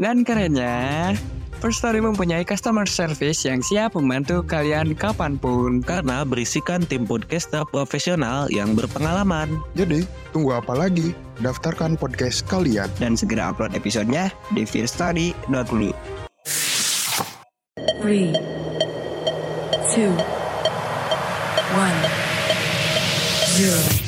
Dan 0.00 0.24
kerennya, 0.24 1.12
First 1.60 1.84
Story 1.84 2.00
mempunyai 2.00 2.40
customer 2.40 2.88
service 2.88 3.44
yang 3.44 3.60
siap 3.60 3.92
membantu 3.92 4.40
kalian 4.40 4.96
kapan 4.96 5.36
pun. 5.36 5.84
Karena 5.84 6.24
berisikan 6.24 6.80
tim 6.88 7.04
podcaster 7.04 7.68
profesional 7.68 8.48
yang 8.48 8.72
berpengalaman. 8.72 9.60
Jadi, 9.76 10.08
tunggu 10.32 10.56
apa 10.56 10.72
lagi? 10.72 11.12
Daftarkan 11.44 12.00
podcast 12.00 12.48
kalian. 12.48 12.88
Dan 12.96 13.12
segera 13.12 13.52
upload 13.52 13.76
episodenya 13.76 14.32
di 14.56 14.64
firstory.lu. 14.64 15.92
3, 18.00 18.00
2, 18.00 18.32
1, 20.00 20.16
0. 23.60 23.99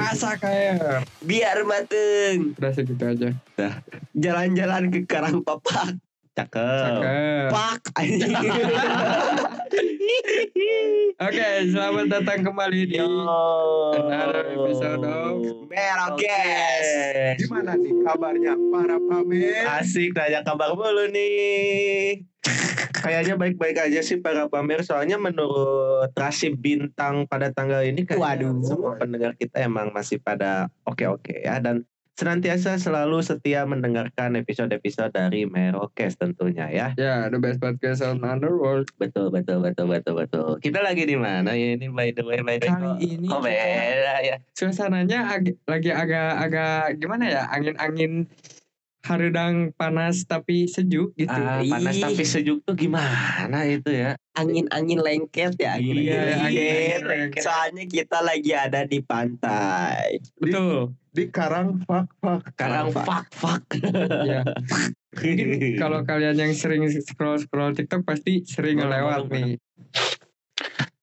Mateng, 0.00 0.16
masaker. 0.16 1.04
biar 1.20 1.58
mateng. 1.68 2.56
Udah 2.56 2.72
segitu 2.72 3.04
aja. 3.04 3.28
Jalan-jalan 4.16 4.88
ke 4.88 5.04
Karang 5.04 5.44
Papak. 5.44 6.00
Cakep. 6.40 6.56
Cakep. 6.56 7.48
Pak. 7.52 7.80
Oke, 11.20 11.48
selamat 11.68 12.06
datang 12.08 12.40
kembali 12.48 12.80
di 12.88 12.96
another 12.96 14.48
episode 14.48 15.04
of 15.04 15.68
Merokes. 15.68 16.88
Gimana 17.44 17.76
nih 17.76 17.92
kabarnya 18.08 18.56
para 18.72 18.96
pamer? 18.96 19.68
Asik 19.68 20.16
nanya 20.16 20.40
kabar 20.40 20.72
mulu 20.72 21.12
nih. 21.12 22.24
Kayaknya 22.96 23.36
baik-baik 23.36 23.76
aja 23.76 24.00
sih 24.00 24.24
para 24.24 24.48
pamer 24.48 24.80
soalnya 24.80 25.20
menurut 25.20 26.08
rasi 26.16 26.56
bintang 26.56 27.28
pada 27.28 27.52
tanggal 27.52 27.84
ini 27.84 28.08
kayaknya 28.08 28.48
Waduh. 28.48 28.64
semua 28.64 28.96
pendengar 28.96 29.36
kita 29.36 29.60
emang 29.60 29.92
masih 29.92 30.16
pada 30.24 30.72
oke-oke 30.88 31.36
ya 31.36 31.60
dan 31.60 31.84
senantiasa 32.14 32.76
selalu 32.76 33.22
setia 33.22 33.64
mendengarkan 33.64 34.36
episode-episode 34.36 35.08
dari 35.10 35.46
Merokes 35.46 36.18
tentunya 36.18 36.68
ya. 36.68 36.86
Ya, 36.94 37.28
the 37.28 37.38
best 37.38 37.58
podcast 37.58 38.02
on 38.02 38.20
underworld. 38.20 38.90
Betul 38.96 39.30
betul 39.30 39.62
betul 39.62 39.88
betul 39.88 40.14
betul. 40.18 40.48
Kita 40.58 40.82
lagi 40.82 41.06
di 41.06 41.16
mana 41.16 41.54
ya 41.54 41.76
ini 41.78 41.88
by 41.88 42.12
the 42.12 42.20
way 42.20 42.40
by 42.42 42.60
the 42.60 42.68
way. 42.68 42.76
Kali 42.76 43.06
ini 43.16 43.26
Oh, 43.30 43.40
beda 43.40 44.20
ya. 44.20 44.36
suasananya 44.52 45.32
ag- 45.32 45.56
lagi 45.64 45.90
agak-agak 45.90 47.00
gimana 47.00 47.24
ya? 47.24 47.42
Angin-angin 47.48 48.28
haredang 49.00 49.72
panas 49.72 50.22
tapi 50.22 50.64
sejuk 50.64 51.12
gitu. 51.14 51.32
Ah, 51.32 51.60
panas 51.60 51.96
Ih. 51.96 52.02
tapi 52.02 52.22
sejuk 52.22 52.60
tuh 52.62 52.74
gimana 52.74 53.64
itu 53.64 53.88
ya? 53.88 54.12
Angin-angin 54.36 55.00
lengket 55.00 55.56
ya. 55.56 55.76
Iya, 55.76 55.80
angin-angin 55.80 56.20
angin-angin 56.38 56.46
lengket. 56.46 57.00
lengket. 57.02 57.42
Soalnya 57.42 57.84
kita 57.86 58.18
lagi 58.20 58.52
ada 58.52 58.80
di 58.84 58.98
pantai. 59.00 60.20
Betul. 60.36 60.94
Di 61.10 61.26
Karang 61.26 61.82
Fak 61.82 62.06
Fak. 62.18 62.54
Sekarang 62.54 62.94
fuck 62.94 63.26
fuck. 63.32 63.64
ya. 64.22 64.46
Mungkin 65.10 65.48
kalau 65.74 66.04
kalian 66.08 66.38
yang 66.38 66.52
sering 66.54 66.86
scroll 66.94 67.36
scroll 67.36 67.74
TikTok 67.74 68.06
pasti 68.06 68.44
sering 68.44 68.78
ngelewat 68.78 69.26
nih 69.26 69.58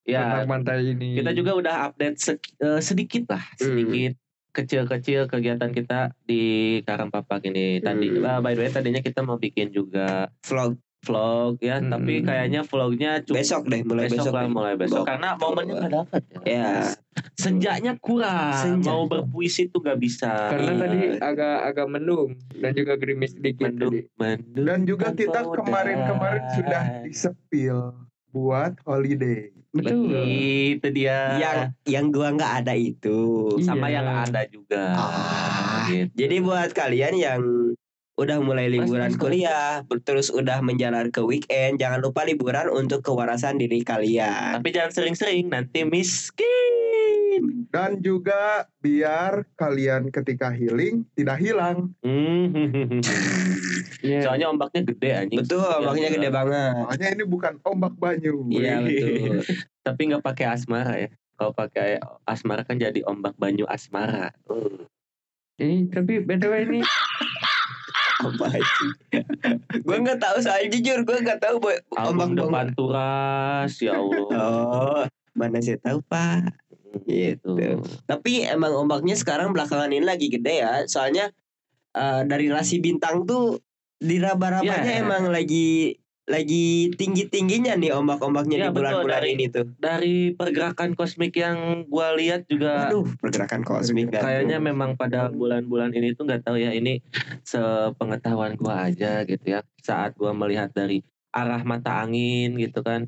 ya 0.08 0.24
tentang 0.24 0.48
pantai 0.48 0.96
ini. 0.96 1.20
kita 1.20 1.36
juga 1.36 1.52
udah 1.52 1.76
update 1.92 2.16
sek- 2.16 2.56
eh, 2.58 2.80
sedikit 2.80 3.28
lah 3.28 3.44
Hmm. 3.60 4.16
Kecil-kecil 4.58 5.30
kegiatan 5.30 5.70
kita 5.70 6.18
di 6.20 6.42
Karangpapak 6.82 7.46
ini 7.46 7.78
tadi 7.78 8.10
Hmm. 8.10 8.42
by 8.42 8.52
the 8.52 8.60
way 8.60 8.70
tadinya 8.70 9.00
kita 9.00 9.22
mau 9.22 9.38
bikin 9.38 9.70
juga 9.70 10.34
Vlog 10.42 10.74
vlog 11.00 11.62
ya 11.62 11.78
Hmm. 11.78 11.88
tapi 11.90 12.20
kayaknya 12.20 12.66
vlognya 12.66 13.22
cukup 13.22 13.38
besok 13.38 13.64
deh, 13.66 13.80
mulai 13.82 14.06
besok, 14.06 14.18
besok, 14.20 14.34
lah 14.34 14.44
deh. 14.44 14.52
mulai 14.52 14.74
besok 14.76 14.96
Bawa- 14.98 15.08
karena 15.08 15.30
momennya 15.38 15.74
nggak 15.78 15.94
dapat 15.94 16.22
ya. 16.26 16.40
Ya. 16.58 16.74
senjanya 17.34 17.94
kurang 17.98 18.54
Senja. 18.58 18.90
mau 18.90 19.06
berpuisi 19.06 19.70
tuh 19.70 19.80
gak 19.80 19.98
bisa 19.98 20.52
karena 20.52 20.70
Iya. 20.70 20.80
tadi 20.80 20.98
agak 21.20 21.58
agak 21.66 21.88
mendung 21.88 22.30
dan 22.52 22.72
juga 22.74 22.94
gerimis 22.96 23.34
sedikit 23.34 23.70
mendung 23.70 23.94
tadi. 23.94 24.02
mendung 24.16 24.66
Dan 24.66 24.80
juga 24.84 25.08
kita 25.14 25.40
kemarin-kemarin 25.48 26.44
sudah 26.52 26.82
disepil 27.02 27.78
buat 28.38 28.74
holiday. 28.86 29.50
Betul. 29.70 30.10
itu 30.74 30.88
dia 30.90 31.38
Yang 31.38 31.58
yang 31.86 32.06
gua 32.10 32.28
nggak 32.34 32.54
ada 32.64 32.74
itu. 32.74 33.18
sama 33.62 33.88
Iya. 33.88 34.02
yang 34.02 34.08
ada 34.26 34.42
juga 34.48 34.84
Ah, 34.96 35.86
gitu. 35.88 36.14
Jadi 36.16 36.36
buat 36.40 36.70
kalian 36.72 37.14
yang 37.16 37.42
udah 38.18 38.42
mulai 38.42 38.66
liburan 38.68 39.14
kuliah, 39.16 39.86
terus 40.02 40.34
udah 40.34 40.60
menjalan 40.66 41.14
ke 41.14 41.22
weekend, 41.22 41.78
jangan 41.78 42.02
lupa 42.02 42.26
liburan 42.26 42.66
untuk 42.74 43.06
kewarasan 43.06 43.62
diri 43.62 43.86
kalian. 43.86 44.58
tapi 44.58 44.74
jangan 44.74 44.92
sering-sering 44.92 45.54
nanti 45.54 45.86
miskin 45.86 47.38
Dan 47.70 48.02
juga 48.02 48.66
biar 48.82 49.46
kalian 49.54 50.10
ketika 50.10 50.50
healing 50.50 51.06
tidak 51.14 51.38
hilang. 51.38 51.94
Hmm. 52.02 52.50
Iya. 53.98 54.30
Soalnya 54.30 54.54
ombaknya 54.54 54.82
gede 54.86 55.10
anjing. 55.10 55.42
Betul, 55.42 55.66
ombaknya 55.66 56.10
gede 56.14 56.30
banget. 56.30 56.74
Makanya 56.86 57.10
ini 57.18 57.24
bukan 57.26 57.54
ombak 57.66 57.98
banyu. 57.98 58.46
Iya 58.54 58.86
betul. 58.86 59.42
Tapi 59.90 60.02
nggak 60.14 60.22
pakai 60.24 60.46
asmara 60.54 60.94
ya. 61.02 61.10
Kalau 61.34 61.52
pakai 61.58 61.98
asmara 62.30 62.62
kan 62.62 62.78
jadi 62.78 63.02
ombak 63.10 63.34
banyu 63.42 63.66
asmara. 63.66 64.38
Uh. 64.46 64.86
Ini 65.58 65.90
tapi 65.90 66.22
btw 66.22 66.54
ini 66.70 66.86
Apa 68.18 68.46
sih? 68.50 68.92
gue 69.78 69.98
nggak 69.98 70.18
tahu 70.18 70.38
soal 70.40 70.66
jujur, 70.68 71.02
gue 71.02 71.18
nggak 71.22 71.38
tahu 71.38 71.56
boy. 71.60 71.78
Album 71.94 72.34
ombak 72.34 72.34
depan 72.34 72.48
ombak. 72.48 72.68
turas 72.74 73.72
ya 73.78 73.94
Allah. 73.94 74.26
Oh, 74.32 75.04
mana 75.34 75.58
saya 75.60 75.78
tahu 75.78 76.02
pak. 76.04 76.50
gitu. 77.06 77.54
Tapi 78.06 78.42
emang 78.44 78.74
ombaknya 78.74 79.14
sekarang 79.14 79.54
belakangan 79.54 79.92
ini 79.92 80.02
lagi 80.02 80.28
gede 80.28 80.66
ya. 80.66 80.74
Soalnya 80.84 81.30
eh, 81.94 82.22
dari 82.26 82.50
rasi 82.50 82.80
bintang 82.80 83.24
tuh 83.24 83.62
di 83.98 84.18
raba-rabanya 84.18 84.94
Iya. 84.94 85.02
emang 85.02 85.30
lagi 85.30 85.98
lagi 86.28 86.92
tinggi-tingginya 86.92 87.80
nih 87.80 87.96
ombak-ombaknya 87.96 88.58
Iya, 88.60 88.68
di 88.68 88.76
bulan-bulan 88.76 89.24
dari- 89.24 89.32
ini 89.34 89.46
tuh. 89.48 89.66
Dari 89.80 90.16
pergerakan 90.36 90.92
kosmik 90.92 91.32
yang 91.34 91.88
gua 91.88 92.12
lihat 92.14 92.44
juga 92.46 92.92
Aduh, 92.92 93.08
pergerakan 93.16 93.64
kosmik 93.64 94.12
kan. 94.12 94.28
kayaknya 94.28 94.60
memang 94.60 95.00
pada 95.00 95.32
bulan-bulan 95.32 95.96
ini 95.96 96.12
tuh 96.12 96.28
nggak 96.28 96.44
tahu 96.44 96.60
ya 96.60 96.76
ini 96.76 97.00
sepengetahuan 97.42 98.60
gua 98.60 98.92
aja 98.92 99.24
gitu 99.24 99.46
ya. 99.48 99.64
Saat 99.80 100.20
gua 100.20 100.36
melihat 100.36 100.68
dari 100.70 101.00
arah 101.32 101.64
mata 101.64 102.04
angin 102.04 102.60
gitu 102.60 102.82
kan, 102.82 103.08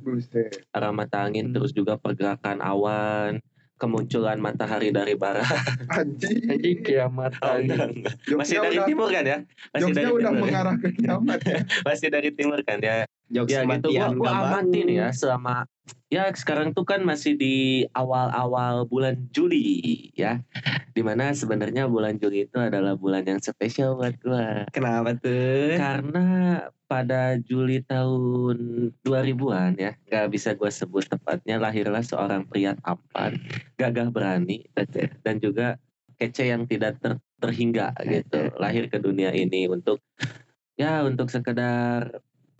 arah 0.71 0.93
mata 0.93 1.27
angin 1.27 1.49
Hmm. 1.49 1.55
terus 1.55 1.75
juga 1.75 1.97
pergerakan 1.97 2.61
awan, 2.61 3.43
kemunculan 3.79 4.37
matahari 4.43 4.91
dari 4.91 5.15
barat. 5.15 5.47
Anjing. 5.87 6.51
Anjing 6.51 6.77
kiamat 6.83 7.31
Oh, 7.39 7.55
enggak, 7.55 7.95
enggak. 7.95 8.13
Masih 8.35 8.59
dari 8.59 8.77
udah, 8.77 8.87
timur 8.91 9.07
kan 9.07 9.23
ya? 9.23 9.37
Masih 9.71 9.81
jokesnya 9.87 10.03
dari 10.03 10.11
udah 10.11 10.31
timur. 10.35 10.43
mengarah 10.43 10.75
ke 10.75 10.89
kiamat. 10.99 11.39
Masih 11.87 12.07
dari 12.11 12.29
timur 12.35 12.59
kan 12.67 12.77
ya? 12.83 13.07
Jokes 13.29 13.53
ya 13.53 13.61
gitu 13.61 13.89
gua, 13.93 14.07
gua 14.17 14.31
amatin 14.41 14.87
ya 14.89 15.07
selama 15.13 15.63
ya 16.09 16.29
sekarang 16.33 16.73
tuh 16.73 16.83
kan 16.83 17.05
masih 17.05 17.37
di 17.37 17.85
awal-awal 17.93 18.85
bulan 18.89 19.15
Juli 19.29 20.09
ya. 20.17 20.41
Di 20.93 21.01
mana 21.05 21.31
sebenarnya 21.31 21.85
bulan 21.85 22.17
Juli 22.17 22.49
itu 22.49 22.57
adalah 22.57 22.97
bulan 22.97 23.23
yang 23.23 23.39
spesial 23.39 23.95
buat 23.95 24.17
gua. 24.21 24.65
Kenapa 24.73 25.15
tuh? 25.17 25.77
karena 25.79 26.27
pada 26.89 27.37
Juli 27.37 27.85
tahun 27.85 28.89
2000-an 29.05 29.77
ya 29.77 29.93
nggak 30.09 30.27
bisa 30.33 30.57
gua 30.57 30.73
sebut 30.73 31.05
tepatnya 31.05 31.61
lahirlah 31.61 32.01
seorang 32.01 32.49
pria 32.49 32.73
tampan 32.81 33.37
gagah 33.77 34.09
berani 34.09 34.65
dan 35.21 35.37
juga 35.37 35.77
kece 36.19 36.51
yang 36.51 36.65
tidak 36.65 36.99
ter- 36.99 37.21
terhingga 37.39 37.95
gitu. 38.03 38.51
Lahir 38.59 38.91
ke 38.91 38.99
dunia 38.99 39.31
ini 39.31 39.71
untuk 39.71 40.03
ya 40.75 41.03
untuk 41.03 41.31
sekedar 41.31 42.19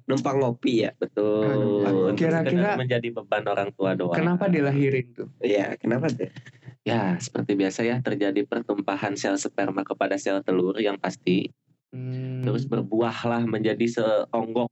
Numpang 0.10 0.42
ngopi 0.42 0.90
ya. 0.90 0.92
Betul. 0.98 1.86
Untuk 1.86 2.18
kira-kira- 2.18 2.74
menjadi 2.76 3.08
beban 3.14 3.46
orang 3.46 3.70
tua 3.78 3.94
doang. 3.94 4.18
Kenapa 4.18 4.50
dilahirin 4.50 5.14
tuh? 5.14 5.30
Iya, 5.38 5.78
kenapa 5.78 6.10
tuh? 6.10 6.34
Ya, 6.82 7.14
seperti 7.22 7.54
biasa 7.54 7.86
ya 7.86 8.02
terjadi 8.02 8.42
pertumpahan 8.50 9.14
sel 9.14 9.38
sperma 9.38 9.86
kepada 9.86 10.18
sel 10.18 10.42
telur 10.42 10.74
yang 10.82 10.98
pasti 10.98 11.54
Hmm. 11.90 12.46
terus 12.46 12.70
berbuahlah 12.70 13.50
menjadi 13.50 13.82
seonggok 13.82 14.70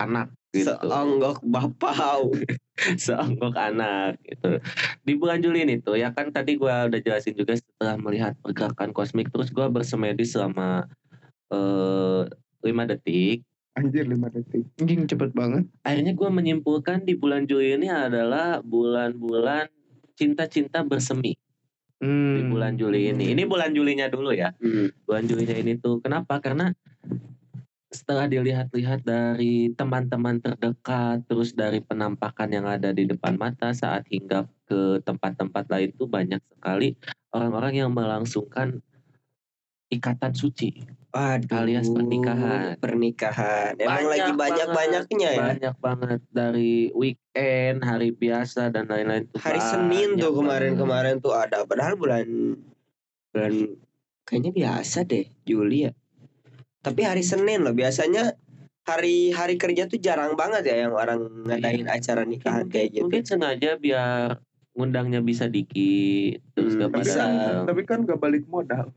anak 0.00 0.32
gitu. 0.48 0.72
Seonggok 0.72 1.44
bapau. 1.44 2.32
Seonggok 3.04 3.52
anak 3.52 4.16
gitu. 4.24 4.58
Di 5.04 5.12
bulan 5.14 5.44
Juli 5.44 5.68
ini 5.68 5.76
tuh 5.78 5.94
ya 5.94 6.10
kan 6.16 6.32
tadi 6.32 6.56
gua 6.56 6.88
udah 6.88 7.00
jelasin 7.04 7.36
juga 7.36 7.52
setelah 7.54 8.00
melihat 8.00 8.32
pergerakan 8.40 8.90
kosmik 8.90 9.28
terus 9.28 9.52
gua 9.52 9.68
bersemedi 9.68 10.24
selama 10.24 10.88
eh 11.52 12.22
5 12.64 12.90
detik 12.90 13.44
Anjir 13.74 14.06
5 14.06 14.30
detik. 14.30 14.64
Anjing 14.78 15.02
cepet 15.10 15.30
banget. 15.34 15.66
akhirnya 15.82 16.14
gue 16.14 16.30
menyimpulkan 16.30 17.02
di 17.02 17.18
bulan 17.18 17.50
Juli 17.50 17.74
ini 17.74 17.90
adalah 17.90 18.62
bulan-bulan 18.62 19.66
cinta-cinta 20.14 20.86
bersemi 20.86 21.34
Hmm. 21.98 22.36
di 22.36 22.42
bulan 22.52 22.76
Juli 22.76 23.10
ini. 23.10 23.32
Ini 23.32 23.48
bulan 23.48 23.72
Julinya 23.72 24.12
dulu 24.12 24.34
ya. 24.34 24.52
Hmm. 24.60 24.92
Bulan 25.08 25.24
Julinya 25.24 25.56
ini 25.56 25.78
tuh 25.80 26.04
kenapa? 26.04 26.36
Karena 26.42 26.68
setelah 27.88 28.26
dilihat-lihat 28.26 29.06
dari 29.06 29.70
teman-teman 29.70 30.42
terdekat, 30.42 31.22
terus 31.30 31.54
dari 31.54 31.78
penampakan 31.78 32.50
yang 32.50 32.66
ada 32.66 32.90
di 32.90 33.06
depan 33.06 33.38
mata 33.38 33.70
saat 33.70 34.02
hinggap 34.10 34.50
ke 34.66 34.98
tempat-tempat 35.06 35.70
lain 35.70 35.94
tuh 35.94 36.10
banyak 36.10 36.42
sekali 36.50 36.98
orang-orang 37.30 37.86
yang 37.86 37.90
melangsungkan 37.94 38.82
ikatan 39.88 40.34
suci. 40.34 40.74
Waduh. 41.14 41.62
Alias 41.62 41.86
pernikahan. 41.94 42.74
Pernikahan. 42.82 43.78
Emang 43.78 44.02
Banyak 44.02 44.10
lagi 44.10 44.30
banyak-banyaknya 44.34 45.30
ya. 45.30 45.42
banyak 45.54 45.74
banget 45.78 46.20
dari 46.34 46.90
weekend, 46.90 47.86
hari 47.86 48.10
biasa 48.10 48.74
dan 48.74 48.90
lain-lain 48.90 49.30
tuh 49.30 49.38
Hari 49.38 49.62
Senin 49.62 50.18
tuh 50.18 50.34
kemarin-kemarin 50.34 51.22
tuh 51.22 51.30
ada. 51.38 51.62
Padahal 51.62 51.94
bulan 51.94 52.58
bulan 53.30 53.52
kayaknya 54.26 54.50
biasa 54.50 55.06
deh 55.06 55.30
Juli 55.46 55.86
ya. 55.86 55.92
Tapi 56.82 57.06
hari 57.06 57.22
Senin 57.22 57.62
loh 57.62 57.78
biasanya 57.78 58.34
hari 58.82 59.30
hari 59.30 59.54
kerja 59.54 59.86
tuh 59.86 60.02
jarang 60.02 60.34
banget 60.34 60.66
ya 60.66 60.90
yang 60.90 60.98
orang 60.98 61.46
ngadain 61.46 61.86
acara 61.86 62.26
nikahan 62.26 62.66
kayak 62.66 62.90
gitu. 62.90 63.06
Mungkin 63.06 63.22
sengaja 63.22 63.78
biar 63.78 64.42
ngundangnya 64.74 65.22
bisa 65.22 65.46
dikit 65.46 66.42
terus 66.58 66.74
Hmm, 66.74 66.82
gak 66.82 66.90
Tapi 66.90 67.06
kan, 67.06 67.14
datang. 67.14 67.62
tapi 67.70 67.82
kan 67.86 67.98
gak 68.02 68.18
balik 68.18 68.44
modal. 68.50 68.90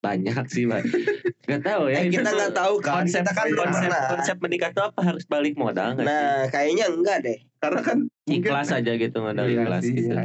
Banyak 0.00 0.44
sih 0.48 0.64
Pak. 0.64 0.82
Gak 1.50 1.62
tahu 1.62 1.82
ya 1.88 1.98
Eh, 1.98 2.04
itu 2.06 2.14
kita 2.16 2.30
nggak 2.30 2.54
tahu 2.54 2.74
kan. 2.78 3.02
konsep 3.02 3.22
kita 3.22 3.32
kan 3.34 3.46
konsep, 3.50 3.90
pernah. 3.90 4.06
konsep 4.12 4.36
menikah 4.38 4.70
tuh 4.70 4.84
apa 4.86 5.00
harus 5.02 5.24
balik 5.26 5.54
modal 5.54 5.92
nggak 5.92 6.04
sih? 6.04 6.14
Nah, 6.14 6.38
kayaknya 6.46 6.86
enggak 6.88 7.18
deh. 7.20 7.38
Karena 7.58 7.80
kan 7.80 7.98
mungkin 8.06 8.38
ikhlas 8.38 8.68
aja 8.70 8.92
gitu 8.94 9.18
modal 9.18 9.44
Iya 9.44 9.58
ikhlas 9.58 9.82
sih, 9.82 9.92
gitu. 9.92 10.12
iya, 10.12 10.24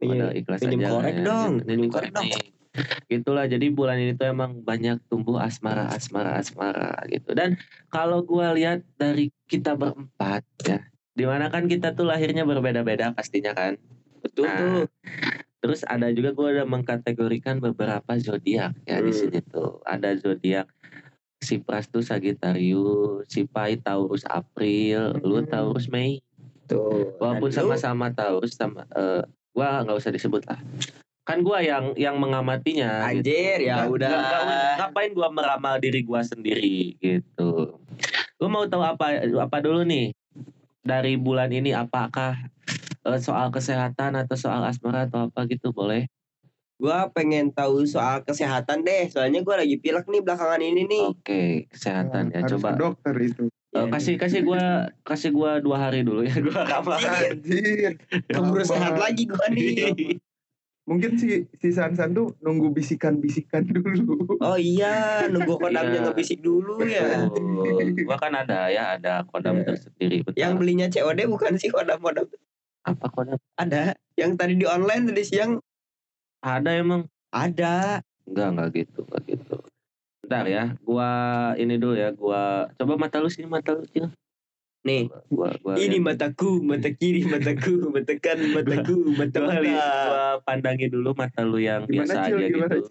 modal 0.00 0.28
Iya, 0.28 0.38
ikhlas 0.38 0.58
pinjem 0.60 0.78
aja 0.78 0.90
korek 0.90 1.14
ya. 1.14 1.24
dong, 1.24 1.52
pinjem 1.60 1.88
korek 1.88 2.10
dong. 2.12 2.28
Gitulah 3.06 3.44
jadi 3.46 3.66
bulan 3.70 3.96
ini 3.96 4.12
tuh 4.12 4.26
emang 4.26 4.60
banyak 4.60 4.98
tumbuh 5.06 5.38
asmara 5.38 5.88
asmara 5.88 6.36
asmara 6.36 6.92
gitu. 7.06 7.30
Dan 7.32 7.56
kalau 7.88 8.20
gua 8.20 8.52
lihat 8.52 8.82
dari 8.94 9.32
kita 9.46 9.72
berempat 9.74 10.44
ya, 10.60 10.82
di 11.10 11.24
mana 11.24 11.48
kan 11.48 11.64
kita 11.64 11.94
tuh 11.94 12.04
lahirnya 12.04 12.42
berbeda-beda 12.42 13.14
pastinya 13.14 13.54
kan. 13.54 13.78
Betul 14.20 14.44
Nah, 14.44 14.58
tuh. 14.58 14.82
Terus 15.64 15.80
ada 15.82 16.12
juga 16.12 16.36
gua 16.36 16.52
udah 16.52 16.68
mengkategorikan 16.68 17.56
beberapa 17.56 18.12
zodiak 18.20 18.76
ya 18.84 19.00
di 19.00 19.08
Hmm. 19.08 19.16
sini 19.16 19.40
tuh. 19.40 19.80
Ada 19.80 20.12
zodiak 20.14 20.68
si 21.40 21.56
Pras 21.56 21.88
tuh 21.88 22.04
Sagittarius, 22.04 23.24
si 23.26 23.48
Pai 23.48 23.80
Taurus 23.80 24.28
April, 24.28 25.16
lu 25.24 25.40
Hmm. 25.40 25.48
Taurus 25.48 25.88
Mei. 25.88 26.20
Tuh. 26.68 27.16
Walaupun 27.16 27.48
lu- 27.48 27.56
sama-sama 27.56 28.12
Taurus 28.12 28.52
sama 28.52 28.84
eh 28.92 29.24
gua 29.50 29.80
nggak 29.80 29.96
usah 29.96 30.12
disebut 30.12 30.44
lah. 30.44 30.60
Kan 31.24 31.40
gua 31.40 31.64
yang 31.64 31.96
yang 31.96 32.20
mengamatinya 32.20 33.08
gitu. 33.08 33.24
Anjir, 33.24 33.58
ya 33.64 33.80
Nggak- 33.80 33.92
udah. 33.96 34.10
nggak- 34.12 34.44
nggak- 34.44 34.76
ngapain 34.76 35.10
gua 35.12 35.28
meramal 35.32 35.74
diri 35.80 36.04
gua 36.04 36.20
sendiri 36.20 37.00
gitu. 37.00 37.80
Gua 38.36 38.48
mau 38.50 38.68
tahu 38.68 38.84
apa 38.84 39.16
apa 39.24 39.56
dulu 39.64 39.80
nih 39.80 40.12
dari 40.84 41.16
bulan 41.16 41.48
ini 41.48 41.72
apakah 41.72 42.36
eh, 43.04 43.20
soal 43.20 43.48
kesehatan 43.48 44.16
atau 44.16 44.34
soal 44.34 44.64
asmara 44.64 45.06
atau 45.06 45.28
apa 45.28 45.44
gitu 45.46 45.70
boleh? 45.70 46.08
Gua 46.74 47.06
pengen 47.08 47.54
tahu 47.54 47.86
soal 47.86 48.26
kesehatan 48.26 48.82
deh. 48.82 49.06
Soalnya 49.06 49.40
gua 49.40 49.62
lagi 49.62 49.78
pilek 49.78 50.10
nih 50.10 50.20
belakangan 50.20 50.58
ini 50.58 50.82
nih. 50.84 51.04
Oke, 51.06 51.44
kesehatan 51.70 52.34
ya 52.34 52.42
harus 52.42 52.58
coba. 52.58 52.68
ke 52.68 52.80
dokter 52.80 53.14
itu. 53.20 53.44
Eh, 53.46 53.52
Iya, 53.74 53.90
kasih 53.90 54.14
kasih 54.18 54.40
gua 54.42 54.62
kasih 55.02 55.30
gua 55.30 55.58
dua 55.58 55.76
hari 55.80 56.02
dulu 56.02 56.22
ya 56.22 56.34
gua 56.38 56.62
ramal. 56.62 56.98
Anjir. 56.98 57.98
Keburu 58.26 58.62
sehat 58.62 58.98
lagi 58.98 59.26
gua 59.26 59.46
nih. 59.50 60.18
Mungkin 60.84 61.16
si 61.16 61.48
si 61.56 61.68
Sansan 61.72 62.12
tuh 62.12 62.36
nunggu 62.38 62.68
bisikan-bisikan 62.70 63.64
dulu. 63.64 64.36
Oh 64.38 64.54
iya, 64.54 65.24
nunggu 65.26 65.56
kodamnya 65.62 65.96
Iya. 65.96 66.04
ngebisik 66.06 66.44
dulu 66.44 66.84
ya. 66.84 67.24
Betul. 67.30 68.04
Gua 68.04 68.18
kan 68.20 68.36
ada 68.36 68.68
ya, 68.68 68.94
ada 68.94 69.24
kodam 69.24 69.62
Iya. 69.62 69.72
tersendiri 69.72 70.22
betul. 70.22 70.38
Yang 70.38 70.52
belinya 70.60 70.86
COD 70.90 71.20
bukan 71.24 71.56
sih 71.56 71.72
kodam-kodam. 71.72 72.28
Apa 72.84 73.06
kodam? 73.08 73.40
Ada. 73.56 73.96
Yang 74.14 74.32
tadi 74.38 74.54
di 74.54 74.66
online 74.68 75.10
tadi 75.10 75.22
siang 75.24 75.52
Ada 76.38 76.70
emang? 76.76 77.08
ada. 77.32 78.04
Enggak, 78.24 78.48
enggak 78.54 78.68
gitu, 78.76 78.98
enggak 79.08 79.22
gitu. 79.26 79.54
Bentar 80.24 80.44
ya, 80.48 80.64
gua 80.80 81.10
ini 81.56 81.76
dulu 81.76 81.94
ya, 81.96 82.08
gua 82.12 82.72
coba 82.76 82.96
mata 82.96 83.20
lu 83.20 83.28
sini 83.28 83.44
mata 83.44 83.74
lu 83.74 83.84
sini. 83.84 84.08
Nih, 84.84 85.08
Gua 85.28 85.52
gua 85.60 85.74
ini 85.76 85.96
lihat. 85.96 86.16
mataku, 86.16 86.60
mata 86.60 86.92
kiri 86.92 87.24
mataku, 87.24 87.72
mata 87.94 88.12
kanan 88.20 88.52
mataku, 88.52 88.96
mata 89.16 89.38
mata. 89.40 89.60
gua 89.60 90.24
pandangi 90.44 90.86
dulu 90.88 91.16
mata 91.16 91.40
lu 91.44 91.56
yang 91.60 91.88
Gimana, 91.88 92.04
biasa 92.08 92.28
Cil? 92.28 92.36
aja 92.36 92.46
Gimana, 92.52 92.74
gitu. 92.76 92.88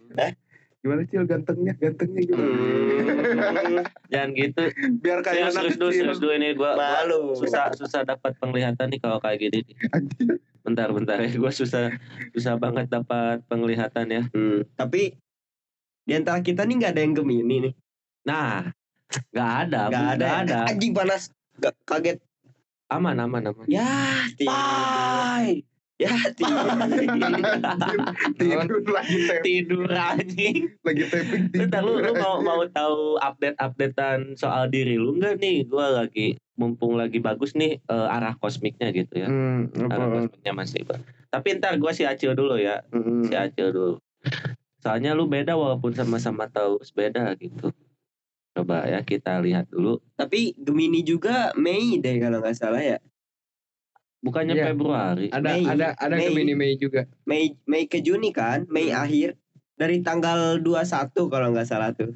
Gimana 0.83 1.07
Cil 1.07 1.23
gantengnya? 1.23 1.73
Gantengnya 1.73 2.21
gimana? 2.21 2.43
Hmm, 2.43 3.87
Jangan 4.11 4.29
gitu. 4.35 4.61
Biar 4.99 5.23
kayak 5.23 5.35
Serius, 5.39 5.47
anak 5.49 5.63
serius 5.63 5.77
dulu, 5.79 5.91
serius 5.95 6.19
dulu 6.19 6.31
ini 6.35 6.47
gua, 6.53 6.75
gua 6.75 6.87
malu. 6.99 7.21
susah 7.33 7.71
susah 7.71 8.03
dapat 8.03 8.35
penglihatan 8.37 8.91
nih 8.91 8.99
kalau 8.99 9.17
kayak 9.17 9.39
gini 9.39 9.63
nih. 9.63 9.75
Anjir. 9.89 10.27
Bentar 10.59 10.87
bentar 10.91 11.17
ya, 11.17 11.31
gua 11.33 11.51
susah 11.51 11.95
susah 12.31 12.53
banget 12.55 12.91
dapat 12.91 13.39
penglihatan 13.47 14.05
ya. 14.07 14.23
Hmm, 14.29 14.67
tapi 14.75 15.15
di 16.03 16.13
antara 16.13 16.43
kita 16.43 16.67
nih 16.67 16.75
nggak 16.75 16.91
ada 16.91 17.01
yang 17.01 17.15
Gemini 17.15 17.55
nih. 17.63 17.73
Nah, 18.23 18.67
nggak 19.31 19.51
ada, 19.63 19.81
Nggak 19.87 20.07
ada. 20.19 20.27
ada. 20.43 20.59
Anjing 20.67 20.91
panas. 20.91 21.31
Gak 21.57 21.71
kaget. 21.87 22.19
Aman, 22.91 23.15
aman, 23.17 23.39
aman. 23.49 23.65
Ya, 23.65 23.87
tidur. 24.35 25.63
Ya, 26.01 26.09
tidur. 26.33 26.65
Tidur 28.33 28.81
lagi 28.89 29.17
taping, 29.29 29.43
Tidur 29.45 29.89
anjing. 29.93 30.55
lagi 30.81 31.03
taping 31.05 31.43
tidur. 31.53 31.59
Bentar 31.69 31.81
lu, 31.85 32.01
lu 32.01 32.11
mau 32.17 32.41
mau 32.41 32.61
tahu 32.65 33.21
update-updatean 33.21 34.33
soal 34.33 34.67
diri 34.73 34.97
lu 34.97 35.13
nggak 35.15 35.37
nih? 35.37 35.69
Gua 35.69 36.03
lagi 36.03 36.35
mumpung 36.57 36.97
lagi 36.97 37.21
bagus 37.21 37.53
nih 37.53 37.77
eh, 37.77 38.07
arah 38.09 38.33
kosmiknya 38.37 38.89
gitu 38.89 39.21
ya. 39.21 39.29
Hmm, 39.29 39.69
Arah 39.89 40.07
kosmiknya 40.09 40.53
masih 40.53 40.81
Tapi 41.29 41.47
ntar 41.61 41.77
gua 41.77 41.93
si 41.93 42.03
Acil 42.05 42.33
dulu 42.33 42.57
ya, 42.57 42.81
Hmm. 42.89 43.25
si 43.25 43.33
Acil 43.37 43.69
dulu. 43.69 43.95
Soalnya 44.81 45.13
lu 45.13 45.29
beda 45.29 45.55
walaupun 45.55 45.93
sama-sama 45.93 46.49
tahu 46.49 46.81
beda 46.91 47.37
gitu. 47.37 47.69
Coba 48.53 48.85
ya 48.85 49.01
kita 49.01 49.41
lihat 49.41 49.69
dulu. 49.69 50.01
Tapi 50.13 50.53
Gemini 50.57 51.01
juga 51.01 51.53
Mei 51.55 52.01
deh 52.01 52.17
kalau 52.17 52.41
nggak 52.41 52.57
salah 52.57 52.81
ya. 52.81 52.97
Bukannya 54.23 54.55
Iya. 54.55 54.65
Februari. 54.71 55.27
Ada 55.27 55.49
Mei. 55.51 55.63
ada 55.67 55.87
ada 55.93 56.15
Mei. 56.15 56.25
Gemini 56.25 56.53
Mei 56.55 56.73
juga. 56.79 57.03
Mei 57.27 57.59
Mei 57.67 57.85
ke 57.85 57.99
Juni 57.99 58.31
kan, 58.31 58.63
Mei 58.71 58.87
Hmm. 58.87 59.03
akhir 59.03 59.35
dari 59.75 59.99
tanggal 59.99 60.57
21 60.57 61.27
kalau 61.27 61.51
nggak 61.51 61.67
salah 61.67 61.91
tuh. 61.91 62.15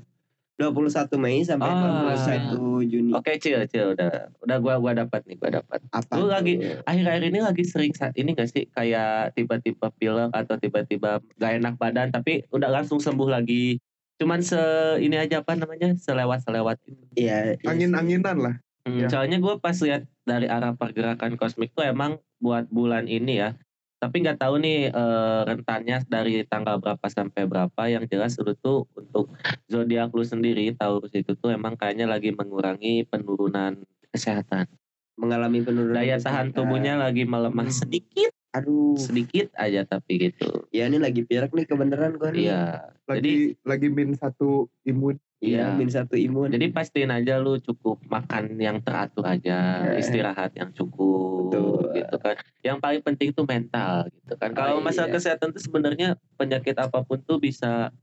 21 0.58 1.22
Mei 1.22 1.44
sampai 1.44 1.70
Ah. 1.70 2.18
21 2.18 2.82
Juni. 2.82 3.12
Oke, 3.14 3.38
Cil, 3.38 3.62
Cil 3.68 3.94
udah 3.94 4.34
udah 4.42 4.58
gua 4.58 4.82
gua 4.82 4.92
dapat 4.96 5.22
nih, 5.28 5.38
gua 5.38 5.62
dapat. 5.62 5.84
Apa? 5.92 6.18
Lu 6.18 6.26
tuh? 6.26 6.34
lagi 6.34 6.54
akhir-akhir 6.82 7.24
ini 7.28 7.40
lagi 7.44 7.62
sering 7.62 7.94
saat 7.94 8.18
ini 8.18 8.34
gak 8.34 8.50
sih 8.50 8.66
kayak 8.68 9.38
tiba-tiba 9.38 9.94
pilek 9.94 10.34
atau 10.34 10.58
tiba-tiba 10.58 11.22
gak 11.38 11.62
enak 11.62 11.78
badan 11.78 12.10
tapi 12.10 12.42
udah 12.50 12.72
langsung 12.72 12.98
sembuh 12.98 13.30
lagi. 13.30 13.78
Cuman 14.18 14.42
se 14.42 14.58
ini 14.98 15.14
aja 15.14 15.46
apa 15.46 15.54
namanya? 15.54 15.94
selewat-selewat 15.94 16.82
gitu. 16.82 17.04
Iya. 17.14 17.54
iya 17.54 17.68
Angin-anginan 17.70 18.38
lah. 18.42 18.56
Hmm, 18.88 19.04
Ya. 19.04 19.08
Soalnya 19.12 19.38
gue 19.38 19.54
pas 19.60 19.76
lihat 19.76 20.08
dari 20.24 20.48
arah 20.48 20.72
pergerakan 20.72 21.36
kosmik 21.36 21.76
tuh 21.76 21.84
emang 21.84 22.18
buat 22.40 22.66
bulan 22.68 23.06
ini 23.06 23.38
ya. 23.38 23.52
Tapi 23.98 24.22
nggak 24.22 24.38
tahu 24.38 24.62
nih 24.62 24.90
eh, 24.90 25.42
rentannya 25.44 26.06
dari 26.06 26.46
tanggal 26.46 26.78
berapa 26.78 27.02
sampai 27.04 27.44
berapa. 27.44 27.82
Yang 27.86 28.06
jelas 28.08 28.34
lu 28.38 28.54
tuh 28.54 28.86
untuk 28.94 29.34
zodiak 29.66 30.14
lu 30.14 30.22
sendiri 30.22 30.72
Taurus 30.72 31.12
itu 31.12 31.34
tuh 31.34 31.52
emang 31.52 31.76
kayaknya 31.76 32.06
lagi 32.06 32.32
mengurangi 32.32 33.04
penurunan 33.04 33.76
kesehatan. 34.08 34.72
mengalami 35.18 35.66
penurunan 35.66 35.98
Daya 35.98 36.22
kesehatan. 36.22 36.54
tahan 36.54 36.54
tubuhnya 36.54 36.94
lagi 36.94 37.26
melemah 37.26 37.66
Hmm. 37.66 37.74
sedikit, 37.74 38.30
Aduh. 38.54 38.94
sedikit 38.96 39.50
aja 39.58 39.82
tapi 39.82 40.30
gitu. 40.30 40.70
Ya 40.70 40.86
ini 40.86 41.02
lagi 41.02 41.26
pirek 41.26 41.50
nih 41.52 41.66
kebenaran 41.66 42.14
gua 42.16 42.30
nih. 42.30 42.46
Iya. 42.46 42.94
Lagi 43.04 43.18
Jadi 43.18 43.34
lagi 43.66 43.88
min 43.90 44.14
satu 44.14 44.70
imun. 44.86 45.18
Iya, 45.38 45.78
min 45.78 45.86
satu 45.86 46.18
imun. 46.18 46.50
Jadi 46.50 46.74
pastiin 46.74 47.14
aja 47.14 47.38
lu 47.38 47.62
cukup 47.62 48.02
makan 48.10 48.58
yang 48.58 48.82
teratur 48.82 49.22
aja, 49.22 49.86
Eh. 49.86 50.02
istirahat 50.02 50.58
yang 50.58 50.74
cukup, 50.74 51.54
Betul. 51.54 51.94
gitu 51.94 52.16
kan. 52.18 52.36
Yang 52.66 52.78
paling 52.82 53.02
penting 53.06 53.30
tuh 53.38 53.46
mental, 53.46 54.10
gitu 54.10 54.34
kan. 54.34 54.50
Kalau 54.52 54.82
Oh, 54.82 54.84
masalah 54.84 55.14
iya. 55.14 55.16
kesehatan 55.16 55.54
tuh 55.54 55.62
sebenarnya 55.62 56.18
penyakit 56.36 56.74
apa 56.74 57.06
pun 57.06 57.22
tuh 57.22 57.38
bisa 57.38 57.94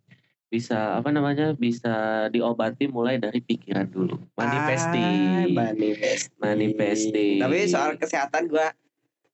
bisa 0.46 1.02
apa 1.02 1.10
namanya 1.10 1.50
bisa 1.50 1.90
diobati 2.30 2.86
mulai 2.86 3.18
dari 3.18 3.42
pikiran 3.42 3.90
dulu, 3.90 4.14
manifesting, 4.38 5.50
Ah, 5.50 5.74
manifesting. 5.74 6.38
manifesting. 6.38 7.38
Tapi 7.42 7.66
soal 7.66 7.98
kesehatan 7.98 8.46
gua 8.46 8.70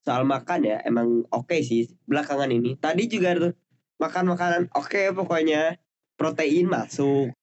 soal 0.01 0.25
makan 0.25 0.65
ya 0.65 0.81
emang 0.81 1.29
oke 1.29 1.61
sih 1.61 1.93
belakangan 2.09 2.49
ini. 2.49 2.73
Tadi 2.81 3.05
juga 3.05 3.37
tuh 3.37 3.53
makan 4.01 4.33
makanan 4.33 4.63
oke 4.73 5.13
pokoknya 5.13 5.77
protein 6.17 6.65
masuk. 6.65 7.37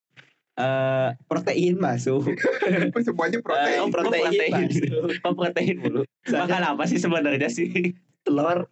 Eh 0.58 1.08
protein 1.30 1.78
masuk. 1.78 2.26
Semuanya 3.06 3.38
protein. 3.38 3.78
oh, 3.78 3.88
protein, 3.88 4.26
protein. 4.26 4.52
masuk. 4.66 5.08
Kok 5.22 5.34
protein 5.38 5.76
mulu? 5.78 6.02
Makan 6.26 6.62
apa 6.74 6.82
sih 6.90 6.98
sebenarnya 6.98 7.46
sih? 7.46 7.94
Telur, 8.26 8.66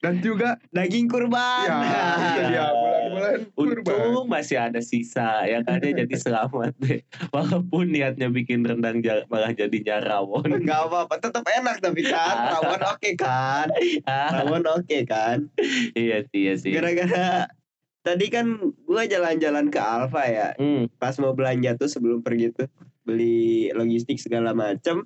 Dan 0.00 0.24
juga 0.24 0.56
daging 0.72 1.12
kurban. 1.12 1.68
ya 1.68 2.02
itu 2.16 2.42
dia 2.48 2.64
bulan-bulan 2.72 3.40
kurban. 3.52 3.94
Untung 4.08 4.26
masih 4.32 4.56
ada 4.56 4.80
sisa 4.80 5.44
ya 5.44 5.60
kan 5.60 5.76
dia 5.84 5.92
jadi 5.92 6.16
selamat 6.16 6.72
deh. 6.80 7.04
Walaupun 7.28 7.92
niatnya 7.92 8.32
bikin 8.32 8.64
rendang 8.64 9.04
malah 9.28 9.52
jadi 9.52 10.00
rawon. 10.00 10.48
Enggak 10.48 10.88
apa-apa, 10.88 11.20
tetap 11.20 11.44
enak 11.44 11.84
tapi 11.84 12.00
kan. 12.08 12.56
Rawon 12.56 12.80
oke 12.80 13.10
kan? 13.20 13.68
Ah, 14.08 14.32
Rawon 14.40 14.64
oke 14.64 14.98
kan? 15.04 15.52
iya 15.92 16.24
sih, 16.32 16.48
iya 16.48 16.54
sih. 16.56 16.72
Gara-gara 16.72 17.52
tadi 18.00 18.26
kan 18.26 18.46
gua 18.82 19.04
jalan-jalan 19.04 19.68
ke 19.68 19.76
Alfa 19.76 20.22
ya. 20.24 20.48
Hmm, 20.54 20.88
Pas 20.94 21.12
mau 21.16 21.32
belanja 21.32 21.76
tuh 21.76 21.86
sebelum 21.86 22.20
pergi 22.20 22.50
tuh 22.50 22.68
beli 23.02 23.68
logistik 23.70 24.16
segala 24.16 24.52
macem. 24.52 25.04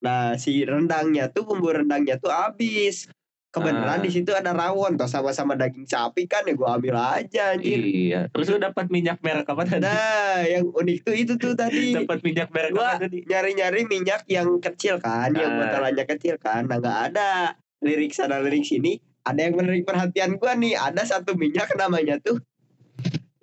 Nah 0.00 0.34
si 0.34 0.62
rendangnya 0.62 1.28
tuh 1.28 1.44
bumbu 1.44 1.70
rendangnya 1.72 2.16
tuh 2.16 2.28
habis. 2.28 3.06
Kebenaran 3.48 3.86
Ah. 3.86 4.02
di 4.02 4.10
situ 4.10 4.34
ada 4.34 4.50
rawon 4.50 4.98
toh 4.98 5.06
sama-sama 5.06 5.54
daging 5.54 5.86
sapi 5.86 6.26
kan 6.26 6.42
ya 6.42 6.52
gua 6.52 6.74
ambil 6.74 6.98
aja 6.98 7.54
anjir. 7.54 7.78
iya. 7.78 8.26
Terus 8.28 8.50
lu 8.50 8.58
dapat 8.58 8.90
minyak 8.90 9.22
merek 9.22 9.46
apa 9.46 9.62
tadi? 9.62 9.78
Nah 9.78 10.42
yang 10.42 10.66
unik 10.68 10.98
tuh 11.00 11.14
itu 11.14 11.32
tuh 11.34 11.54
tadi. 11.54 11.94
Dapat 12.02 12.18
minyak 12.20 12.50
merek 12.50 12.74
Gua 12.74 12.98
apa 12.98 13.06
tadi? 13.06 13.22
nyari-nyari 13.22 13.86
minyak 13.86 14.26
yang 14.26 14.58
kecil 14.58 14.98
kan, 14.98 15.30
yang 15.32 15.54
Ah. 15.54 15.70
botolannya 15.70 16.02
kecil 16.04 16.34
kan. 16.36 16.66
Nah 16.66 16.76
nggak 16.76 17.14
ada 17.14 17.54
lirik 17.78 18.10
sana 18.10 18.42
lirik 18.42 18.66
sini. 18.66 18.98
Ada 19.24 19.40
yang 19.48 19.54
menarik 19.56 19.88
perhatian 19.88 20.36
gua 20.36 20.52
nih. 20.56 20.76
Ada 20.76 21.18
satu 21.18 21.36
minyak 21.36 21.72
namanya 21.76 22.20
tuh 22.20 22.40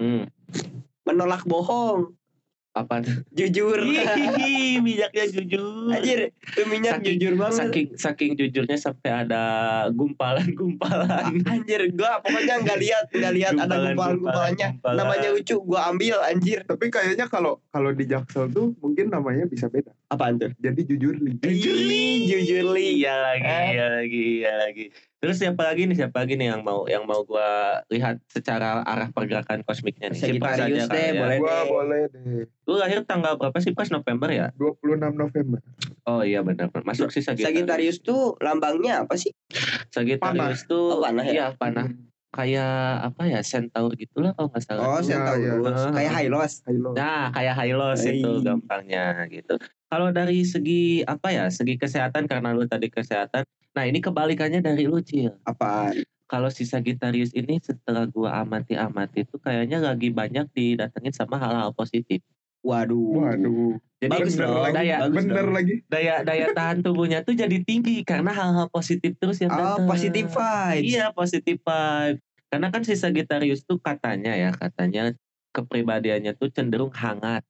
Hmm, 0.01 0.25
menolak 1.05 1.45
bohong, 1.45 2.17
apa? 2.71 2.99
tuh? 2.99 3.15
jujur. 3.37 3.79
Ih, 3.83 4.79
minyaknya 4.79 5.25
jujur. 5.27 5.91
Anjir, 5.91 6.31
itu 6.31 6.61
minyak 6.65 6.97
Saking- 6.97 7.07
jujur 7.13 7.33
banget. 7.35 7.57
Saking 7.57 7.87
saking 7.93 8.31
jujurnya 8.33 8.77
sampai 8.77 9.11
ada 9.21 9.43
gumpalan-gumpalan. 9.91 11.35
Anjir, 11.51 11.91
gua 11.91 12.19
pokoknya 12.19 12.61
nggak 12.61 12.79
lihat, 12.79 13.05
nggak 13.09 13.33
lihat 13.33 13.53
ada 13.53 13.65
Gumpalan, 13.65 13.91
gumpalan-gumpalannya. 13.91 14.67
gumpalan. 14.73 14.97
Namanya 14.97 15.29
lucu, 15.31 15.55
gua 15.59 15.81
ambil 15.87 16.17
anjir. 16.21 16.59
Tapi 16.63 16.85
kayaknya 16.87 17.25
kalau 17.27 17.59
kalau 17.69 17.91
di 17.91 18.05
Jaksel 18.05 18.47
tuh 18.49 18.71
mungkin 18.77 19.09
namanya 19.09 19.45
bisa 19.45 19.67
beda. 19.67 19.91
Apaan 20.07 20.37
tuh? 20.37 20.51
Jadi 20.57 20.81
jujur 20.85 21.15
li. 21.17 21.35
Jujur 21.37 21.75
li, 21.77 22.03
jujur 22.25 22.65
li. 22.71 22.87
Iya 22.97 23.15
lagi, 23.17 23.45
Eh. 23.45 23.65
iya 23.69 23.85
lagi, 23.91 24.23
iya 24.39 24.53
lagi. 24.57 24.85
Terus 25.17 25.37
siapa 25.37 25.61
lagi 25.63 25.85
nih? 25.85 25.95
Siapa 25.95 26.17
lagi 26.17 26.33
nih 26.33 26.49
yang 26.49 26.61
mau 26.61 26.85
yang 26.85 27.05
mau 27.05 27.21
gua 27.21 27.45
lihat 27.87 28.17
secara 28.25 28.81
arah 28.81 29.09
pergerakan 29.09 29.61
kosmiknya 29.61 30.09
nih? 30.09 30.17
Sagittarius 30.17 30.87
deh, 30.87 31.07
ya. 31.07 31.21
boleh. 31.21 31.37
Gua 31.37 31.53
deh. 31.53 31.65
boleh 31.67 32.01
deh. 32.09 32.43
Lu 32.69 32.77
lahir 32.77 33.01
tanggal 33.03 33.41
berapa 33.41 33.57
sih 33.57 33.73
Pras 33.73 33.89
November 33.89 34.29
ya? 34.29 34.53
26 34.55 35.17
November. 35.17 35.59
Oh 36.05 36.21
iya 36.21 36.45
benar. 36.45 36.69
Masuk 36.85 37.09
sih 37.09 37.25
Sagittarius. 37.25 37.49
Sagittarius 37.49 37.97
tuh 38.01 38.37
lambangnya 38.37 39.01
apa 39.05 39.17
sih? 39.17 39.33
Sagittarius 39.89 40.69
tuh 40.69 40.97
Oh, 40.97 41.01
panah 41.01 41.25
ya? 41.25 41.33
Iya, 41.33 41.45
panah. 41.57 41.87
Kayak 42.31 43.11
apa 43.11 43.23
ya? 43.27 43.39
Centaur 43.43 43.91
gitulah 43.97 44.31
kalau 44.37 44.47
nggak 44.53 44.63
salah. 44.63 44.83
Oh, 44.87 44.99
Iya, 45.01 45.19
Centaurus. 45.19 45.81
iya. 45.81 45.91
Kayak 45.91 46.13
Hylos. 46.15 46.53
Nah, 46.95 47.23
kayak 47.33 47.55
Hylos 47.59 48.01
itu 48.05 48.29
gampangnya 48.45 49.05
gitu. 49.27 49.53
Kalau 49.91 50.07
dari 50.13 50.45
segi 50.45 51.03
apa 51.03 51.27
ya? 51.33 51.49
Segi 51.51 51.75
kesehatan 51.75 52.29
karena 52.29 52.55
lu 52.55 52.63
tadi 52.69 52.87
kesehatan. 52.87 53.43
Nah, 53.75 53.83
ini 53.83 53.99
kebalikannya 53.99 54.63
dari 54.63 54.87
lu, 54.87 55.01
Cil. 55.03 55.33
Apaan? 55.43 56.03
kalau 56.31 56.47
si 56.47 56.63
Sagittarius 56.63 57.35
ini 57.35 57.59
setelah 57.59 58.07
gua 58.07 58.39
amati-amati 58.47 59.27
itu 59.27 59.35
kayaknya 59.35 59.83
lagi 59.83 60.15
banyak 60.15 60.47
didatengin 60.55 61.11
sama 61.11 61.35
hal-hal 61.35 61.75
positif. 61.75 62.23
Waduh. 62.61 63.17
Waduh. 63.17 63.77
Jadi 63.97 64.09
Bagus 64.09 64.33
bener 64.33 64.47
dong. 64.47 64.61
lagi. 64.63 64.75
Daya 64.75 64.95
bagus 64.99 65.17
Bener 65.19 65.35
dong. 65.39 65.53
lagi. 65.53 65.73
daya 65.85 66.15
daya 66.21 66.45
tahan 66.51 66.77
tubuhnya 66.81 67.19
tuh 67.21 67.33
jadi 67.33 67.57
tinggi 67.61 68.01
karena 68.01 68.31
hal-hal 68.31 68.65
positif 68.69 69.13
terus 69.17 69.37
yang 69.37 69.53
Oh, 69.53 69.57
datang. 69.77 69.85
positive 69.85 70.27
vibes. 70.27 70.85
Iya, 70.87 71.05
positif 71.11 71.57
vibe. 71.59 72.17
Karena 72.47 72.67
kan 72.67 72.81
si 72.81 72.93
Sagittarius 72.93 73.61
tuh 73.63 73.77
katanya 73.77 74.33
ya, 74.33 74.49
katanya 74.51 75.13
kepribadiannya 75.51 76.33
tuh 76.33 76.49
cenderung 76.49 76.91
hangat. 76.91 77.45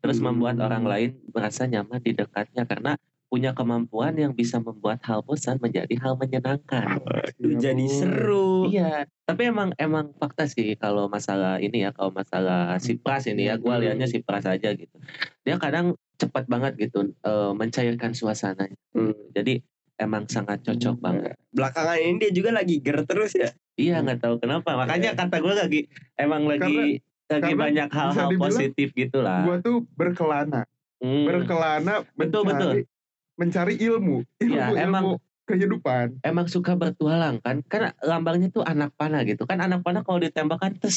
Terus 0.00 0.16
Hmm. 0.16 0.32
membuat 0.32 0.56
orang 0.60 0.84
lain 0.84 1.10
merasa 1.28 1.64
nyaman 1.64 2.00
di 2.00 2.12
dekatnya 2.12 2.64
karena 2.64 2.96
punya 3.34 3.50
kemampuan 3.50 4.14
yang 4.14 4.30
bisa 4.30 4.62
membuat 4.62 5.02
hal 5.02 5.26
bosan 5.26 5.58
menjadi 5.58 5.90
hal 5.98 6.14
menyenangkan. 6.14 7.02
Aduh, 7.02 7.58
jadi 7.58 7.86
seru. 7.90 8.70
Iya, 8.70 9.10
tapi 9.26 9.50
emang 9.50 9.74
emang 9.74 10.14
fakta 10.14 10.46
sih 10.46 10.78
kalau 10.78 11.10
masalah 11.10 11.58
ini 11.58 11.82
ya, 11.82 11.90
kalau 11.90 12.14
masalah 12.14 12.78
si 12.78 12.94
Pras 12.94 13.26
ini 13.26 13.50
ya, 13.50 13.58
gua 13.58 13.82
Hmm. 13.82 13.90
lihatnya 13.90 14.06
si 14.06 14.22
Pras 14.22 14.46
aja 14.46 14.70
gitu. 14.70 14.96
Dia 15.42 15.58
kadang 15.58 15.98
cepat 16.14 16.46
banget 16.46 16.78
gitu 16.78 17.10
eh, 17.10 17.52
mencairkan 17.58 18.14
suasananya. 18.14 18.78
Hmm. 18.94 19.18
Jadi 19.34 19.58
emang 19.98 20.30
sangat 20.30 20.62
cocok 20.62 21.02
banget. 21.02 21.34
Belakangan 21.50 21.98
ini 21.98 22.22
dia 22.22 22.30
juga 22.30 22.54
lagi 22.54 22.78
ger 22.78 23.02
terus 23.02 23.34
ya. 23.34 23.50
Iya, 23.74 23.98
nggak 23.98 24.22
tahu 24.22 24.38
kenapa. 24.38 24.78
Makanya 24.78 25.18
kata 25.18 25.42
gue 25.42 25.54
lagi 25.58 25.80
emang 26.14 26.46
lagi 26.46 27.02
lagi 27.26 27.50
karena 27.50 27.50
banyak 27.58 27.88
bisa 27.90 27.98
hal-hal 27.98 28.30
positif 28.38 28.94
gitu 28.94 29.26
lah. 29.26 29.42
Gua 29.42 29.58
tuh 29.58 29.82
berkelana. 29.98 30.70
Hmm. 31.02 31.26
Berkelana 31.26 32.06
Betul, 32.14 32.46
mencari, 32.46 32.86
mencari 33.34 33.74
ilmu. 33.76 34.22
Ilmu, 34.38 34.54
Iya, 34.54 34.66
emang- 34.80 35.04
ilmu 35.06 35.22
kehidupan. 35.44 36.06
Emang 36.20 36.46
suka 36.46 36.72
bertualang 36.72 37.36
kan? 37.38 37.60
Kan 37.62 37.92
lambangnya 38.00 38.48
tuh 38.48 38.62
anak 38.62 38.94
panah 38.94 39.22
gitu. 39.22 39.44
Kan 39.44 39.60
anak 39.60 39.82
panah 39.82 40.00
kalau 40.00 40.18
ditembak 40.18 40.58
kan 40.58 40.72
tes 40.74 40.96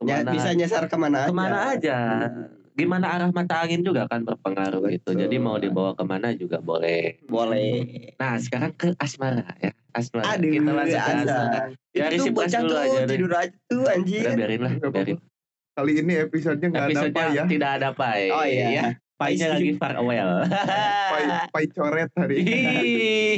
Ya, 0.00 0.20
bisa 0.20 0.52
nyasar 0.52 0.84
ke 0.84 0.96
mana 0.96 1.24
aja. 1.24 1.28
ke 1.28 1.34
mana 1.34 1.58
aja. 1.72 1.98
Gimana 2.74 3.06
arah 3.08 3.30
mata 3.30 3.62
angin 3.62 3.80
juga 3.80 4.04
kan 4.04 4.20
berpengaruh 4.20 4.84
gitu. 4.90 5.14
Betul. 5.14 5.22
Jadi 5.24 5.36
mau 5.38 5.56
dibawa 5.56 5.94
ke 5.94 6.04
mana 6.04 6.34
juga 6.34 6.58
boleh. 6.58 7.22
Boleh. 7.24 8.12
Nah 8.14 8.36
sekarang 8.36 8.74
ke 8.74 8.92
asmara 8.98 9.54
ya. 9.56 9.72
Asmara. 9.90 10.34
Aduh, 10.34 10.50
Kita 10.50 10.70
langsung 10.74 11.00
ke 11.00 11.12
asmara. 11.16 11.60
Dari 11.88 12.16
si 12.18 12.28
Pras 12.28 12.36
bocah 12.36 12.60
dulu 12.60 12.68
tuh 12.68 12.78
aja 12.82 12.98
deh. 12.98 13.08
tidur 13.08 13.32
aja 13.32 13.56
tuh 13.64 13.82
anjir. 13.86 14.20
Udah 14.20 14.34
biarin 14.36 14.60
lah, 14.60 14.72
biarin. 14.82 15.16
Kali 15.74 15.92
ini 15.96 16.12
episodenya 16.20 16.66
nggak 16.68 16.84
ada 16.84 17.00
apa 17.00 17.22
ya. 17.32 17.42
tidak 17.48 17.70
ada 17.72 17.88
pai. 17.90 18.22
Oh 18.28 18.44
iya. 18.44 18.98
Painya 19.14 19.54
lagi 19.54 19.78
farewell. 19.78 20.42
Pai, 21.06 21.24
pai 21.48 21.64
coret 21.70 22.10
hari 22.14 22.36
ini. 22.42 22.58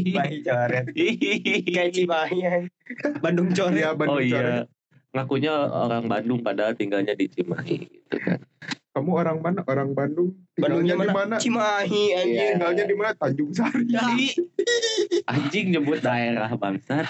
Bayi 0.09 0.40
coret. 0.40 0.87
Kayak 1.68 1.90
Cimahi. 1.92 2.38
Bandung 3.21 3.52
Iya, 3.52 3.56
coret. 3.59 3.85
Bandung 3.95 4.16
oh 4.16 4.25
coret. 4.25 4.64
iya. 4.64 4.64
Ngakunya 5.12 5.52
orang 5.52 6.04
Bandung 6.06 6.40
padahal 6.40 6.73
tinggalnya 6.73 7.12
di 7.12 7.28
Cimahi 7.28 7.76
gitu 7.83 8.16
kan. 8.18 8.40
kamu 8.92 9.12
orang 9.12 9.45
mana 9.45 9.61
orang 9.68 9.92
Bandung 9.92 10.33
Bandungnya 10.56 10.97
tinggalnya 10.97 11.12
di 11.12 11.12
mana? 11.12 11.35
Cimahi 11.37 12.02
anjing. 12.16 12.33
Iya. 12.33 12.49
tinggalnya 12.56 12.85
di 12.88 12.95
mana 12.97 13.11
Tanjung 13.12 13.50
Sari 13.52 13.92
anjing 15.28 15.66
nyebut 15.68 16.00
daerah 16.00 16.49
bangsat 16.56 17.04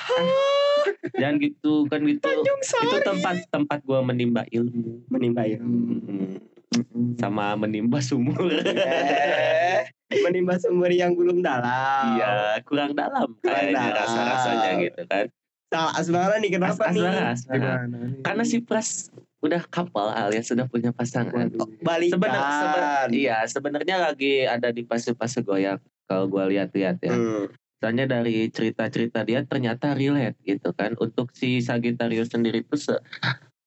jangan 1.22 1.38
gitu 1.38 1.86
kan 1.86 2.02
gitu 2.02 2.26
Tanjung 2.26 2.60
Sari. 2.60 2.86
itu 2.90 2.96
tempat 3.06 3.36
tempat 3.46 3.78
gua 3.86 4.02
menimba 4.02 4.42
ilmu 4.50 5.06
menimba 5.06 5.46
ya. 5.46 5.62
Mm, 5.62 6.42
Mm-mm. 6.68 7.14
sama 7.16 7.54
menimba 7.54 8.02
sumur 8.02 8.42
Eh, 8.42 9.86
menimba 10.20 10.54
sumber 10.56 10.90
yang 10.90 11.14
belum 11.14 11.38
dalam. 11.38 11.66
iya 12.12 12.58
kurang 12.62 12.90
dalam 12.92 13.38
kayaknya 13.38 13.90
dalam. 13.90 13.96
rasa 13.96 14.20
rasanya 14.24 14.70
gitu 14.80 15.02
kan 15.04 15.26
Salah 15.66 15.92
asmara 15.94 16.34
nih 16.38 16.50
kenapa 16.52 16.78
As- 16.80 16.94
nih? 16.94 17.02
asmara, 17.02 17.22
asmara. 17.28 17.54
gimana 17.56 17.96
nih 18.00 18.22
karena 18.22 18.42
si 18.44 18.58
Pras 18.60 19.10
udah 19.38 19.62
kapal 19.64 20.10
alias 20.10 20.46
sudah 20.46 20.64
punya 20.64 20.90
pasangan 20.90 21.50
Waduh. 21.50 21.66
Balikan. 21.80 22.12
sebenarnya 22.12 22.54
seben- 22.56 23.12
iya 23.12 23.36
sebenarnya 23.44 23.96
lagi 24.00 24.32
ada 24.44 24.68
di 24.68 24.82
fase-fase 24.82 25.40
goyang 25.40 25.78
kalau 26.04 26.26
gua 26.26 26.46
lihat-lihat 26.46 26.98
ya 27.00 27.14
Hmm. 27.14 27.46
Soalnya 27.76 28.08
dari 28.08 28.48
cerita-cerita 28.48 29.20
dia 29.20 29.44
ternyata 29.44 29.92
relate 29.92 30.40
gitu 30.40 30.72
kan. 30.72 30.96
Untuk 30.96 31.28
si 31.30 31.60
Sagittarius 31.60 32.32
sendiri 32.32 32.64
tuh 32.64 32.80
se- 32.80 33.02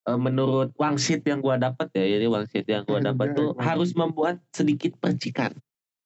menurut 0.07 0.71
wangsit 0.79 1.21
yang 1.27 1.43
gua 1.43 1.59
dapat 1.59 1.91
ya, 1.93 2.05
ini 2.19 2.27
wangsit 2.29 2.65
yang 2.65 2.87
gua 2.87 3.03
dapat 3.03 3.35
tuh 3.35 3.53
Anjay, 3.53 3.65
harus 3.67 3.91
membuat 3.93 4.39
sedikit 4.55 4.95
percikan. 4.97 5.53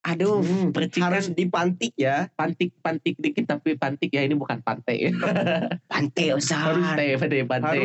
Aduh, 0.03 0.43
Hmm. 0.43 0.75
Percikan 0.75 1.15
harus 1.15 1.31
dipantik 1.31 1.95
ya. 1.95 2.27
pantik-pantik 2.35 3.15
dikit 3.23 3.47
tapi 3.47 3.79
pantik 3.79 4.11
ya 4.11 4.27
ini 4.27 4.35
bukan 4.35 4.59
pantai. 4.59 5.15
Pantai 5.91 6.35
usah. 6.35 6.75
pantai, 6.75 7.15
pantai, 7.15 7.41
pantai. 7.47 7.79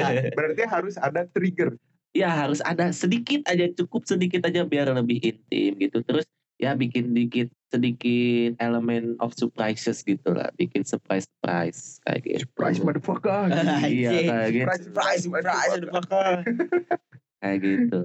harus 0.00 0.24
berarti 0.38 0.62
harus 0.64 0.94
ada 0.96 1.28
trigger 1.28 1.76
ya 2.16 2.32
harus 2.32 2.60
ada 2.64 2.88
sedikit 2.90 3.44
aja 3.46 3.68
cukup 3.76 4.08
sedikit 4.08 4.48
aja 4.48 4.64
biar 4.64 4.90
lebih 4.96 5.20
intim 5.20 5.76
gitu. 5.76 6.00
Terus 6.02 6.24
ya 6.58 6.74
bikin 6.74 7.12
dikit 7.12 7.52
sedikit 7.68 8.56
elemen 8.58 9.14
of 9.20 9.36
surprises 9.36 10.00
gitu 10.00 10.32
lah, 10.32 10.48
bikin 10.56 10.82
surprise 10.82 11.28
surprise 11.28 12.00
kayak 12.08 12.20
gitu. 12.24 12.44
price 12.56 12.80
motherfucker 12.80 13.52
Iya 13.84 14.10
kayak 14.24 14.48
gitu. 14.52 14.66
price 14.66 14.84
Surprise, 14.88 15.20
surprise, 15.24 15.70
motherfucker. 15.76 16.32
kayak 17.44 17.58
gitu. 17.60 18.02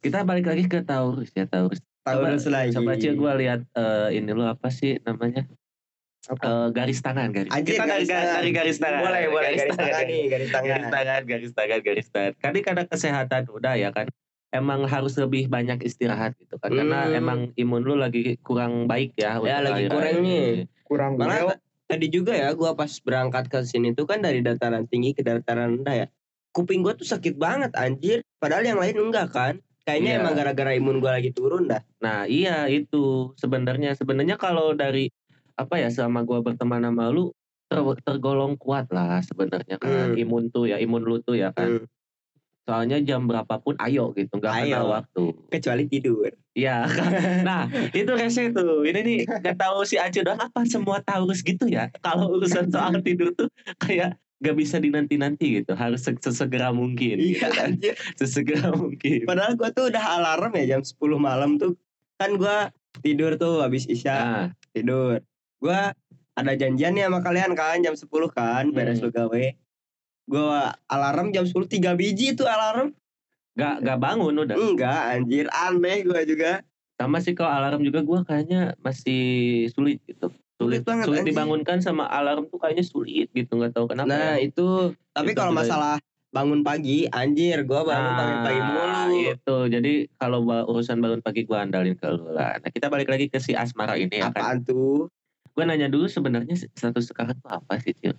Kita 0.00 0.24
balik 0.24 0.48
lagi 0.48 0.64
ke 0.64 0.80
Taurus 0.80 1.28
ya 1.36 1.44
Taurus. 1.44 1.80
Taurus 2.02 2.48
lagi. 2.48 2.72
Coba 2.72 2.96
aja 2.96 3.10
gue 3.12 3.32
lihat 3.44 3.60
eh, 3.76 4.08
ini 4.16 4.32
lo 4.32 4.48
apa 4.48 4.72
sih 4.72 4.96
namanya 5.04 5.44
apa 6.28 6.44
Eh, 6.44 6.68
garis 6.76 7.00
tangan 7.00 7.32
garis. 7.32 7.48
Anjir, 7.48 7.80
Kita 7.80 7.84
garis 7.88 8.08
tangan. 8.08 8.32
dari 8.36 8.50
garis 8.52 8.76
tangan. 8.76 9.00
Boleh, 9.00 9.24
boleh 9.32 9.50
garis 9.56 9.76
tangan 9.76 10.04
nih, 10.04 10.22
garis 10.28 10.50
tangan. 10.52 10.68
Garis 10.68 10.88
tangan, 10.92 11.20
garis 11.24 11.52
tangan, 11.56 11.78
garis 11.80 12.08
tangan. 12.12 12.32
Kan 12.36 12.50
ini 12.52 12.60
karena 12.60 12.82
kesehatan 12.84 13.42
udah 13.48 13.74
ya 13.76 13.88
kan. 13.88 14.06
Emang 14.50 14.82
harus 14.84 15.14
lebih 15.14 15.46
banyak 15.46 15.78
istirahat 15.80 16.34
gitu 16.34 16.58
kan. 16.58 16.74
Karena 16.74 17.06
Hmm. 17.06 17.14
emang 17.16 17.40
imun 17.54 17.82
lu 17.82 17.94
lagi 17.94 18.34
kurang 18.42 18.90
baik 18.90 19.14
ya. 19.14 19.38
Ya, 19.38 19.62
lagi 19.62 19.86
kurang 19.86 20.20
nih. 20.20 20.66
ini. 20.66 20.68
kurang 20.82 21.14
Malah 21.14 21.54
ta- 21.54 21.62
tadi 21.86 22.10
juga 22.10 22.34
ya 22.34 22.50
gua 22.50 22.74
pas 22.74 22.90
berangkat 22.98 23.46
ke 23.46 23.62
sini 23.62 23.94
tuh 23.94 24.10
kan 24.10 24.18
dari 24.18 24.42
dataran 24.42 24.90
tinggi 24.90 25.14
ke 25.14 25.22
dataran 25.22 25.78
rendah 25.78 25.94
ya. 25.94 26.06
Kuping 26.50 26.82
gua 26.82 26.98
tuh 26.98 27.06
sakit 27.06 27.38
banget 27.38 27.70
anjir. 27.74 28.26
Padahal 28.36 28.66
yang 28.66 28.76
lain 28.76 28.98
enggak 28.98 29.30
kan. 29.30 29.54
Kayaknya 29.80 30.10
Iya. 30.12 30.20
emang 30.20 30.34
gara-gara 30.34 30.72
imun 30.74 30.98
gua 30.98 31.14
lagi 31.14 31.30
turun 31.30 31.70
dah. 31.70 31.86
Nah 31.98 32.26
iya 32.26 32.66
itu 32.66 33.30
sebenarnya 33.34 33.94
sebenarnya 33.94 34.34
kalau 34.34 34.74
dari 34.74 35.14
apa 35.54 35.78
ya 35.78 35.88
selama 35.88 36.26
gua 36.26 36.42
berteman 36.42 36.82
sama 36.82 37.06
lu 37.08 37.30
ter- 37.64 38.02
tergolong 38.02 38.58
kuat 38.58 38.90
lah 38.90 39.22
sebenarnya 39.22 39.78
kan 39.78 40.10
Hmm. 40.10 40.18
imun 40.18 40.50
tuh 40.50 40.66
ya 40.66 40.76
imun 40.76 41.00
lu 41.00 41.22
tuh 41.22 41.38
ya 41.38 41.54
kan 41.54 41.78
Hmm. 41.78 41.86
Soalnya 42.62 43.00
jam 43.00 43.24
berapapun 43.24 43.74
ayo 43.78 44.12
gitu 44.12 44.30
nggak 44.32 44.52
kenal 44.64 44.86
waktu 44.92 45.24
Kecuali 45.48 45.84
tidur. 45.84 46.30
Iya 46.50 46.84
nah 47.48 47.64
itu 47.90 48.10
rese 48.10 48.50
tuh 48.50 48.82
ini 48.82 49.00
nih 49.00 49.18
nggak 49.24 49.56
tahu 49.56 49.82
si 49.82 49.96
Aceh 49.96 50.20
doang 50.20 50.38
apa 50.38 50.62
semua 50.64 51.00
Taurus 51.00 51.40
gitu 51.40 51.64
ya 51.64 51.88
kalau 51.98 52.30
urusan 52.32 52.68
soal 52.68 52.94
tidur 53.06 53.32
tuh 53.32 53.48
kayak 53.76 54.14
gak 54.38 54.56
bisa 54.56 54.76
dinanti-nanti 54.76 55.60
gitu 55.60 55.72
harus 55.74 56.00
se- 56.00 56.16
sesegera 56.16 56.70
mungkin 56.70 57.16
gitu 57.16 57.36
Iya 57.36 57.48
kan 57.50 57.70
anjir. 57.70 57.94
sesegera 58.14 58.72
mungkin 58.72 59.24
Padahal 59.24 59.52
gua 59.54 59.68
tuh 59.70 59.88
udah 59.88 60.04
alarm 60.16 60.52
ya 60.56 60.74
jam 60.74 60.82
10 60.82 60.96
malam 61.16 61.54
tuh. 61.54 61.76
Kan 62.16 62.34
gua 62.34 62.72
tidur 62.98 63.36
tuh 63.36 63.60
habis 63.60 63.84
isya 63.84 64.16
nah 64.16 64.46
tidur. 64.70 65.20
Gua 65.58 65.92
ada 66.32 66.52
janjian 66.54 66.92
nih 66.92 67.04
sama 67.04 67.20
kalian 67.20 67.52
kan 67.52 67.80
jam 67.80 67.92
10 67.92 68.08
kan 68.30 68.64
beres 68.70 68.98
Hmm. 68.98 69.06
lu 69.06 69.10
gawe. 69.12 69.44
Gua 70.30 70.60
alarm 70.86 71.28
jam 71.28 71.42
10 71.42 71.66
tiga 71.66 71.92
biji 71.92 72.32
tuh 72.32 72.46
alarm. 72.46 72.94
gak 73.52 73.82
gak 73.82 73.98
bangun 73.98 74.30
udah 74.38 74.54
Enggak 74.54 75.02
anjir 75.10 75.50
aneh 75.50 76.00
gua 76.00 76.22
juga. 76.22 76.62
sama 76.94 77.18
sih 77.18 77.32
kalau 77.32 77.50
alarm 77.50 77.82
juga 77.82 78.00
gua 78.00 78.22
kayaknya 78.22 78.78
masih 78.78 79.22
sulit 79.68 79.98
gitu 80.04 80.30
Sulit 80.54 80.80
sulit 80.80 80.82
banget, 80.84 81.04
sulit 81.04 81.18
anjing. 81.18 81.28
dibangunkan 81.28 81.78
sama 81.80 82.06
alarm 82.06 82.46
tuh 82.46 82.56
kayaknya 82.56 82.84
sulit 82.84 83.26
gitu 83.30 83.50
nggak 83.50 83.72
tahu 83.72 83.88
kenapa 83.88 84.06
Nah 84.06 84.36
ya. 84.36 84.46
itu 84.46 84.92
tapi 85.10 85.32
Itu 85.32 85.40
kalau 85.40 85.50
juga- 85.50 85.60
masalah 85.66 85.94
bangun 86.30 86.60
pagi 86.60 87.10
anjir 87.10 87.64
gua 87.64 87.82
bangun 87.82 88.12
pagi-pagi 88.14 88.60
mulu. 88.62 88.86
Nah, 88.86 89.08
itu 89.10 89.56
jadi 89.66 89.92
kalau 90.14 90.38
urusan 90.46 90.98
bangun 90.98 91.20
pagi 91.20 91.42
gua 91.42 91.58
andalin 91.60 91.96
ke 91.96 92.06
lu 92.06 92.30
lah 92.30 92.54
nah 92.56 92.70
kita 92.70 92.86
balik 92.86 93.08
lagi 93.08 93.26
ke 93.26 93.36
si 93.36 93.50
asmara 93.52 93.96
ini 93.96 94.14
ya 94.14 94.30
kan 94.30 94.40
Apaan 94.40 94.58
tuh? 94.62 95.10
gua 95.50 95.64
nanya 95.64 95.88
dulu 95.88 96.06
sebenarnya 96.06 96.54
status 96.54 97.10
sekarang 97.10 97.34
tuh 97.34 97.50
apa 97.50 97.76
sih 97.78 97.92
Cil? 97.92 98.14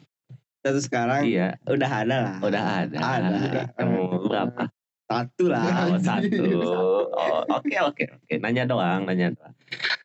Satu 0.61 0.79
sekarang 0.79 1.25
iya 1.25 1.57
udah 1.65 1.89
ada 1.89 2.15
lah. 2.21 2.35
udah 2.41 2.63
ada 2.85 2.97
Ada. 3.01 3.61
Kamu 3.73 4.29
berapa 4.29 4.69
Satu 5.11 5.51
lah. 5.51 5.91
Oh, 5.91 5.99
satu. 5.99 6.39
Oh, 7.11 7.43
oke 7.51 7.75
oke 7.83 8.03
oke. 8.15 8.33
Nanya 8.39 8.63
doang, 8.63 9.03
nanya 9.03 9.35
doang. 9.35 9.51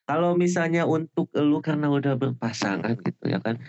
Kalau 0.03 0.35
misalnya 0.35 0.83
untuk 0.83 1.31
lu 1.39 1.63
karena 1.63 1.87
udah 1.87 2.19
berpasangan 2.19 2.99
gitu 3.07 3.31
ya 3.31 3.39
kan. 3.39 3.63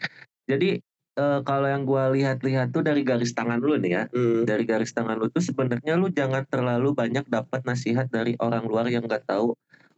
Jadi 0.50 0.82
eh, 1.14 1.40
kalau 1.46 1.70
yang 1.70 1.86
gua 1.86 2.10
lihat-lihat 2.10 2.74
tuh 2.74 2.82
dari 2.82 3.06
garis 3.06 3.38
tangan 3.38 3.62
lu 3.62 3.78
nih 3.78 3.92
ya. 3.94 4.04
Hmm. 4.10 4.50
Dari 4.50 4.66
garis 4.66 4.90
tangan 4.98 5.22
lu 5.22 5.30
tuh 5.30 5.46
sebenarnya 5.46 5.94
lu 5.94 6.10
jangan 6.10 6.42
terlalu 6.50 6.98
banyak 6.98 7.30
dapat 7.30 7.62
nasihat 7.70 8.10
dari 8.10 8.34
orang 8.42 8.66
luar 8.66 8.90
yang 8.90 9.06
nggak 9.06 9.30
tahu 9.30 9.54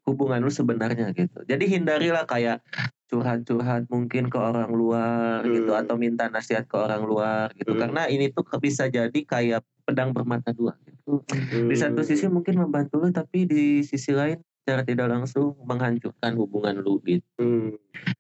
hubungan 0.06 0.40
lu 0.40 0.52
sebenarnya 0.52 1.12
gitu. 1.12 1.44
Jadi 1.44 1.66
hindarilah 1.68 2.24
kayak 2.24 2.62
curhat-curhat 3.10 3.90
mungkin 3.90 4.30
ke 4.30 4.38
orang 4.38 4.70
luar 4.70 5.42
gitu 5.44 5.74
Hmm. 5.74 5.82
atau 5.82 5.96
minta 5.98 6.30
nasihat 6.30 6.70
ke 6.70 6.78
orang 6.78 7.02
luar 7.02 7.50
gitu. 7.58 7.74
Hmm. 7.74 7.82
Karena 7.90 8.06
ini 8.06 8.30
tuh 8.30 8.46
bisa 8.62 8.86
jadi 8.86 9.20
kayak 9.26 9.66
pedang 9.90 10.14
bermata 10.14 10.54
dua 10.54 10.78
gitu 10.86 11.26
di 11.66 11.74
satu 11.74 12.06
Hmm. 12.06 12.10
sisi 12.14 12.30
mungkin 12.30 12.62
membantu 12.62 13.02
lu 13.02 13.10
tapi 13.10 13.50
di 13.50 13.82
sisi 13.82 14.14
lain 14.14 14.38
secara 14.62 14.86
tidak 14.86 15.10
langsung 15.10 15.58
menghancurkan 15.66 16.38
hubungan 16.38 16.78
lu 16.78 17.02
gitu 17.02 17.26
Hmm. 17.42 17.74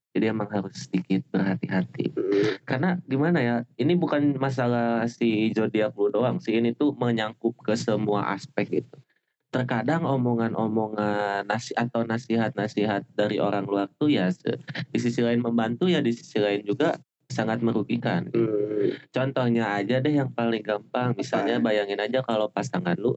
jadi 0.09 0.33
emang 0.33 0.49
harus 0.49 0.89
sedikit 0.89 1.21
berhati-hati 1.29 2.09
Hmm. 2.09 2.57
karena 2.65 2.89
gimana 3.05 3.37
ya 3.37 3.55
ini 3.77 3.93
bukan 3.93 4.41
masalah 4.41 5.05
si 5.05 5.53
zodiak 5.53 5.93
lu 5.93 6.09
doang 6.09 6.41
sih 6.41 6.57
ini 6.57 6.73
tuh 6.73 6.97
menyangkut 6.97 7.53
ke 7.61 7.77
semua 7.77 8.33
aspek 8.33 8.81
gitu 8.81 8.97
terkadang 9.49 10.05
omongan-omongan 10.05 11.45
nasi 11.49 11.73
atau 11.73 12.05
nasihat-nasihat 12.05 13.05
dari 13.17 13.41
orang 13.41 13.65
luar 13.65 13.89
tuh 13.97 14.13
ya 14.13 14.29
di 14.93 14.99
sisi 15.01 15.25
lain 15.25 15.41
membantu 15.41 15.89
ya 15.89 16.05
di 16.05 16.13
sisi 16.13 16.37
lain 16.37 16.61
juga 16.65 16.97
sangat 17.29 17.61
merugikan 17.61 18.29
Hmm. 18.79 18.95
Contohnya 19.11 19.75
aja 19.75 19.99
deh 19.99 20.15
yang 20.15 20.31
paling 20.31 20.63
gampang. 20.63 21.11
Misalnya 21.19 21.59
bayangin 21.59 21.99
aja 21.99 22.23
kalau 22.23 22.47
pasangan 22.47 22.95
lu 22.95 23.13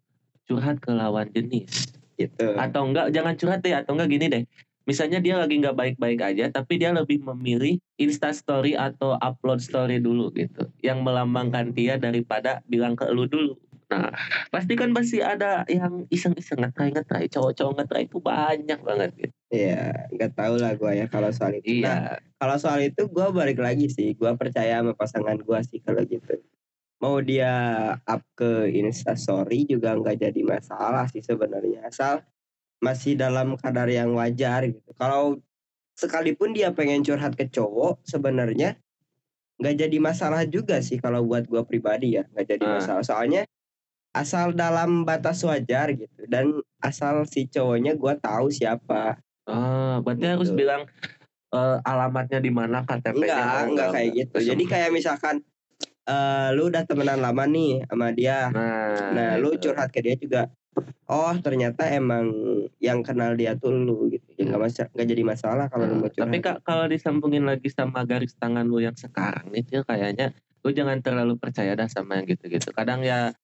curhat 0.50 0.82
ke 0.82 0.90
lawan 0.90 1.30
jenis. 1.30 1.94
Gitu. 2.18 2.58
Atau 2.58 2.90
enggak, 2.90 3.14
jangan 3.14 3.34
curhat 3.38 3.62
deh. 3.62 3.72
Atau 3.72 3.94
enggak 3.94 4.10
gini 4.10 4.26
deh. 4.26 4.42
Misalnya 4.82 5.22
dia 5.22 5.38
lagi 5.38 5.62
nggak 5.62 5.78
baik-baik 5.78 6.18
aja, 6.18 6.50
tapi 6.50 6.82
dia 6.82 6.90
lebih 6.90 7.22
memilih 7.22 7.78
Insta 8.02 8.34
Story 8.34 8.74
atau 8.74 9.14
upload 9.22 9.62
story 9.62 10.02
dulu 10.02 10.34
gitu. 10.34 10.66
Yang 10.82 11.06
melambangkan 11.06 11.70
dia 11.70 11.94
daripada 12.02 12.58
bilang 12.66 12.98
ke 12.98 13.06
lu 13.14 13.30
dulu. 13.30 13.54
Nah, 13.92 14.12
pasti 14.48 14.72
kan 14.72 14.90
pasti 14.90 15.20
ada 15.20 15.68
yang 15.68 16.08
iseng-iseng 16.08 16.64
ngetrai-ngetrai. 16.64 17.28
Cowok-cowok 17.28 17.72
ngetrai 17.76 18.04
itu 18.08 18.18
banyak 18.18 18.80
banget 18.80 19.10
gitu. 19.18 19.34
Iya, 19.52 20.08
nggak 20.08 20.32
tahu 20.32 20.54
lah 20.56 20.72
gua 20.74 20.96
ya 20.96 21.06
kalau 21.06 21.28
soal 21.28 21.60
itu. 21.60 21.84
Nah, 21.84 22.16
Iya. 22.16 22.24
kalau 22.40 22.56
soal 22.56 22.80
itu 22.80 23.02
gua 23.12 23.28
balik 23.30 23.60
lagi 23.60 23.92
sih. 23.92 24.16
Gua 24.16 24.32
percaya 24.32 24.80
sama 24.80 24.96
pasangan 24.96 25.36
gua 25.44 25.60
sih 25.60 25.78
kalau 25.84 26.00
gitu. 26.08 26.40
Mau 27.02 27.20
dia 27.20 27.52
up 28.06 28.22
ke 28.32 28.72
Instastory 28.72 29.66
juga 29.66 29.92
nggak 29.92 30.22
jadi 30.22 30.40
masalah 30.40 31.04
sih 31.12 31.20
sebenarnya. 31.20 31.84
Asal 31.84 32.24
masih 32.80 33.14
dalam 33.14 33.54
kadar 33.60 33.86
yang 33.86 34.16
wajar 34.16 34.64
gitu. 34.66 34.90
Kalau 34.96 35.36
sekalipun 35.92 36.56
dia 36.56 36.72
pengen 36.72 37.04
curhat 37.04 37.36
ke 37.36 37.44
cowok 37.46 38.00
sebenarnya 38.08 38.80
nggak 39.60 39.76
jadi 39.86 39.96
masalah 40.02 40.42
juga 40.48 40.80
sih 40.82 40.98
kalau 40.98 41.22
buat 41.22 41.46
gua 41.46 41.62
pribadi 41.62 42.18
ya 42.18 42.24
nggak 42.32 42.46
jadi 42.56 42.64
Ah. 42.66 42.72
masalah 42.80 43.04
soalnya 43.04 43.44
asal 44.12 44.52
dalam 44.52 45.02
batas 45.02 45.40
wajar 45.42 45.90
gitu 45.90 46.24
dan 46.26 46.52
asal 46.78 47.24
si 47.24 47.44
cowoknya 47.46 47.96
gua 47.96 48.14
tahu 48.14 48.48
siapa 48.48 49.16
Ah, 49.42 49.98
berarti 49.98 50.22
Gitu. 50.22 50.32
harus 50.32 50.50
bilang 50.52 50.82
eh, 51.50 51.76
alamatnya 51.82 52.38
di 52.38 52.48
mana 52.48 52.80
KTP-nya. 52.80 53.18
Enggak, 53.18 53.62
enggak 53.66 53.88
kayak 53.90 54.10
gitu. 54.14 54.36
Jadi 54.46 54.64
kayak 54.64 54.90
misalkan 54.90 55.42
eh 56.02 56.48
lu 56.52 56.66
udah 56.66 56.82
temenan 56.82 57.18
lama 57.18 57.44
nih 57.44 57.84
sama 57.84 58.08
dia. 58.10 58.48
nah, 58.48 59.12
Nah, 59.12 59.30
lu 59.36 59.52
itu. 59.52 59.68
curhat 59.68 59.88
ke 59.88 60.00
dia 60.00 60.14
juga 60.14 60.48
Oh 61.04 61.34
ternyata 61.36 61.84
emang 61.84 62.32
yang 62.78 63.04
kenal 63.04 63.36
dia 63.36 63.52
tuh 63.52 63.68
lu 63.70 64.08
gitu. 64.08 64.24
Ya 64.32 64.48
nggak 64.48 64.60
masa 64.62 64.82
nggak 64.88 65.06
jadi 65.06 65.22
masalah 65.22 65.66
kalau 65.68 65.84
lu 65.84 66.00
mau 66.00 66.06
Nah, 66.06 66.14
tapi 66.16 66.36
curhat. 66.38 66.46
kak 66.48 66.56
kalau 66.64 66.84
disambungin 66.86 67.44
lagi 67.44 67.68
sama 67.68 68.02
garis 68.02 68.32
tangan 68.34 68.64
lu 68.64 68.78
yang 68.78 68.96
sekarang 68.96 69.52
itu 69.52 69.82
kayaknya 69.82 70.32
lu 70.62 70.70
jangan 70.70 71.02
terlalu 71.02 71.36
percaya 71.36 71.74
dah 71.74 71.86
sama 71.86 72.16
yang 72.16 72.26
gitu-gitu. 72.26 72.70
Kadang 72.70 73.02
ya 73.02 73.34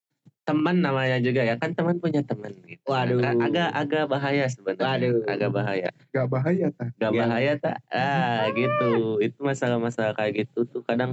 teman 0.49 0.81
namanya 0.81 1.21
juga 1.21 1.45
ya 1.45 1.61
kan 1.61 1.77
teman 1.77 2.01
punya 2.01 2.25
teman 2.25 2.57
gitu. 2.65 2.81
Waduh. 2.89 3.21
Ag- 3.21 3.53
Agak 3.53 3.69
agak 3.77 4.05
bahaya 4.09 4.49
sebenarnya. 4.49 4.89
Waduh. 4.89 5.29
Agak 5.29 5.51
bahaya. 5.53 5.89
Gak 6.09 6.29
bahaya 6.33 6.67
tak? 6.73 6.89
Gak 6.97 7.13
Ya. 7.13 7.21
bahaya 7.21 7.53
tak? 7.61 7.77
Ah 7.93 8.49
gitu. 8.57 9.21
Itu 9.21 9.45
masalah-masalah 9.45 10.17
kayak 10.17 10.49
gitu 10.49 10.65
tuh 10.65 10.81
kadang 10.81 11.13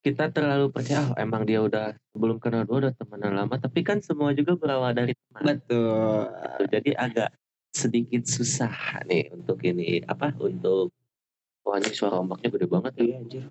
kita 0.00 0.28
terlalu 0.28 0.72
percaya 0.72 1.12
oh, 1.12 1.16
emang 1.16 1.44
dia 1.44 1.60
udah 1.60 1.92
belum 2.16 2.40
kenal 2.40 2.64
dua 2.64 2.88
udah 2.88 2.94
temenan 2.96 3.36
lama 3.36 3.52
tapi 3.60 3.84
kan 3.84 4.00
semua 4.00 4.32
juga 4.32 4.56
berawal 4.56 4.96
dari 4.96 5.12
teman 5.12 5.60
Betul. 5.60 6.24
gitu. 6.24 6.64
jadi 6.72 6.90
agak 6.96 7.30
sedikit 7.68 8.24
susah 8.24 8.72
nih 9.04 9.28
untuk 9.28 9.60
ini 9.60 10.00
apa 10.02 10.32
untuk 10.40 10.88
wah 11.60 11.76
ini 11.76 11.92
suara 11.92 12.16
ombaknya 12.16 12.48
gede 12.48 12.64
banget 12.64 12.92
ya 12.96 13.04
Iya 13.04 13.16
anjir. 13.20 13.44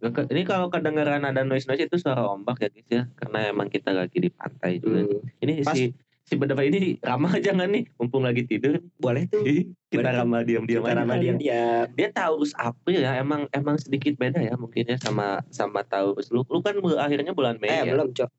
Ini 0.00 0.42
kalau 0.42 0.68
kedengeran 0.68 1.22
ada 1.22 1.42
noise 1.42 1.64
noise 1.64 1.82
itu 1.82 1.96
suara 1.96 2.22
ombak 2.24 2.58
ya 2.58 2.68
guys 2.68 2.88
ya 2.88 3.02
karena 3.14 3.38
emang 3.48 3.66
kita 3.66 3.90
lagi 3.90 4.16
di 4.16 4.28
pantai 4.28 4.78
juga 4.78 5.02
Hmm. 5.02 5.22
ini 5.38 5.60
Pas- 5.60 5.74
si 5.74 5.90
si 6.22 6.34
bedapa 6.34 6.60
ini 6.60 7.00
ramah 7.00 7.34
jangan 7.42 7.66
nih 7.66 7.88
mumpung 7.94 8.20
lagi 8.20 8.44
tidur 8.44 8.78
Boleh 8.94 9.24
tuh. 9.26 9.42
kita 9.86 10.04
Boleh. 10.04 10.12
ramah 10.14 10.40
diam-diam 10.42 10.80
Kita 10.80 10.92
ramah 10.94 11.16
diam-diam. 11.16 11.88
dia 11.90 12.08
Taurus 12.10 12.52
April 12.54 13.00
ya 13.00 13.16
emang 13.16 13.48
emang 13.50 13.74
sedikit 13.74 14.14
beda 14.14 14.38
ya 14.38 14.54
mungkin 14.54 14.86
ya 14.86 14.96
sama 14.96 15.40
sama 15.48 15.82
Taurus 15.82 16.28
lu 16.28 16.44
lu 16.44 16.60
kan 16.60 16.76
akhirnya 16.96 17.32
bulan 17.32 17.56
Mei 17.56 17.68
Eh 17.68 17.80
ya 17.80 17.88
belum 17.88 18.12
cok. 18.12 18.30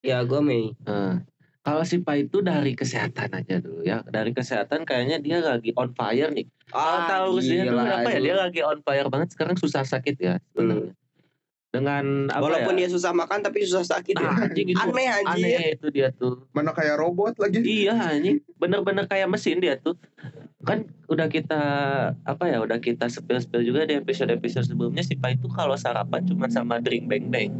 Ya 0.00 0.20
gue 0.20 0.36
Mei. 0.38 0.76
Nah, 0.80 1.24
kalau 1.64 1.80
si 1.82 1.96
Pai 1.98 2.22
itu 2.22 2.38
dari 2.38 2.72
kesehatan 2.72 3.32
aja 3.32 3.56
dulu 3.58 3.80
ya 3.82 4.04
dari 4.04 4.30
kesehatan 4.30 4.84
kayaknya 4.84 5.16
dia 5.18 5.40
lagi 5.40 5.72
on 5.74 5.90
fire 5.90 6.28
nih 6.30 6.44
Ah, 6.70 7.28
dia 7.34 7.64
tuh 7.64 7.70
gila, 7.70 7.82
kenapa 7.82 7.98
ya 8.04 8.10
anjing. 8.10 8.22
dia 8.22 8.34
lagi 8.36 8.60
on 8.60 8.78
fire 8.80 9.08
banget 9.08 9.28
sekarang 9.32 9.56
susah 9.56 9.82
sakit 9.82 10.16
ya 10.16 10.34
sebenarnya 10.46 10.92
dengan 11.68 12.30
apa 12.30 12.38
Walaupun 12.40 12.76
ya 12.76 12.86
dia 12.86 12.88
susah 12.88 13.10
makan 13.10 13.42
tapi 13.42 13.66
susah 13.66 13.82
sakit 13.82 14.14
ya. 14.14 14.22
Ah, 14.24 14.46
anjing 14.46 14.70
itu 14.70 14.78
Aneh 14.78 15.10
anjir. 15.10 15.42
aneh 15.42 15.66
itu 15.74 15.86
dia 15.90 16.14
tuh 16.14 16.46
Mana 16.54 16.70
kayak 16.70 16.94
robot 16.96 17.34
lagi? 17.34 17.58
Iya 17.58 17.98
anjing, 17.98 18.38
bener-bener 18.54 19.04
kayak 19.04 19.26
mesin 19.26 19.58
dia 19.58 19.74
tuh. 19.74 19.98
Kan 20.62 20.86
udah 21.06 21.26
kita 21.26 21.60
apa 22.14 22.44
ya, 22.46 22.62
udah 22.62 22.78
kita 22.78 23.10
spill-spill 23.10 23.66
juga 23.66 23.84
di 23.84 23.98
episode-episode 23.98 24.64
sebelumnya 24.64 25.02
si 25.02 25.18
Pai 25.18 25.34
itu 25.34 25.50
kalau 25.50 25.74
sarapan 25.74 26.22
cuma 26.22 26.46
sama 26.46 26.78
drink 26.78 27.10
bang 27.10 27.26
bang. 27.26 27.50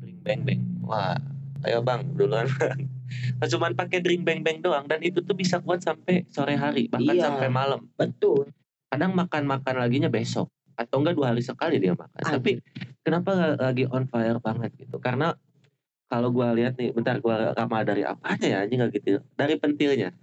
Drink 0.00 0.18
bang 0.24 0.40
bang. 0.42 0.60
Wah, 0.82 1.20
ayo 1.66 1.82
Bang, 1.82 2.14
duluan 2.14 2.46
Bang. 2.58 2.86
Cuman 3.52 3.72
pakai 3.72 4.04
drink 4.04 4.22
bang 4.22 4.44
bang 4.44 4.60
doang 4.60 4.84
dan 4.84 5.00
itu 5.00 5.24
tuh 5.24 5.32
bisa 5.32 5.58
kuat 5.64 5.80
sampai 5.80 6.28
sore 6.28 6.54
hari, 6.54 6.92
bahkan 6.92 7.16
Iya. 7.16 7.24
sampai 7.32 7.48
malam. 7.48 7.88
Betul. 7.96 8.52
Kadang 8.92 9.16
makan-makan 9.16 9.74
laginya 9.80 10.12
besok 10.12 10.52
atau 10.78 11.02
enggak 11.02 11.18
dua 11.18 11.34
hari 11.34 11.42
sekali 11.42 11.80
dia 11.82 11.96
makan. 11.96 12.22
Tapi 12.22 12.62
kenapa 13.02 13.58
lagi 13.58 13.84
on 13.88 14.06
fire 14.06 14.38
banget 14.38 14.70
gitu? 14.78 15.00
Karena 15.02 15.34
kalau 16.08 16.32
gua 16.32 16.56
lihat 16.56 16.80
nih, 16.80 16.92
bentar 16.96 17.20
gua 17.20 17.52
ramal 17.52 17.84
dari 17.84 18.00
apanya 18.00 18.46
ya 18.48 18.58
anjing 18.64 18.80
nggak 18.80 18.92
gitu. 18.96 19.20
Dari 19.36 19.54
pentilnya. 19.60 20.12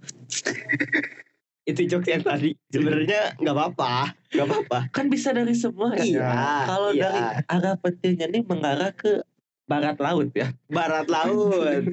Itu 1.66 1.82
jokes 1.82 2.06
yang 2.06 2.22
tadi. 2.22 2.54
Sebenarnya 2.70 3.34
nggak 3.42 3.54
apa-apa. 3.54 4.14
Nggak 4.30 4.46
apa-apa. 4.46 4.78
Kan 4.94 5.10
bisa 5.10 5.34
dari 5.34 5.54
semua 5.54 5.98
ya. 5.98 6.02
Iya. 6.02 6.30
Kalau 6.66 6.90
iya. 6.94 7.02
dari 7.02 7.20
arah 7.50 7.74
pentilnya 7.78 8.26
nih 8.30 8.42
mengarah 8.46 8.94
ke 8.94 9.26
barat 9.66 9.96
laut 9.98 10.30
ya. 10.32 10.48
barat 10.76 11.06
laut. 11.10 11.84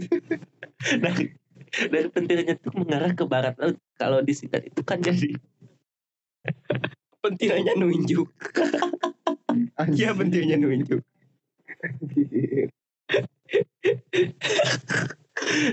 Dari 1.03 1.33
dari 1.73 2.05
pentilnya 2.05 2.53
tuh 2.61 2.69
mengarah 2.77 3.17
ke 3.17 3.25
barat 3.25 3.57
laut. 3.57 3.81
Kalau 3.97 4.21
disingkat 4.21 4.69
itu 4.69 4.81
kan 4.85 5.01
jadi 5.01 5.33
pentilnya 7.23 7.73
nunjuk. 7.73 8.29
Iya 9.97 10.13
pentilnya 10.13 10.61
nunjuk. 10.61 11.01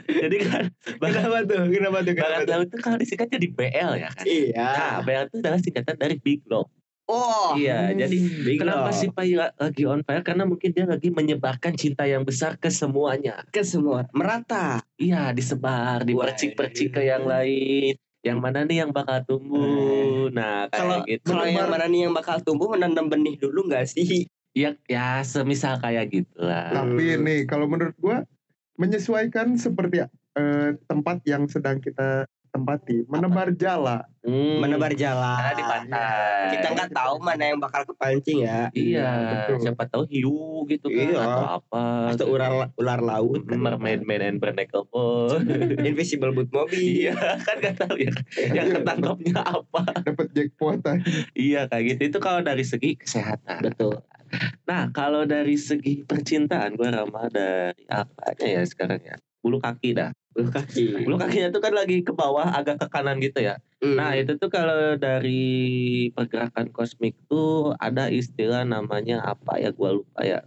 jadi 0.09 0.37
kan 0.47 0.65
barat, 1.03 1.21
Kenapa 1.21 1.39
tuh? 1.45 1.63
Kenapa 1.69 1.99
tuh? 2.01 2.13
Kenapa 2.17 2.25
barat 2.25 2.41
tuh? 2.41 2.53
laut 2.55 2.69
tuh 2.73 2.81
kalau 2.81 2.97
disingkat 2.97 3.29
jadi 3.29 3.47
BL 3.53 3.91
ya 4.01 4.09
kan. 4.15 4.25
Iya. 4.25 4.65
Nah, 4.73 4.99
BL 5.05 5.25
itu 5.29 5.37
adalah 5.45 5.61
singkatan 5.61 5.97
dari 6.01 6.17
Big 6.17 6.41
Love. 6.49 6.73
Oh. 7.11 7.59
Iya, 7.59 7.91
jadi 7.99 8.17
Big 8.47 8.63
Kenapa 8.63 8.95
si 8.95 9.11
Pai 9.11 9.35
la- 9.35 9.51
lagi 9.59 9.83
on 9.83 10.07
fire? 10.07 10.23
Karena 10.23 10.47
mungkin 10.47 10.71
dia 10.71 10.87
lagi 10.87 11.11
menyebarkan 11.11 11.75
cinta 11.75 12.07
yang 12.07 12.23
besar 12.23 12.55
ke 12.55 12.71
semuanya. 12.71 13.43
ke 13.51 13.67
semua 13.67 14.07
merata? 14.15 14.79
Iya, 14.95 15.35
disebar, 15.35 16.07
dipercik-percik 16.07 16.95
ke 16.95 17.03
yang 17.11 17.27
lain. 17.27 17.99
Yang 18.23 18.39
mana 18.39 18.63
nih 18.63 18.87
yang 18.87 18.93
bakal 18.95 19.27
tumbuh? 19.27 20.31
Nah, 20.31 20.71
kayak 20.71 20.79
Kalau 20.79 20.97
gitu. 21.09 21.25
kalau 21.27 21.45
yang 21.51 21.67
mana 21.67 21.87
nih 21.91 22.01
yang 22.07 22.15
bakal 22.15 22.39
tumbuh 22.39 22.71
menanam 22.71 23.11
benih 23.11 23.35
dulu 23.35 23.67
nggak 23.67 23.91
sih? 23.91 24.31
Ya, 24.55 24.79
ya 24.87 25.25
semisal 25.27 25.83
kayak 25.83 26.15
gitu 26.15 26.39
lah. 26.39 26.71
Tapi 26.71 27.19
nih 27.19 27.49
kalau 27.51 27.67
menurut 27.67 27.97
gua 27.99 28.23
menyesuaikan 28.79 29.57
seperti 29.59 30.05
eh, 30.37 30.69
tempat 30.87 31.25
yang 31.27 31.49
sedang 31.51 31.83
kita 31.83 32.29
tempati, 32.51 33.07
menebar 33.07 33.55
jala. 33.55 34.05
Hmm, 34.21 34.61
Menebar 34.61 34.93
jalan. 34.93 35.33
Karena 35.41 35.57
di 35.57 35.65
pantai. 35.65 36.45
Kita 36.53 36.67
nggak 36.77 36.91
tahu 36.93 37.15
mana 37.25 37.41
yang 37.41 37.57
bakal 37.57 37.89
kepancing 37.89 38.45
ya. 38.45 38.69
Iya, 38.77 39.09
Betul. 39.49 39.65
siapa 39.65 39.89
tahu 39.89 40.05
hiu 40.13 40.69
gitu 40.69 40.93
kan 40.93 41.07
Iya. 41.09 41.21
atau 41.25 41.45
apa. 41.57 41.85
Atau 42.13 42.27
ular 42.29 42.69
ular 42.77 43.01
laut 43.01 43.49
kan. 43.49 43.57
Mermaid 43.57 44.05
Man 44.05 44.21
and 44.21 44.37
Barnacle 44.37 44.85
Boy. 44.93 45.41
Invisible 45.81 46.37
boot 46.37 46.53
mobil. 46.53 47.09
iya, 47.09 47.17
kan 47.17 47.65
gak 47.65 47.81
tahu 47.81 47.97
ya. 47.97 48.13
Yang 48.53 48.77
ketangkapnya 48.77 49.41
apa. 49.41 49.83
Dapat 50.05 50.27
jackpot 50.37 50.85
aja. 50.85 51.01
Iya 51.33 51.61
kayak 51.73 51.85
gitu 51.97 52.03
itu 52.13 52.19
kalau 52.21 52.45
dari 52.45 52.63
segi 52.63 53.01
kesehatan. 53.01 53.65
Betul. 53.65 54.05
Nah 54.69 54.93
kalau 54.93 55.25
dari 55.25 55.57
segi 55.57 56.05
percintaan 56.05 56.77
gue 56.77 56.93
ramah 56.93 57.33
dari 57.33 57.89
apanya 57.89 58.47
ya 58.47 58.63
sekarang 58.69 59.01
ya 59.01 59.17
bulu 59.41 59.57
kaki 59.59 59.97
dah. 59.97 60.13
Bulu 60.31 60.49
kaki. 60.55 60.85
Bulu 61.03 61.17
kakinya 61.19 61.49
tuh 61.51 61.63
kan 61.63 61.75
lagi 61.75 62.07
ke 62.07 62.15
bawah 62.15 62.55
agak 62.55 62.79
ke 62.79 62.87
kanan 62.87 63.19
gitu 63.19 63.43
ya. 63.43 63.59
Hmm. 63.83 63.99
Nah 63.99 64.15
itu 64.15 64.39
tuh 64.39 64.47
kalau 64.47 64.95
dari 64.95 66.09
pergerakan 66.15 66.71
kosmik 66.71 67.19
tuh 67.27 67.75
ada 67.83 68.07
istilah 68.07 68.63
namanya 68.63 69.27
apa 69.27 69.59
ya 69.59 69.75
gue 69.75 69.91
lupa 70.03 70.21
ya. 70.23 70.47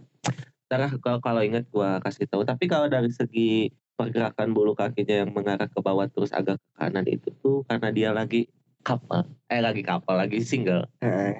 Ntar 0.72 0.88
kalau 1.04 1.20
kalau 1.20 1.40
ingat 1.44 1.68
gue 1.68 1.90
kasih 2.00 2.24
tahu. 2.32 2.48
Tapi 2.48 2.64
kalau 2.64 2.88
dari 2.88 3.12
segi 3.12 3.68
pergerakan 3.94 4.56
bulu 4.56 4.72
kakinya 4.72 5.22
yang 5.22 5.30
mengarah 5.36 5.68
ke 5.68 5.78
bawah 5.84 6.08
terus 6.08 6.32
agak 6.32 6.56
ke 6.58 6.70
kanan 6.80 7.06
itu 7.06 7.28
tuh 7.44 7.62
karena 7.68 7.88
dia 7.92 8.10
lagi 8.10 8.48
couple, 8.82 9.22
eh 9.52 9.60
lagi 9.62 9.84
couple 9.84 10.16
lagi 10.16 10.40
single. 10.42 10.88
Heeh. 11.00 11.36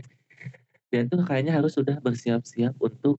dia 0.95 1.03
tuh 1.11 1.27
kayaknya 1.27 1.59
harus 1.59 1.75
sudah 1.75 1.99
bersiap-siap 1.99 2.79
untuk 2.79 3.19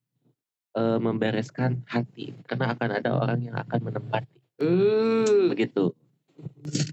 eh, 0.79 0.95
membereskan 0.95 1.83
hati 1.91 2.31
karena 2.47 2.71
akan 2.71 2.89
ada 3.03 3.11
orang 3.19 3.43
yang 3.43 3.55
akan 3.59 3.91
menempati 3.91 4.44
Hmm. 4.55 5.51
begitu 5.51 5.91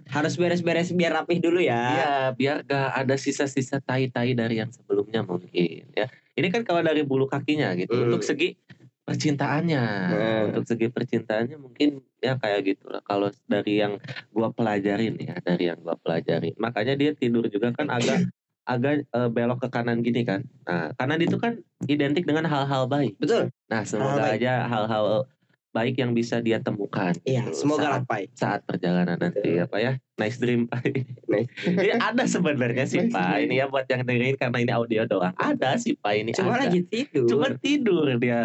Harus 0.07 0.37
beres-beres 0.37 0.92
biar 0.92 1.18
rapih 1.18 1.40
dulu 1.40 1.59
ya. 1.59 1.75
Iya 1.75 2.12
biar 2.31 2.57
gak 2.62 2.88
ada 2.94 3.16
sisa-sisa 3.16 3.81
tai-tai 3.81 4.37
dari 4.37 4.61
yang 4.61 4.70
sebelumnya 4.70 5.25
mungkin 5.25 5.88
ya 5.90 6.07
ini 6.33 6.48
kan 6.48 6.62
kalau 6.62 6.79
dari 6.79 7.03
bulu 7.03 7.27
kakinya 7.27 7.72
gitu 7.75 7.90
Hmm. 7.90 8.07
untuk 8.07 8.22
segi 8.22 8.55
percintaannya 9.03 9.83
Hmm. 9.83 10.42
untuk 10.53 10.64
segi 10.64 10.87
percintaannya 10.88 11.59
mungkin 11.59 12.01
ya 12.20 12.38
kayak 12.38 12.61
gitu 12.64 12.87
lah 12.87 13.03
kalau 13.03 13.33
dari 13.44 13.83
yang 13.83 13.98
gua 14.31 14.48
pelajarin 14.48 15.18
ya 15.18 15.35
dari 15.42 15.68
yang 15.68 15.81
gua 15.81 15.98
pelajarin 15.98 16.55
makanya 16.57 16.94
dia 16.94 17.11
tidur 17.12 17.48
juga 17.48 17.75
kan 17.75 17.90
agak 17.90 18.22
agak 18.64 19.03
eh, 19.05 19.29
belok 19.29 19.59
ke 19.59 19.68
kanan 19.68 20.07
gini 20.07 20.22
kan 20.22 20.46
nah 20.62 20.94
kanan 20.94 21.18
itu 21.18 21.35
kan 21.35 21.59
identik 21.85 22.22
dengan 22.22 22.46
hal-hal 22.46 22.87
baik 22.87 23.18
Betul. 23.18 23.51
Nah, 23.66 23.83
semoga 23.83 24.22
baik. 24.22 24.38
aja 24.38 24.70
hal-hal 24.70 25.27
baik 25.72 25.96
yang 25.96 26.12
bisa 26.12 26.38
dia 26.38 26.61
temukan. 26.61 27.16
Iya, 27.24 27.48
gitu, 27.48 27.64
semoga 27.64 27.82
saat, 27.82 27.92
lah 27.94 28.02
Pai. 28.04 28.24
saat 28.32 28.61
perjalanan 28.62 29.16
nanti 29.16 29.56
apa 29.56 29.76
ya. 29.76 29.92
Nice 30.14 30.37
dream 30.37 30.68
Pai. 30.68 30.92
Nice. 31.24 31.48
Ini 31.64 31.96
ada 31.96 32.24
sebenarnya 32.24 32.85
sih 32.85 33.00
Nice 33.02 33.11
Pai. 33.11 33.24
dream. 33.40 33.48
Ini 33.48 33.54
ya 33.56 33.66
buat 33.66 33.87
yang 33.87 34.04
dengerin 34.04 34.37
karena 34.37 34.58
ini 34.58 34.70
audio 34.70 35.02
doang. 35.02 35.32
Ada 35.35 35.76
sih 35.76 35.96
Pai 35.96 36.20
ini 36.20 36.30
Cuma 36.30 36.54
ada. 36.54 36.68
lagi 36.68 36.85
tidur. 36.85 37.24
Cuma 37.24 37.48
tidur 37.56 38.04
dia 38.16 38.40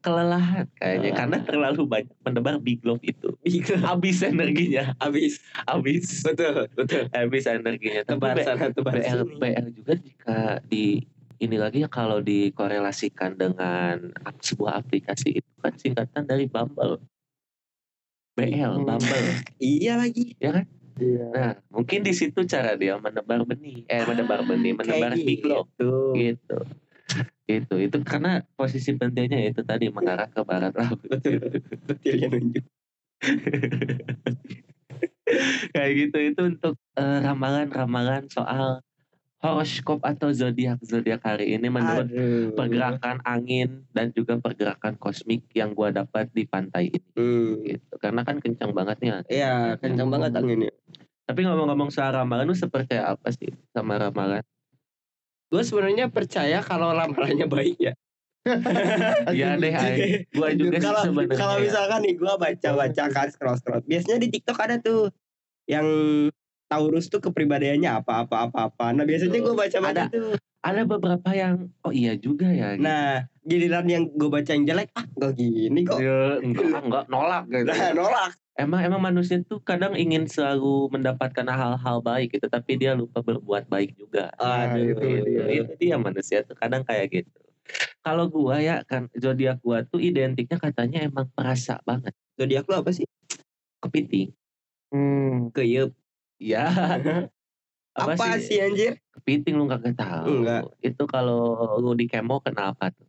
kelelahan 0.00 0.70
kayaknya 0.74 1.10
Ah. 1.10 1.16
karena 1.16 1.38
terlalu 1.42 1.82
banyak 1.84 2.14
mendebar 2.22 2.54
big 2.58 2.80
love 2.80 3.02
itu. 3.02 3.34
Bingung. 3.40 3.82
Habis 3.82 4.22
energinya, 4.22 4.94
Habis. 4.96 5.42
habis, 5.66 6.22
Betul, 6.22 6.70
betul. 6.72 7.10
habis 7.10 7.44
energinya. 7.44 8.02
Tebar 8.04 8.38
sana, 8.38 8.70
tebar 8.70 8.94
BL, 8.94 9.26
sini. 9.26 9.34
BL 9.36 9.66
juga 9.74 9.92
jika 9.98 10.38
di 10.64 11.02
ini 11.38 11.56
lagi 11.56 11.86
ya 11.86 11.90
kalau 11.90 12.18
dikorelasikan 12.18 13.38
dengan 13.38 14.10
sebuah 14.42 14.82
aplikasi 14.82 15.38
itu 15.38 15.50
kan 15.62 15.74
singkatan 15.78 16.26
dari 16.26 16.50
Bumble. 16.50 16.98
BL, 18.38 18.72
Hmm. 18.78 18.86
Bumble. 18.86 19.26
Iya 19.58 19.98
lagi. 19.98 20.34
Iya. 20.38 20.62
Nah, 21.30 21.52
mungkin 21.70 22.02
di 22.02 22.10
situ 22.10 22.42
cara 22.46 22.74
dia 22.74 22.98
menebar 22.98 23.46
benih, 23.46 23.86
eh 23.86 24.02
menebar 24.02 24.42
benih, 24.42 24.74
menebar 24.74 25.14
big 25.14 25.46
love 25.46 25.70
gitu. 25.78 26.14
gitu. 26.14 26.58
Itu, 27.48 27.74
itu 27.80 27.96
karena 28.02 28.42
posisi 28.58 28.92
pentingnya 28.98 29.54
itu 29.54 29.62
tadi 29.62 29.88
mengarah 29.88 30.26
ke 30.26 30.42
barat 30.42 30.74
laut. 30.78 30.98
Ya 32.02 32.26
nunjuk. 32.26 32.66
kayak 35.76 35.92
gitu 35.92 36.18
itu 36.34 36.40
untuk 36.40 36.74
eh, 36.96 37.18
ramalan-ramalan 37.20 38.32
soal 38.32 38.80
horoskop 39.38 40.02
atau 40.02 40.34
zodiak 40.34 40.82
zodiak 40.82 41.22
hari 41.22 41.54
ini 41.54 41.70
menurut 41.70 42.10
Aduh. 42.10 42.58
pergerakan 42.58 43.22
angin 43.22 43.86
dan 43.94 44.10
juga 44.10 44.34
pergerakan 44.36 44.98
kosmik 44.98 45.46
yang 45.54 45.72
gua 45.72 45.94
dapat 45.94 46.26
di 46.30 46.42
pantai 46.42 46.90
ini 46.90 47.06
Hmm. 47.14 47.62
gitu 47.62 47.94
karena 47.96 48.22
kan 48.22 48.42
kencang 48.42 48.74
banget 48.74 48.98
nih 48.98 49.10
Iya, 49.30 49.78
kencang 49.78 50.10
banget 50.10 50.34
anginnya. 50.34 50.74
tapi 51.22 51.44
ngomong-ngomong 51.44 51.88
soal 51.88 52.10
ramalan 52.12 52.44
lu 52.44 52.56
seperti 52.56 52.96
apa 52.96 53.30
sih 53.30 53.54
sama 53.70 53.94
ramalan 53.96 54.42
Gue 55.48 55.64
sebenarnya 55.64 56.12
percaya 56.12 56.60
kalau 56.60 56.92
ramalannya 56.92 57.48
baik 57.48 57.80
ya. 57.80 57.94
Iya 59.32 59.56
deh 59.56 59.72
gua 60.36 60.52
juga 60.52 60.76
Kalau 60.76 61.02
sebenarnya 61.04 61.40
kalau 61.40 61.56
misalkan 61.58 62.00
nih 62.04 62.14
gue 62.16 62.32
baca-baca 62.36 63.04
kan 63.08 63.26
scroll-scroll. 63.32 63.80
Biasanya 63.84 64.20
di 64.20 64.28
TikTok 64.28 64.58
ada 64.60 64.76
tuh 64.76 65.08
yang 65.64 65.84
Taurus 66.68 67.08
tuh 67.08 67.18
kepribadiannya 67.18 67.90
apa 67.90 68.22
apa 68.22 68.46
apa 68.46 68.58
apa. 68.68 68.84
Nah 68.92 69.02
biasanya 69.02 69.40
gue 69.40 69.54
baca-baca 69.56 70.04
Ada. 70.04 70.04
tuh. 70.08 70.36
ada 70.58 70.82
beberapa 70.82 71.30
yang 71.32 71.70
oh 71.80 71.94
iya 71.94 72.12
juga 72.12 72.44
ya 72.44 72.74
gitu. 72.74 72.82
Nah 72.82 73.24
giliran 73.40 73.86
yang 73.86 74.04
gue 74.10 74.28
baca 74.28 74.50
yang 74.50 74.66
jelek 74.66 74.92
ah 74.92 75.06
gak 75.08 75.32
gini 75.32 75.80
kok. 75.82 75.96
Ya, 75.96 76.36
enggak 76.38 76.82
enggak 76.82 77.04
nolak 77.06 77.44
gitu 77.46 77.64
Nah 77.64 77.94
nolak. 77.94 78.30
emang 78.52 78.80
emang 78.82 79.00
manusia 79.00 79.38
tuh 79.40 79.62
kadang 79.62 79.94
ingin 79.94 80.26
selalu 80.26 80.90
mendapatkan 80.90 81.46
hal-hal 81.46 81.96
baik 82.02 82.34
gitu 82.34 82.46
tapi 82.46 82.74
dia 82.74 82.92
lupa 82.92 83.22
berbuat 83.22 83.70
baik 83.70 83.96
juga 83.96 84.34
Nah, 84.36 84.74
Aduh. 84.74 84.82
itu 84.92 85.06
gitu. 85.06 85.24
dia. 85.24 85.44
itu 85.62 85.72
dia 85.78 85.96
manusia 85.96 86.38
tuh 86.42 86.58
kadang 86.58 86.82
kayak 86.82 87.06
gitu 87.08 87.38
kalau 88.02 88.26
gua 88.26 88.58
ya 88.58 88.82
kan 88.82 89.06
zodiak 89.14 89.62
gua 89.62 89.86
tuh 89.86 90.02
identiknya 90.02 90.58
katanya 90.58 91.00
emang 91.00 91.30
perasa 91.30 91.78
banget 91.82 92.12
Zodiak 92.34 92.66
lu 92.66 92.76
apa 92.76 92.90
sih? 92.90 93.06
kepiting 93.78 94.34
Hmm. 94.88 95.52
Keyup. 95.52 95.92
Ya 96.38 96.64
Apa, 97.98 98.38
sih 98.38 98.62
anjir? 98.62 99.02
kepiting 99.10 99.58
lu 99.58 99.66
kagak 99.66 99.98
tahu 99.98 100.30
Enggak. 100.40 100.70
itu 100.80 101.02
kalau 101.04 101.42
lu 101.76 101.92
di 101.92 102.06
kemo 102.06 102.38
kenapa 102.38 102.90
tuh 102.90 103.06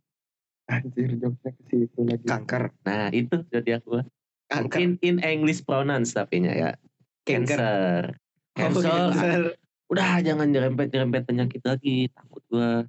Anjir 0.66 1.14
jokesnya 1.14 1.50
ke 1.52 1.62
situ 1.66 2.00
lagi. 2.00 2.26
Kanker. 2.26 2.74
nah 2.82 3.10
itu 3.10 3.38
zodiak 3.46 3.82
gua 3.82 4.02
Kanker. 4.46 4.78
in 4.78 4.90
in 5.00 5.16
English 5.20 5.62
pronounce 5.62 6.10
tapi 6.10 6.42
nya 6.42 6.52
ya 6.52 6.70
Cancer. 7.22 8.14
cancer 8.52 8.82
Oh, 8.82 8.82
cancer 8.82 8.90
cancer. 9.14 9.42
udah 9.86 10.10
jangan 10.20 10.46
nyerempet-nyerempet 10.48 11.22
penyakit 11.24 11.62
lagi 11.62 12.10
takut 12.10 12.42
gua 12.46 12.82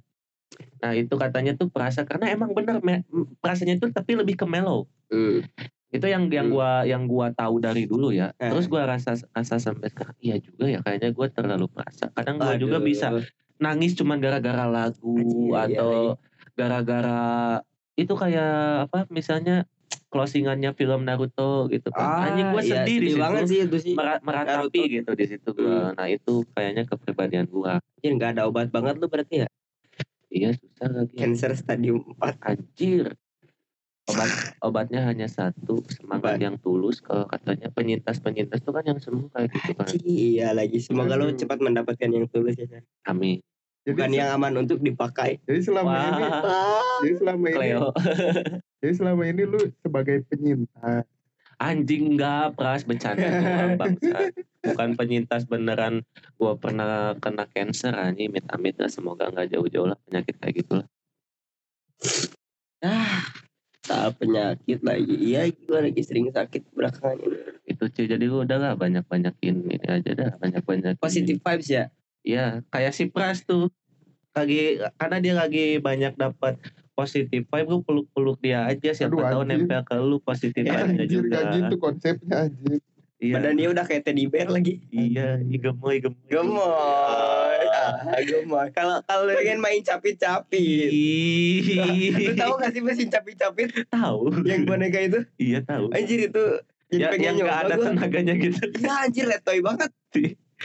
nah 0.78 0.92
itu 0.92 1.10
katanya 1.12 1.54
tuh 1.54 1.66
perasa 1.66 2.02
karena 2.02 2.28
emang 2.28 2.50
bener 2.50 2.78
me- 2.78 3.06
perasanya 3.38 3.74
itu 3.74 3.86
tapi 3.88 4.14
lebih 4.14 4.34
ke 4.34 4.44
mellow 4.44 4.90
Hmm. 5.06 5.44
Itu 5.92 6.06
yang 6.06 6.24
yang 6.26 6.48
Hmm. 6.48 6.54
gua 6.54 6.70
yang 6.82 7.04
gua 7.04 7.26
tahu 7.30 7.60
dari 7.60 7.84
dulu 7.84 8.08
ya 8.10 8.32
Eh. 8.34 8.48
terus 8.48 8.64
gua 8.64 8.88
rasa 8.88 9.12
rasa 9.28 9.56
sampai 9.56 9.86
sekarang 9.86 10.16
iya 10.18 10.36
juga 10.36 10.64
ya 10.66 10.80
kayaknya 10.80 11.12
gua 11.12 11.28
terlalu 11.28 11.68
perasa 11.68 12.08
kadang 12.10 12.36
gua 12.38 12.56
juga 12.56 12.80
bisa 12.80 13.12
nangis 13.58 13.92
cuman 13.92 14.16
gara-gara 14.16 14.64
lagu 14.64 15.20
iya, 15.46 15.68
atau 15.68 16.16
gara-gara 16.56 17.20
itu 17.92 18.08
kayak 18.10 18.52
apa 18.88 19.04
misalnya 19.08 19.68
closingannya 20.08 20.72
film 20.72 21.04
Naruto 21.04 21.68
gitu 21.68 21.88
kan 21.88 22.04
Ah, 22.04 22.24
anjing 22.26 22.48
gua 22.50 22.62
iya, 22.62 22.82
sedih 22.82 22.98
di 22.98 23.08
situ 23.10 23.20
banget 23.20 23.42
sih 23.46 23.58
itu 23.62 23.76
sih. 23.78 23.92
Mera- 23.92 24.20
meratapi 24.20 24.48
Naruto. 24.72 24.88
gitu 24.90 25.10
di 25.12 25.26
situ 25.26 25.48
gua 25.52 25.92
nah 25.92 26.06
itu 26.06 26.34
kayaknya 26.50 26.82
kepribadian 26.84 27.46
gua 27.46 27.76
Anjir 27.94 28.12
nggak 28.14 28.30
ada 28.32 28.42
obat 28.44 28.68
banget 28.68 28.96
lu 28.96 29.06
berarti 29.06 29.44
ya? 29.44 29.48
Iya 30.26 30.56
susah 30.56 30.88
lagi. 30.88 31.12
Cancer 31.14 31.52
stadium 31.52 32.00
4. 32.16 32.40
Anjir. 32.42 33.12
Obat 34.10 34.30
obatnya 34.58 35.06
hanya 35.06 35.30
satu 35.30 35.78
semangat 35.86 36.34
Apa? 36.34 36.42
yang 36.42 36.56
tulus 36.58 36.98
kalau 36.98 37.22
katanya 37.30 37.70
penyintas 37.70 38.18
penyintas 38.18 38.58
itu 38.58 38.74
kan 38.74 38.82
yang 38.82 38.98
sembuh 38.98 39.30
kayak 39.30 39.48
gitu 39.54 39.72
kan. 39.78 39.86
Iya 40.02 40.48
lagi. 40.58 40.78
Semoga 40.82 41.14
lu 41.14 41.30
Aduh. 41.30 41.38
cepat 41.38 41.62
mendapatkan 41.62 42.10
yang 42.10 42.26
tulus 42.26 42.58
ya. 42.58 42.66
San. 42.66 42.82
Amin. 43.06 43.38
Jadi, 43.82 43.94
Bukan 43.98 44.10
yang 44.14 44.30
aman 44.38 44.54
untuk 44.62 44.78
dipakai. 44.78 45.42
jadi 45.42 45.58
selama 45.58 45.90
ini, 45.90 46.22
Wah, 46.22 46.82
jadi 47.02 47.14
selama 47.18 47.44
ini, 47.50 47.56
Cleo. 47.58 47.88
jadi 48.82 48.92
selama 48.94 49.22
ini 49.26 49.42
lu 49.42 49.60
sebagai 49.82 50.16
penyintas. 50.30 51.02
Anjing 51.62 52.18
enggak 52.18 52.58
pras 52.58 52.82
bercanda 52.82 53.22
doang 53.22 53.78
bangsa. 53.78 54.34
Bukan 54.66 54.98
penyintas 54.98 55.46
beneran 55.46 56.02
gua 56.38 56.58
pernah 56.58 57.14
kena 57.22 57.46
cancer 57.50 57.94
anjing 57.94 58.34
amit-amit 58.34 58.78
lah 58.82 58.90
semoga 58.90 59.30
enggak 59.30 59.50
jauh-jauh 59.54 59.86
lah 59.86 59.98
penyakit 60.06 60.34
kayak 60.42 60.54
gitu 60.62 60.82
lah. 60.82 60.86
Ah, 62.82 63.22
tak 63.82 64.14
penyakit 64.22 64.78
lagi. 64.80 65.14
Iya, 65.18 65.50
gue 65.50 65.78
lagi 65.78 66.02
sering 66.06 66.30
sakit 66.30 66.70
belakangan 66.72 67.18
ini. 67.18 67.38
Itu 67.66 67.90
cuy 67.90 68.06
jadi 68.06 68.24
gua 68.30 68.46
udah 68.46 68.58
lah 68.58 68.72
banyak-banyakin 68.78 69.54
ini 69.66 69.86
aja 69.86 70.10
dah 70.14 70.30
banyak-banyak 70.38 71.02
Positive 71.02 71.42
vibes 71.42 71.68
ya. 71.68 71.84
Iya, 72.22 72.62
kayak 72.70 72.94
si 72.94 73.10
Pras 73.10 73.42
tuh 73.42 73.70
lagi 74.32 74.80
karena 74.96 75.16
dia 75.20 75.34
lagi 75.36 75.76
banyak 75.76 76.16
dapat 76.16 76.56
positif 76.96 77.44
vibe 77.52 77.68
lu 77.68 77.78
peluk-peluk 77.84 78.40
dia 78.40 78.64
aja 78.64 78.96
siapa 78.96 79.12
Aduh, 79.12 79.28
tahu 79.28 79.42
nempel 79.44 79.80
ke 79.84 79.94
lu 80.00 80.18
positif 80.24 80.62
Ya, 80.64 80.84
Anjir 80.88 81.08
juga. 81.08 81.36
gak 81.42 81.44
gitu 81.52 81.74
konsepnya 81.76 82.48
anjir. 82.48 82.80
Iya. 83.22 83.38
Badan 83.38 83.54
dia 83.54 83.68
udah 83.70 83.84
kayak 83.86 84.02
teddy 84.02 84.26
bear 84.26 84.50
lagi. 84.50 84.82
Iya, 84.90 85.38
gemoy 85.38 86.02
gemoy. 86.02 86.26
Gemoy. 86.26 87.58
Ah, 87.70 88.18
gemoy. 88.18 88.66
Kalau 88.74 88.98
kalau 89.00 89.30
pengen 89.30 89.62
main 89.62 89.78
capit-capit. 89.78 90.90
Lu 92.18 92.34
tahu 92.34 92.52
gak 92.58 92.74
sih 92.74 92.82
mesin 92.82 93.06
capit-capit 93.06 93.70
tahu. 93.86 94.42
yang 94.42 94.66
boneka 94.66 94.98
itu? 94.98 95.22
Iya 95.38 95.62
tahu. 95.62 95.94
Anjir 95.94 96.26
itu 96.26 96.44
jadi 96.90 96.98
Ya, 96.98 97.08
pengen 97.08 97.24
yang 97.38 97.46
gak 97.46 97.58
ada 97.62 97.74
gua. 97.78 97.86
tenaganya 97.94 98.34
gitu. 98.34 98.58
Iya 98.74 98.92
anjir 99.00 99.24
letoy 99.24 99.62
banget. 99.62 99.90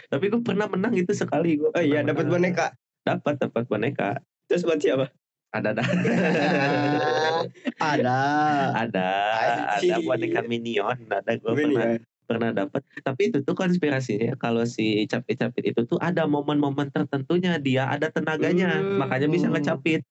Tapi 0.09 0.25
gue 0.27 0.41
pernah 0.41 0.65
menang 0.65 0.93
itu 0.93 1.13
sekali 1.13 1.55
gue. 1.55 1.69
Oh 1.69 1.83
iya 1.83 2.01
dapat 2.01 2.25
boneka. 2.25 2.73
Dapat 3.05 3.37
dapat 3.37 3.69
boneka. 3.69 4.17
Terus 4.49 4.65
buat 4.65 4.81
siapa? 4.81 5.13
Ada 5.47 5.71
ada 5.71 5.83
ada. 7.93 8.19
ada 8.75 9.07
ada 9.77 9.95
boneka 10.01 10.41
minion. 10.41 10.97
Ada 11.05 11.37
gue 11.37 11.53
pernah. 11.53 12.01
Pernah 12.27 12.51
dapat 12.51 12.83
tapi 12.99 13.31
itu 13.31 13.39
tuh 13.39 13.55
konspirasinya 13.55 14.35
kalau 14.35 14.67
si 14.67 15.07
capit-capit 15.07 15.71
itu 15.71 15.81
tuh 15.83 15.95
ada 15.97 16.27
momen-momen 16.27 16.91
tertentunya 16.91 17.55
dia 17.57 17.87
ada 17.87 18.11
tenaganya 18.11 18.83
Hmm. 18.83 18.99
makanya 18.99 19.27
bisa 19.27 19.47
ngecapit 19.47 20.03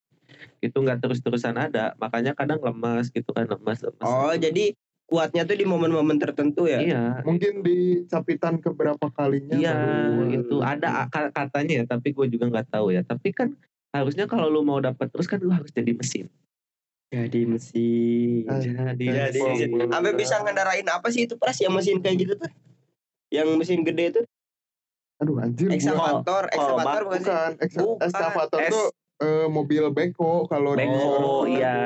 itu 0.59 0.73
nggak 0.75 0.99
terus-terusan 0.99 1.55
ada 1.55 1.93
makanya 1.97 2.33
kadang 2.33 2.59
lemas 2.59 3.09
gitu 3.09 3.31
kan 3.31 3.45
lemas 3.47 3.79
lemas 3.79 4.03
Oh 4.03 4.33
jadi 4.33 4.73
kuatnya 5.07 5.47
tuh 5.47 5.55
di 5.55 5.63
momen-momen 5.63 6.19
tertentu 6.19 6.67
ya? 6.67 6.83
iya 6.83 7.23
Mungkin 7.23 7.63
di 7.63 8.03
capitan 8.07 8.59
keberapa 8.59 9.07
kalinya. 9.09 9.55
iya 9.55 9.77
baru- 10.11 10.35
itu 10.35 10.57
ada 10.59 11.07
ka- 11.07 11.31
katanya 11.31 11.79
ya 11.79 11.85
tapi 11.87 12.11
gue 12.11 12.27
juga 12.27 12.51
nggak 12.51 12.73
tahu 12.73 12.91
ya 12.91 13.05
tapi 13.05 13.31
kan 13.31 13.55
harusnya 13.95 14.27
kalau 14.27 14.51
lu 14.51 14.61
mau 14.61 14.81
dapat 14.81 15.07
terus 15.07 15.25
kan 15.25 15.39
lu 15.39 15.49
harus 15.49 15.71
jadi 15.71 15.95
mesin 15.95 16.27
Jadi 17.07 17.41
mesin. 17.47 18.43
jadi 18.51 19.07
Jadi. 19.31 19.41
Sampai 19.87 20.13
bisa 20.19 20.43
ngendarain 20.43 20.87
apa 20.91 21.07
sih 21.15 21.31
itu 21.31 21.39
pras 21.39 21.59
yang 21.63 21.71
mesin 21.71 22.03
kayak 22.03 22.17
gitu 22.27 22.33
tuh? 22.35 22.51
Yang 23.31 23.49
mesin 23.55 23.81
gede 23.87 24.07
tuh? 24.21 24.25
Aduh 25.23 25.39
anjir. 25.41 25.71
Ekskavator, 25.71 26.51
ekskavator 26.51 27.03
bukan 27.07 27.21
sih? 27.23 27.31
Bukan, 27.31 27.51
Bukan. 27.63 28.05
ekskavator 28.11 28.61
Es- 28.61 28.73
tuh 28.75 28.87
eh, 29.17 29.47
mobil 29.49 29.85
beko 29.93 30.45
kalau 30.45 30.77
di- 30.77 30.85
Beko, 30.85 31.49
iya. 31.49 31.77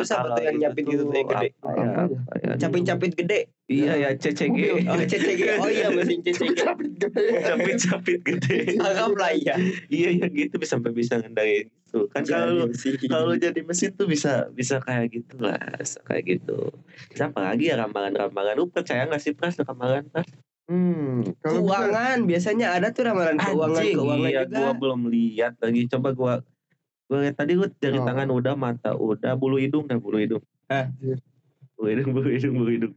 Terus 0.00 0.10
apa 0.16 0.22
Kalau 0.24 0.36
tuh 0.36 0.42
yang 0.42 0.56
itu 0.56 0.62
nyapit 0.64 0.84
gitu 0.88 1.02
tuh 1.04 1.14
yang 1.14 1.28
gede? 1.28 1.48
ya, 1.52 1.72
ya? 1.76 2.02
ya? 2.40 2.52
Capit-capit 2.56 3.12
gede. 3.14 3.40
Iya 3.70 3.92
ya 3.94 4.10
CCG. 4.18 4.58
Oh 4.90 4.98
CCG. 4.98 5.42
Oh 5.62 5.70
iya 5.70 5.86
mesin 5.94 6.18
CCG. 6.24 6.56
Capit 6.56 6.92
gede. 6.98 7.26
Capit-capit 7.46 8.18
gede. 8.24 8.56
Anggaplah 8.80 9.30
iya. 9.36 9.54
iya 9.92 10.08
ya 10.16 10.26
gitu 10.26 10.56
bisa 10.58 10.74
sampai 10.74 10.90
bisa 10.90 11.20
ngendain 11.20 11.68
itu. 11.70 12.00
Kan 12.10 12.22
kalau 12.26 12.66
Jadi 12.66 12.72
mesin. 12.74 12.92
kalau 13.12 13.34
jadi 13.36 13.60
mesin 13.62 13.90
tuh 13.94 14.06
bisa 14.08 14.48
bisa 14.56 14.80
kayak 14.82 15.14
gitu 15.14 15.36
lah, 15.38 15.58
kayak 16.08 16.24
gitu. 16.26 16.72
Siapa 17.14 17.38
lagi 17.38 17.70
ya 17.70 17.78
ramalan-ramalan? 17.78 18.58
Lu 18.58 18.66
percaya 18.72 19.06
gak 19.06 19.22
sih 19.22 19.36
Pras 19.36 19.58
ramalan 19.60 20.08
Pras? 20.10 20.26
Hmm, 20.70 21.26
kalau 21.42 21.66
bisa 21.66 21.82
keuangan 21.82 22.18
biasanya 22.30 22.66
ada 22.78 22.94
tuh 22.94 23.02
ramalan 23.02 23.36
keuangan 23.42 23.82
Anjing, 23.82 23.96
keuangan 23.98 24.30
iya, 24.30 24.42
juga. 24.46 24.58
gua 24.62 24.72
belum 24.78 25.00
lihat 25.10 25.54
lagi. 25.58 25.82
Coba 25.90 26.08
gua 26.14 26.34
gua 27.10 27.26
lihat 27.26 27.34
tadi 27.34 27.58
gua 27.58 27.66
jari 27.82 27.98
Oh. 27.98 28.06
tangan 28.06 28.30
udah, 28.30 28.54
mata 28.54 28.94
udah, 28.94 29.34
bulu 29.34 29.58
hidung 29.58 29.90
dah, 29.90 29.98
bulu 29.98 30.22
hidung. 30.22 30.44
Anjir. 30.70 31.18
Bulu 31.74 31.86
hidung, 31.90 32.08
bulu 32.14 32.28
hidung, 32.30 32.54
bulu 32.54 32.70
hidung. 32.70 32.94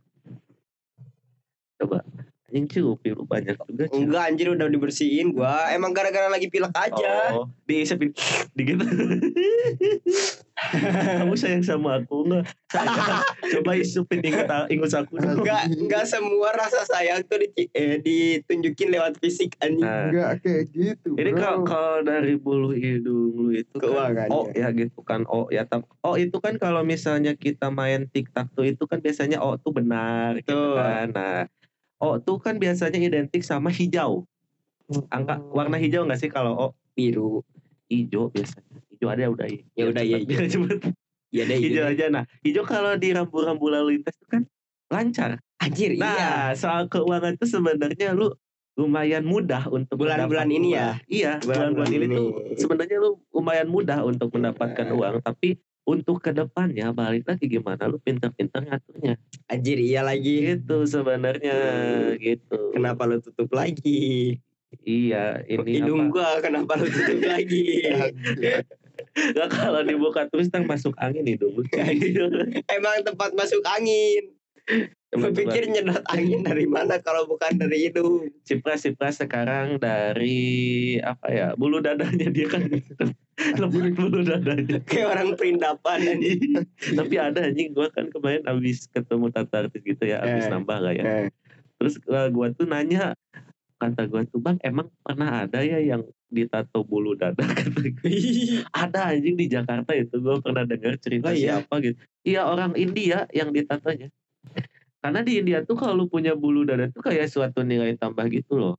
Coba. 1.82 2.06
Anjing 2.54 2.70
cuy, 2.70 3.10
lu 3.18 3.26
banyak 3.26 3.58
juga 3.66 3.89
cuy. 3.89 4.06
Enggak 4.06 4.24
anjir 4.30 4.48
udah 4.54 4.70
dibersihin 4.70 5.34
gua. 5.34 5.74
Emang 5.74 5.89
gara-gara 5.89 6.30
lagi 6.30 6.54
pilek 6.54 6.70
aja. 6.78 7.34
Oh, 7.34 7.50
diisepin 7.66 8.13
di 8.54 8.62
gitu. 8.62 8.86
kamu 10.63 11.34
sayang 11.34 11.66
sama 11.66 11.98
aku 11.98 12.30
nggak 12.30 12.46
sayang 12.70 13.26
coba 13.58 13.72
isupin 13.74 14.22
inget 14.22 14.46
ingus 14.70 14.94
aku. 14.94 15.18
Enggak, 15.18 15.66
enggak 15.66 16.06
semua 16.06 16.54
rasa 16.54 16.86
sayang 16.86 17.26
tuh 17.26 17.42
di, 17.42 17.50
eh, 17.74 17.98
ditunjukin 17.98 18.94
lewat 18.94 19.18
fisik 19.18 19.58
anjing. 19.58 19.82
Nah, 19.82 20.13
Enggak 20.13 20.46
kayak 20.46 20.63
gitu 20.72 21.18
Ini 21.18 21.32
bro. 21.34 21.42
kalau 21.42 21.60
kalau 21.66 22.00
dari 22.06 22.38
bulu 22.38 22.70
hidung 22.70 23.34
lu 23.34 23.50
itu 23.58 23.76
kan 23.82 24.30
oh 24.30 24.46
ya 24.54 24.70
gitu 24.72 25.02
kan 25.02 25.26
oh 25.26 25.50
ya 25.50 25.66
tapi 25.66 25.89
oh 26.06 26.16
itu 26.16 26.38
kan 26.38 26.62
kalau 26.62 26.86
misalnya 26.86 27.34
kita 27.34 27.74
main 27.74 28.06
TikTok 28.06 28.54
tuh 28.54 28.70
itu 28.70 28.84
kan 28.86 29.02
biasanya 29.02 29.42
oh 29.42 29.58
tuh 29.58 29.74
benar 29.74 30.38
gitu 30.38 30.54
Betul. 30.54 30.78
kan. 30.78 31.08
Nah, 31.13 31.39
oh 32.04 32.20
tuh 32.20 32.38
kan 32.44 32.60
biasanya 32.60 33.00
identik 33.00 33.48
sama 33.48 33.72
hijau. 33.72 34.28
Angka 35.08 35.39
warna 35.56 35.80
hijau 35.80 36.04
nggak 36.04 36.20
sih 36.20 36.28
kalau 36.28 36.54
oh 36.60 36.72
biru. 36.92 37.39
hijau 37.88 38.28
biasanya. 38.28 38.84
Hijau 38.92 39.08
ada 39.08 39.24
udah 39.32 39.48
Ya 39.80 39.84
udah, 39.88 40.04
ya, 40.04 40.18
cepet, 40.20 40.50
cepet. 40.52 40.80
Ya 41.32 41.44
deh 41.48 41.58
hijau 41.58 41.88
hijau. 41.88 41.94
aja. 41.96 42.06
Nah, 42.12 42.24
hijau 42.44 42.68
kalau 42.68 42.94
di 43.00 43.16
rambu-rambu 43.16 43.72
lalu 43.72 43.98
lintas 43.98 44.18
itu 44.20 44.28
kan 44.28 44.44
lancar. 44.92 45.39
Anjir, 45.63 45.96
Nah, 45.96 46.12
iya. 46.12 46.32
soal 46.60 46.92
keuangan 46.92 47.39
tuh 47.39 47.48
sebenarnya 47.48 48.12
lu 48.12 48.36
lumayan 48.76 49.24
mudah 49.24 49.70
untuk 49.70 50.02
Bulan-bulan 50.02 50.50
ini 50.50 50.76
ya? 50.76 50.98
Iya, 51.06 51.39
bulan-bulan 51.39 51.92
ini 51.94 52.06
tuh 52.10 52.28
sebenarnya 52.58 52.98
lu 53.00 53.22
lumayan 53.32 53.70
mudah 53.70 54.02
untuk 54.04 54.34
mendapatkan 54.34 54.89
uang, 54.92 55.22
tapi 55.24 55.62
untuk 55.84 56.24
ke 56.24 56.32
depannya 56.32 56.96
balik 56.96 57.28
lagi 57.28 57.46
gimana 57.52 57.91
lu 57.91 58.00
pinter-pinter 58.00 58.63
ngaturnya 58.63 59.19
Anjir, 59.52 59.78
iya 59.80 60.00
lagi. 60.00 60.56
gitu 60.56 60.88
sebenarnya 60.88 61.58
gitu 62.17 62.72
Kenapa 62.72 63.04
lu 63.04 63.19
tutup 63.19 63.52
lagi? 63.52 64.39
iya 64.88 65.43
ini 65.46 65.84
Hidung 65.84 66.10
apa 66.10 66.13
gua 66.15 66.30
kenapa 66.41 66.72
lu 66.82 66.88
tutup 66.89 67.22
lagi? 67.36 67.86
Nggak, 69.13 69.50
kalau 69.54 69.82
dibuka 69.86 70.26
terus 70.32 70.50
ntar 70.50 70.65
masuk 70.65 70.98
angin 70.98 71.28
hidung 71.28 71.54
Emang 72.78 73.06
tempat 73.06 73.36
masuk 73.38 73.62
angin. 73.69 74.34
Lu 75.13 75.30
pikir 75.30 75.69
nyedot 75.69 76.02
angin 76.10 76.41
dari 76.41 76.65
mana 76.65 76.98
kalau 76.98 77.30
bukan 77.30 77.54
dari 77.62 77.86
hidung? 77.89 78.34
Cipras 78.48 78.82
Cipras 78.88 79.22
sekarang 79.22 79.78
dari 79.78 80.98
apa 81.04 81.28
ya 81.30 81.48
bulu 81.54 81.78
dadanya 81.84 82.34
dia 82.34 82.50
kan 82.50 82.65
lepas 83.34 83.89
bulu 83.98 84.22
dadanya 84.22 84.78
Kayak 84.86 85.08
orang 85.17 85.30
perindapan 85.34 86.00
tapi 87.00 87.15
ada 87.17 87.39
anjing. 87.50 87.74
Gua 87.74 87.89
kan 87.89 88.10
kemarin 88.13 88.46
abis 88.46 88.86
ketemu 88.88 89.34
tata 89.34 89.65
artis 89.65 89.82
gitu 89.82 90.04
ya 90.06 90.22
abis 90.22 90.46
Eh. 90.46 90.52
nambah 90.54 90.78
gak 90.80 90.96
ya? 90.98 91.04
Eh. 91.04 91.28
terus 91.82 91.98
uh, 92.08 92.30
gua 92.30 92.54
tuh 92.54 92.69
nanya 92.69 93.17
kata 93.76 94.08
gua 94.08 94.24
tuh 94.24 94.39
bang 94.39 94.56
emang 94.63 94.88
pernah 95.02 95.43
ada 95.43 95.60
ya 95.60 95.82
yang 95.82 96.06
ditato 96.30 96.82
bulu 96.82 97.13
dada? 97.13 97.41
Kata 97.46 97.89
gua. 97.89 98.10
ada 98.74 99.00
anjing 99.13 99.36
di 99.36 99.46
Jakarta 99.46 99.91
itu. 99.93 100.17
Gua 100.17 100.38
pernah 100.39 100.63
dengar 100.65 100.98
cerita 100.98 101.30
Oh, 101.30 101.36
iya? 101.36 101.62
siapa 101.62 101.74
gitu. 101.82 101.98
Iya 102.24 102.41
orang 102.48 102.74
India 102.74 103.26
yang 103.30 103.50
ditatonya. 103.50 104.10
Karena 105.04 105.19
di 105.19 105.36
India 105.36 105.60
tuh 105.62 105.76
kalau 105.76 106.08
punya 106.08 106.32
bulu 106.32 106.63
dada 106.63 106.88
tuh 106.88 107.04
kayak 107.04 107.28
suatu 107.28 107.60
nilai 107.62 108.00
tambah 108.00 108.24
gitu 108.32 108.56
loh 108.56 108.76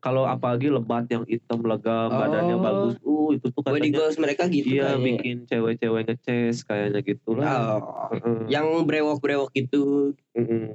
kalau 0.00 0.24
apalagi 0.24 0.66
lebat 0.66 1.04
yang 1.06 1.22
hitam 1.24 1.60
legam 1.60 2.08
badannya 2.08 2.56
Oh. 2.56 2.60
bagus 2.60 2.94
uh 2.98 3.28
itu 3.30 3.46
tuh 3.46 3.60
katanya 3.60 3.88
goals 3.94 4.16
mereka 4.16 4.42
gitu 4.46 4.66
Iya 4.66 4.82
kayaknya. 4.90 5.04
bikin 5.06 5.36
cewek-cewek 5.44 6.02
ngeces 6.04 6.56
kayaknya 6.62 7.00
gitu 7.00 7.30
lah. 7.32 7.78
Oh, 7.78 8.10
yang 8.46 8.66
brewok-brewok 8.82 9.52
gitu. 9.52 10.16
heeh. 10.32 10.72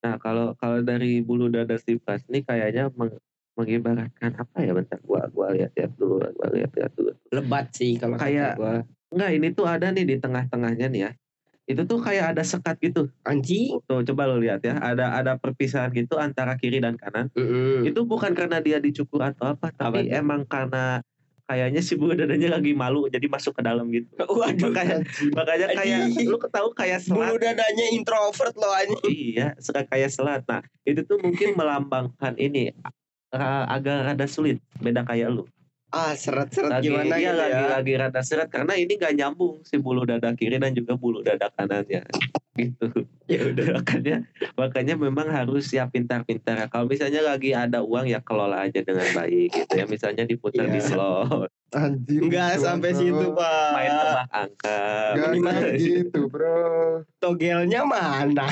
Nah 0.00 0.14
kalau 0.16 0.52
kalau 0.54 0.78
dari 0.80 1.18
bulu 1.20 1.48
dada 1.48 1.74
si 1.74 1.96
Pras 1.96 2.22
ini 2.26 2.40
kayaknya 2.40 2.92
meng- 2.92 3.18
mengibaratkan 3.54 4.32
apa 4.34 4.60
ya 4.60 4.72
bentar 4.72 4.96
gua 5.00 5.28
gua 5.28 5.50
lihat-lihat 5.50 5.92
dulu 5.94 6.20
gua 6.22 6.48
lihat-lihat 6.50 6.92
dulu. 6.92 7.12
Lebat 7.30 7.72
sih 7.72 7.96
kalau 7.96 8.16
Kayak- 8.16 8.56
gua. 8.56 8.84
Enggak 9.08 9.30
ini 9.30 9.48
tuh 9.50 9.66
ada 9.66 9.86
nih 9.88 10.04
di 10.06 10.16
tengah-tengahnya 10.16 10.86
nih 10.88 11.00
ya. 11.02 11.10
Itu 11.66 11.86
tuh 11.86 12.02
kayak 12.02 12.36
ada 12.36 12.42
sekat 12.42 12.78
gitu. 12.82 13.08
Anjing. 13.22 13.78
Tuh 13.86 14.02
coba 14.02 14.26
lo 14.26 14.42
lihat 14.42 14.62
ya. 14.66 14.78
Ada 14.82 15.14
ada 15.14 15.32
perpisahan 15.38 15.94
gitu 15.94 16.18
antara 16.18 16.58
kiri 16.58 16.82
dan 16.82 16.98
kanan. 16.98 17.30
Mm-mm. 17.38 17.86
Itu 17.86 18.02
bukan 18.02 18.34
karena 18.34 18.58
dia 18.58 18.82
dicukur 18.82 19.22
atau 19.22 19.54
apa, 19.54 19.70
tapi 19.70 20.10
emang 20.10 20.42
karena 20.44 21.00
kayaknya 21.52 21.82
si 21.84 21.98
bulu 21.98 22.16
dadanya 22.16 22.56
lagi 22.56 22.72
malu 22.72 23.10
jadi 23.12 23.26
masuk 23.28 23.60
ke 23.60 23.62
dalam 23.62 23.90
gitu. 23.92 24.08
Waduh. 24.40 24.72
Makanya 24.72 24.96
makanya 25.36 25.66
kayak 25.76 26.00
lu 26.24 26.38
tahu 26.38 26.68
kayak 26.72 27.04
selat 27.04 27.28
Bulu 27.28 27.36
dadanya 27.36 27.86
introvert 27.92 28.54
loh 28.56 28.72
anjing. 28.72 29.36
Iya, 29.36 29.46
suka 29.60 29.84
kayak 29.84 30.10
selat. 30.10 30.42
Nah, 30.48 30.64
itu 30.88 31.04
tuh 31.04 31.20
mungkin 31.20 31.54
melambangkan 31.54 32.34
ini 32.40 32.72
uh, 33.36 33.64
agak 33.68 34.12
rada 34.12 34.26
sulit, 34.26 34.58
beda 34.80 35.04
kayak 35.04 35.28
lu. 35.28 35.44
Ah, 35.92 36.16
seret-seret 36.16 36.72
Lagi 36.72 36.88
gimana 36.88 37.14
iya, 37.14 37.30
gitu 37.30 37.36
lagi 37.38 37.52
ya. 37.54 37.68
lagi 37.70 37.92
rada 37.94 38.20
seret 38.20 38.48
karena 38.48 38.72
ini 38.74 38.96
gak 38.96 39.12
nyambung 39.12 39.60
si 39.60 39.76
bulu 39.76 40.02
dada 40.02 40.32
kiri 40.32 40.56
dan 40.56 40.72
juga 40.72 40.96
bulu 40.96 41.20
dada 41.20 41.52
kanannya. 41.52 42.00
gitu. 42.54 42.88
Ya 43.30 43.48
udah. 43.48 43.80
makanya 43.80 44.16
makanya 44.56 44.94
memang 44.94 45.24
harus 45.26 45.68
ya 45.68 45.84
pintar-pintar. 45.86 46.68
Kalau 46.68 46.84
misalnya 46.84 47.20
lagi 47.22 47.52
ada 47.52 47.80
uang 47.80 48.04
ya 48.04 48.20
kelola 48.20 48.60
aja 48.62 48.80
dengan 48.80 49.08
baik 49.10 49.48
gitu 49.48 49.72
ya. 49.72 49.86
Misalnya 49.86 50.24
diputar 50.24 50.66
di 50.66 50.76
Iya. 50.76 50.84
slot, 50.84 51.48
Anjir. 51.72 52.20
Enggak 52.20 52.56
bro. 52.56 52.64
sampai 52.66 52.90
situ, 52.92 53.26
Pak. 53.32 53.70
main 53.72 53.88
tebak 53.90 54.28
angka. 54.28 54.80
Enggak 55.32 55.64
gitu 55.76 56.20
bro. 56.28 56.60
Togelnya 57.18 57.84
mana? 57.84 58.44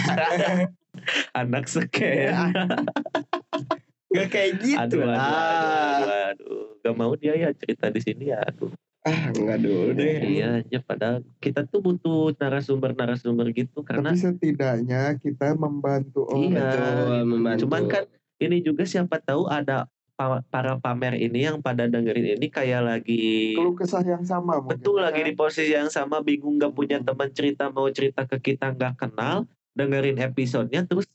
anak 1.41 1.69
seken. 1.69 2.57
Enggak 4.11 4.29
kayak 4.29 4.51
gitu 4.59 4.77
aduh, 4.77 5.01
aduh, 5.01 5.07
lah. 5.07 5.17
aduh, 5.17 5.71
aduh, 5.71 6.21
aduh. 6.35 6.67
Gak 6.81 6.95
mau 6.99 7.13
dia 7.15 7.35
ya 7.35 7.49
cerita 7.55 7.87
di 7.89 8.01
sini 8.03 8.35
ya. 8.35 8.43
Aduh. 8.43 8.71
Ah, 9.01 9.33
enggak 9.33 9.65
dulu 9.65 9.97
deh. 9.97 10.19
Iya, 10.21 10.51
ya 10.69 10.81
padahal 10.83 11.25
kita 11.41 11.65
tuh 11.65 11.81
butuh 11.81 12.37
narasumber-narasumber 12.37 13.49
gitu 13.55 13.81
karena 13.81 14.13
Tapi 14.13 14.21
setidaknya 14.21 15.17
kita 15.17 15.57
membantu 15.57 16.29
orang. 16.29 16.53
Iya. 16.53 16.69
Betul, 16.69 17.19
membantu. 17.25 17.61
cuman 17.65 17.83
kan 17.89 18.05
ini 18.41 18.57
juga 18.61 18.83
siapa 18.85 19.17
tahu 19.17 19.49
ada 19.49 19.89
pa- 20.17 20.45
para 20.53 20.77
pamer 20.77 21.17
ini 21.17 21.49
yang 21.49 21.65
pada 21.65 21.89
dengerin 21.89 22.37
ini 22.37 22.47
kayak 22.49 22.83
lagi 22.85 23.57
Keluh 23.57 23.73
kesah 23.73 24.05
yang 24.05 24.21
sama 24.21 24.61
mungkin. 24.61 24.77
betul 24.77 25.01
lagi 25.01 25.25
kan? 25.25 25.29
di 25.29 25.33
posisi 25.33 25.73
yang 25.73 25.89
sama 25.89 26.21
bingung 26.21 26.61
gak 26.61 26.77
punya 26.77 27.01
teman 27.01 27.33
cerita 27.33 27.73
mau 27.73 27.89
cerita 27.89 28.29
ke 28.29 28.37
kita 28.37 28.77
nggak 28.77 29.01
kenal 29.01 29.49
dengerin 29.73 30.21
episodenya 30.21 30.85
terus 30.85 31.09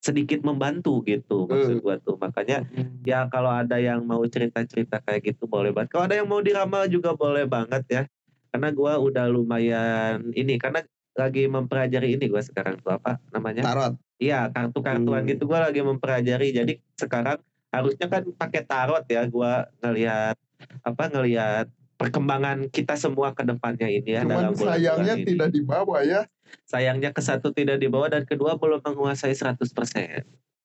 sedikit 0.00 0.40
membantu 0.40 1.04
gitu 1.04 1.44
maksud 1.44 1.84
gua 1.84 2.00
tuh 2.00 2.16
makanya 2.16 2.64
Hmm. 2.72 3.04
ya 3.04 3.28
kalau 3.28 3.52
ada 3.52 3.76
yang 3.76 4.00
mau 4.08 4.24
cerita-cerita 4.24 5.04
kayak 5.04 5.20
gitu 5.32 5.44
boleh 5.44 5.76
banget. 5.76 5.92
Kalau 5.92 6.04
ada 6.08 6.16
yang 6.16 6.28
mau 6.28 6.40
diramal 6.40 6.88
juga 6.88 7.12
boleh 7.12 7.44
banget 7.44 7.84
ya. 7.92 8.02
Karena 8.50 8.72
gua 8.72 8.96
udah 8.98 9.28
lumayan 9.28 10.32
ini 10.32 10.56
karena 10.56 10.80
lagi 11.12 11.44
mempelajari 11.46 12.16
ini 12.16 12.32
gua 12.32 12.40
sekarang 12.40 12.80
tuh 12.80 12.96
apa 12.96 13.20
namanya? 13.30 13.60
Tarot. 13.62 13.94
Iya, 14.16 14.48
kartu-kartuan 14.48 15.22
Hmm. 15.24 15.30
gitu 15.36 15.42
gua 15.44 15.68
lagi 15.68 15.80
mempelajari. 15.84 16.48
Jadi 16.50 16.72
sekarang 16.96 17.38
harusnya 17.70 18.06
kan 18.08 18.24
pakai 18.24 18.62
tarot 18.64 19.04
ya 19.06 19.22
gua 19.28 19.68
ngelihat 19.84 20.34
apa 20.80 21.04
ngelihat 21.08 21.66
perkembangan 22.00 22.72
kita 22.72 22.96
semua 22.96 23.36
ke 23.36 23.44
depannya 23.44 23.84
ini 23.84 24.16
ya 24.16 24.24
Cuman 24.24 24.32
dalam 24.32 24.56
bulan-bulan 24.56 24.72
sayangnya 24.80 25.14
ini. 25.20 25.26
tidak 25.28 25.48
dibawa 25.52 25.98
ya. 26.00 26.20
Sayangnya 26.64 27.10
ke 27.12 27.20
satu 27.20 27.52
tidak 27.52 27.76
dibawa 27.76 28.08
dan 28.08 28.24
kedua 28.24 28.56
belum 28.56 28.80
menguasai 28.80 29.36
100%. 29.36 29.60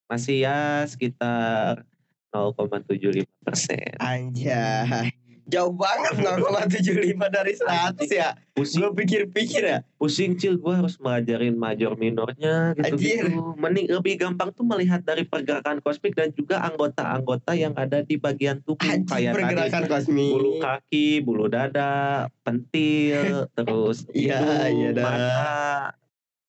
Masih 0.07 0.47
ya 0.47 0.87
sekitar 0.87 1.83
0,75 2.31 3.27
persen. 3.43 3.91
Anjay. 3.99 5.11
Jauh 5.45 5.69
banget 5.71 6.13
0,75 6.17 6.89
dari 7.29 7.53
100 7.53 8.01
ya. 8.09 8.33
Pusing, 8.51 8.81
Gue 8.81 8.91
pikir-pikir 8.95 9.61
ya. 9.61 9.79
pusing 9.95 10.33
cil 10.33 10.55
gue 10.55 10.71
harus 10.71 10.97
ngajarin 10.97 11.53
major 11.53 11.93
minornya 11.93 12.73
Anjir. 12.73 13.21
gitu-gitu. 13.21 13.53
Mending 13.53 13.85
lebih 13.89 14.17
gampang 14.17 14.49
tuh 14.49 14.63
melihat 14.63 15.01
dari 15.01 15.21
pergerakan 15.23 15.79
kosmik 15.79 16.13
dan 16.13 16.31
juga 16.31 16.63
anggota-anggota 16.63 17.53
yang 17.53 17.73
ada 17.73 17.99
di 17.99 18.15
bagian 18.15 18.57
tubuh 18.59 18.81
Anjing 18.81 19.05
kayak 19.05 19.31
tadi 19.31 19.43
pergerakan 19.45 19.83
kosmik. 19.85 20.31
bulu 20.31 20.51
kaki, 20.57 21.07
bulu 21.21 21.45
dada, 21.45 21.93
pentil, 22.41 23.45
terus 23.55 24.07
Iya, 24.09 24.39
iya 24.67 24.89
mata, 24.93 25.93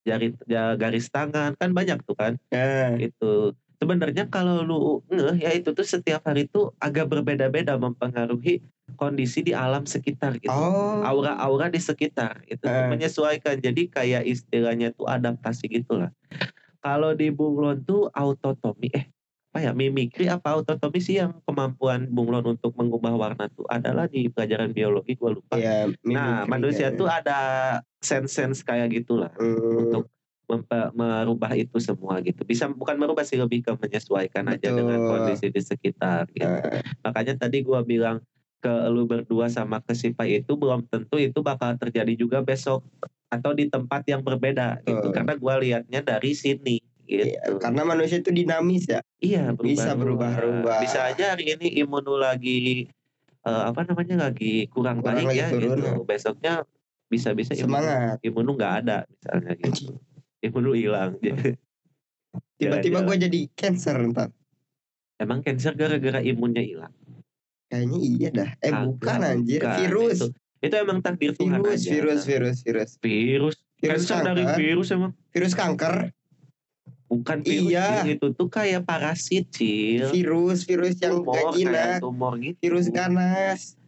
jari 0.03 0.31
ja- 0.45 0.73
garis 0.75 1.07
tangan 1.07 1.53
kan 1.53 1.71
banyak 1.71 2.01
tuh 2.01 2.15
kan. 2.15 2.39
Eh, 2.49 3.11
itu 3.11 3.53
sebenarnya 3.77 4.25
kalau 4.27 4.63
lu 4.63 4.79
ngeh 5.09 5.37
ya 5.39 5.51
itu 5.53 5.73
tuh 5.73 5.85
setiap 5.85 6.25
hari 6.25 6.49
tuh 6.49 6.73
agak 6.79 7.09
berbeda-beda 7.09 7.77
mempengaruhi 7.77 8.65
kondisi 8.95 9.43
di 9.43 9.53
alam 9.53 9.85
sekitar 9.85 10.41
gitu 10.41 10.49
Oh. 10.49 11.05
aura-aura 11.05 11.69
di 11.69 11.79
sekitar 11.79 12.41
itu 12.47 12.65
Eh. 12.65 12.89
menyesuaikan 12.89 13.61
jadi 13.61 13.83
kayak 13.87 14.23
istilahnya 14.25 14.93
tuh 14.93 15.05
adaptasi 15.07 15.69
gitulah 15.69 16.11
kalau 16.81 17.13
di 17.13 17.29
bunglon 17.29 17.83
tuh 17.83 18.09
autotomi 18.11 18.89
eh 18.91 19.07
apa 19.53 19.59
ya 19.63 19.73
mimikri 19.73 20.29
apa 20.29 20.53
autotomi 20.53 21.01
sih 21.01 21.17
yang 21.17 21.41
kemampuan 21.43 22.09
bunglon 22.09 22.45
untuk 22.57 22.77
mengubah 22.77 23.17
warna 23.17 23.49
tuh 23.49 23.65
adalah 23.67 24.05
di 24.05 24.29
pelajaran 24.29 24.73
biologi 24.73 25.17
gua 25.17 25.33
lupa 25.33 25.57
Iya, 25.57 25.89
nah 26.05 26.45
manusia 26.45 26.93
ya. 26.93 26.97
tuh 26.97 27.09
ada 27.09 27.39
sense-sense 27.99 28.61
kayak 28.61 28.93
gitulah 28.95 29.33
Hmm, 29.35 29.81
untuk 29.83 30.13
merubah 30.95 31.53
itu 31.59 31.77
semua 31.83 32.23
gitu. 32.23 32.47
Bisa 32.47 32.71
bukan 32.71 32.95
merubah 32.97 33.27
sih 33.27 33.35
lebih 33.35 33.67
ke 33.67 33.73
menyesuaikan 33.75 34.47
aja 34.47 34.71
Betul. 34.71 34.79
dengan 34.87 34.99
kondisi 35.11 35.51
di 35.51 35.59
sekitar 35.59 36.31
gitu. 36.31 36.47
eh, 36.47 36.83
Makanya 37.03 37.35
tadi 37.35 37.67
gua 37.67 37.83
bilang 37.83 38.23
ke 38.63 38.73
lu 38.89 39.05
berdua 39.05 39.51
sama 39.51 39.83
ke 39.83 39.93
si 39.93 40.15
Pai 40.15 40.41
itu 40.41 40.55
belum 40.55 40.87
tentu 40.89 41.19
itu 41.21 41.43
bakal 41.45 41.77
terjadi 41.77 42.15
juga 42.17 42.41
besok 42.41 42.83
atau 43.27 43.53
di 43.53 43.67
tempat 43.67 44.07
yang 44.07 44.23
berbeda 44.23 44.81
gitu 44.87 45.11
Betul. 45.11 45.13
karena 45.13 45.33
gua 45.35 45.55
liatnya 45.59 46.01
dari 46.01 46.33
sini 46.33 46.79
gitu. 47.07 47.27
Iya, 47.27 47.59
karena 47.59 47.83
manusia 47.87 48.19
itu 48.23 48.31
dinamis 48.31 48.87
ya. 48.87 49.03
Iya 49.19 49.55
Bisa 49.59 49.95
berubah-ubah. 49.99 50.79
Bisa 50.83 51.11
aja 51.11 51.35
hari 51.35 51.59
ini 51.59 51.75
imun 51.83 52.03
lu 52.07 52.19
lagi 52.23 52.87
eh, 53.47 53.63
apa 53.67 53.83
namanya 53.83 54.31
lagi 54.31 54.67
kurang, 54.71 55.03
Kurang 55.03 55.27
baik 55.27 55.27
lagi 55.31 55.39
ya 55.43 55.49
turun, 55.51 55.75
gitu. 55.79 55.91
Besoknya 56.07 56.55
bisa-bisa 57.07 57.55
imun, 57.55 57.79
Semangat. 57.83 58.17
imun 58.27 58.43
lu 58.43 58.53
nggak 58.59 58.75
ada 58.83 58.99
misalnya 59.07 59.53
gitu. 59.59 59.95
Imun 60.45 60.63
lu 60.65 60.75
hilang. 60.77 61.17
Tiba-tiba 62.61 63.05
gue 63.05 63.17
jadi 63.29 63.39
cancer 63.57 63.97
ntar. 64.13 64.33
Emang 65.17 65.41
cancer 65.41 65.73
gara-gara 65.73 66.21
imunnya 66.21 66.61
hilang. 66.61 66.93
Kayaknya 67.73 67.99
iya 67.99 68.29
dah. 68.31 68.51
Eh 68.63 68.71
Kagak, 68.71 68.85
bukan 68.93 69.21
anjir, 69.25 69.61
bukan. 69.65 69.77
virus. 69.81 70.19
Itu, 70.21 70.27
itu 70.63 70.75
emang 70.77 70.99
takdir 71.03 71.33
Tuhan 71.35 71.61
Virus, 71.61 71.81
aja. 71.83 71.91
virus, 71.91 72.21
virus, 72.25 72.59
virus. 72.63 72.91
Virus. 73.03 73.57
Virus 73.77 74.03
Cancer 74.09 74.25
dari 74.25 74.45
kanker. 74.45 74.57
virus 74.61 74.89
emang. 74.93 75.13
Virus 75.33 75.53
kanker, 75.53 75.95
Bukan 77.07 77.39
virus. 77.47 77.71
Iya. 77.71 77.89
Itu 78.09 78.27
tuh 78.35 78.49
kayak 78.51 78.83
parasit, 78.83 79.47
Cil. 79.55 80.11
virus, 80.11 80.67
virus 80.67 80.99
yang 80.99 81.23
tumor, 81.23 81.55
kayak 81.55 82.03
tumor 82.03 82.33
gitu. 82.43 82.59
virus 82.67 82.87
ganas. 82.91 83.79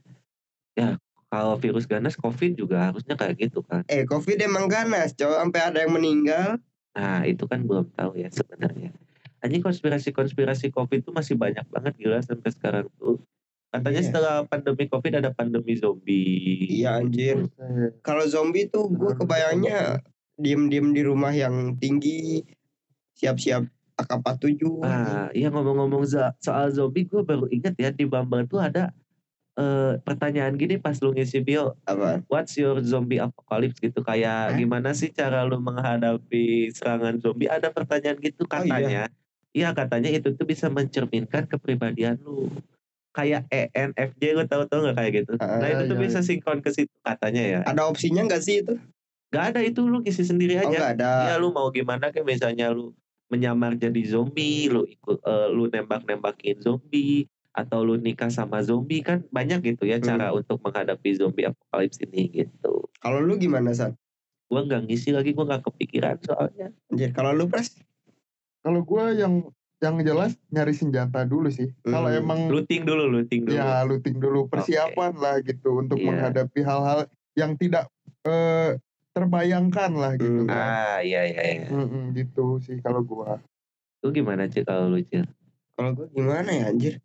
Kalau 1.29 1.61
virus 1.61 1.85
ganas, 1.85 2.17
COVID 2.17 2.57
juga 2.57 2.89
harusnya 2.89 3.13
kayak 3.13 3.37
gitu 3.37 3.61
kan. 3.61 3.85
Eh, 3.93 4.09
covid 4.09 4.41
emang 4.41 4.65
ganas, 4.65 5.13
cowok 5.13 5.45
sampai 5.45 5.61
ada 5.61 5.79
yang 5.85 5.93
meninggal. 5.93 6.57
Nah, 6.97 7.21
itu 7.29 7.45
kan 7.45 7.69
belum 7.69 7.93
tahu 7.93 8.17
ya 8.17 8.33
sebenarnya. 8.33 8.97
Anjing 9.45 9.63
konspirasi-konspirasi 9.63 10.73
COVID 10.73 11.05
tuh 11.05 11.15
masih 11.15 11.37
banyak 11.37 11.69
banget 11.69 11.93
gila 12.01 12.19
sampai 12.25 12.51
sekarang 12.51 12.89
tuh. 12.97 13.21
Katanya 13.69 14.01
Iya. 14.01 14.09
setelah 14.09 14.37
pandemi 14.49 14.89
COVID 14.89 15.13
ada 15.21 15.31
pandemi 15.37 15.77
zombie. 15.77 16.81
Iya 16.81 17.05
anjir. 17.05 17.53
Kalau 18.01 18.25
zombie 18.25 18.67
tuh 18.73 18.89
gue 18.89 19.13
kebayangnya 19.13 20.01
diem-diem 20.41 20.97
di 20.97 21.03
rumah 21.05 21.37
yang 21.37 21.77
tinggi, 21.77 22.41
siap-siap 23.21 23.69
AK-47. 24.01 24.63
Ah, 24.81 25.29
iya 25.37 25.53
ngomong-ngomong 25.53 26.09
soal 26.41 26.73
zombie, 26.73 27.05
gue 27.05 27.21
baru 27.21 27.51
inget 27.53 27.77
ya 27.77 27.93
di 27.93 28.09
Bumble 28.09 28.49
tuh 28.49 28.63
ada 28.65 28.95
eh, 29.59 29.93
pertanyaan 30.01 30.55
gini 30.55 30.79
pas 30.79 30.95
lu 31.03 31.11
ngisi 31.11 31.43
bio, 31.43 31.75
Apa? 31.83 32.23
what's 32.31 32.55
your 32.55 32.79
zombie 32.81 33.19
apocalypse 33.19 33.83
gitu 33.83 34.01
kayak 34.01 34.55
Hah? 34.55 34.57
gimana 34.57 34.95
sih 34.95 35.11
cara 35.11 35.43
lu 35.43 35.59
menghadapi 35.59 36.71
serangan 36.71 37.19
zombie? 37.19 37.51
Ada 37.51 37.75
pertanyaan 37.75 38.23
gitu 38.23 38.47
Oh, 38.47 38.63
iya. 38.63 38.63
katanya. 38.63 39.03
Iya 39.51 39.69
katanya 39.75 40.11
itu 40.15 40.29
tuh 40.33 40.47
bisa 40.47 40.71
mencerminkan 40.71 41.51
kepribadian 41.51 42.23
lu. 42.23 42.47
Kayak 43.11 43.51
ENFJ 43.51 44.23
lu 44.39 44.45
tahu-tahu 44.47 44.79
nggak 44.87 44.97
kayak 44.97 45.13
gitu? 45.25 45.33
Ah, 45.43 45.59
nah 45.59 45.69
itu 45.75 45.83
tuh 45.91 45.97
iya, 45.99 46.05
bisa 46.07 46.19
sinkron 46.23 46.61
ke 46.63 46.71
situ 46.71 46.95
katanya 47.03 47.43
ya. 47.43 47.61
Ada 47.67 47.83
opsinya 47.91 48.23
nggak 48.31 48.43
sih 48.45 48.63
itu? 48.63 48.79
Gak 49.29 49.53
ada 49.53 49.61
itu 49.61 49.83
lu 49.85 49.99
ngisi 50.01 50.23
sendiri 50.23 50.55
Oh 50.63 50.71
aja. 50.71 50.79
nggak 50.79 50.93
ada. 51.01 51.13
Ya 51.29 51.35
lu 51.43 51.51
mau 51.51 51.67
gimana 51.75 52.15
kayak 52.15 52.25
misalnya 52.25 52.71
lu 52.71 52.95
menyamar 53.29 53.75
jadi 53.75 53.99
zombie, 54.07 54.71
lu 54.71 54.87
ikut 54.87 55.19
eh, 55.21 55.49
lu 55.51 55.67
nembak-nembakin 55.67 56.63
zombie 56.63 57.27
atau 57.59 57.83
lu 57.83 57.99
nikah 57.99 58.31
sama 58.31 58.63
zombie 58.63 59.03
kan 59.03 59.27
banyak 59.29 59.59
gitu 59.67 59.83
ya 59.83 59.99
Hmm. 59.99 60.07
cara 60.07 60.31
untuk 60.31 60.63
menghadapi 60.63 61.11
zombie 61.13 61.43
apocalypse 61.43 61.99
ini 62.01 62.31
gitu. 62.33 62.87
Kalau 62.97 63.19
lu 63.19 63.35
gimana 63.35 63.75
San? 63.75 63.99
Gua 64.47 64.63
nggak 64.63 64.87
ngisi 64.87 65.11
lagi, 65.11 65.35
gua 65.35 65.51
nggak 65.51 65.67
kepikiran 65.67 66.23
soalnya. 66.23 66.71
Anjir, 66.89 67.11
kalau 67.11 67.35
lu 67.35 67.51
pres? 67.51 67.75
Kalau 68.59 68.81
gue 68.81 69.05
yang 69.17 69.35
yang 69.79 69.95
jelas 70.01 70.35
nyari 70.49 70.75
senjata 70.75 71.23
dulu 71.23 71.47
sih. 71.49 71.71
Kalau 71.83 72.07
Hmm. 72.07 72.19
emang 72.19 72.41
Looting 72.49 72.83
dulu, 72.83 73.07
looting 73.09 73.43
dulu. 73.45 73.55
ya 73.55 73.83
looting 73.83 74.19
dulu 74.19 74.47
persiapan 74.47 75.15
lah 75.15 75.39
gitu 75.41 75.79
untuk 75.79 75.95
Iya. 75.97 76.07
menghadapi 76.09 76.61
hal-hal 76.61 77.07
yang 77.35 77.55
tidak 77.55 77.91
eh, 78.21 78.75
terbayangkan 79.13 79.91
lah 79.93 80.13
gitu. 80.15 80.43
Hmm. 80.43 80.49
kan. 80.49 80.59
Ah, 80.59 80.99
iya 81.01 81.23
iya 81.25 81.43
iya. 81.45 81.69
Mm-mm, 81.71 82.11
gitu 82.13 82.59
sih 82.59 82.79
kalau 82.79 83.01
gua. 83.01 83.39
Lu 84.01 84.11
gimana 84.11 84.47
sih 84.47 84.63
kalau 84.63 84.87
lu 84.89 85.03
Cil? 85.03 85.27
Kalau 85.75 85.95
gue 85.95 86.07
gimana 86.11 86.51
ya 86.51 86.69
anjir? 86.69 86.99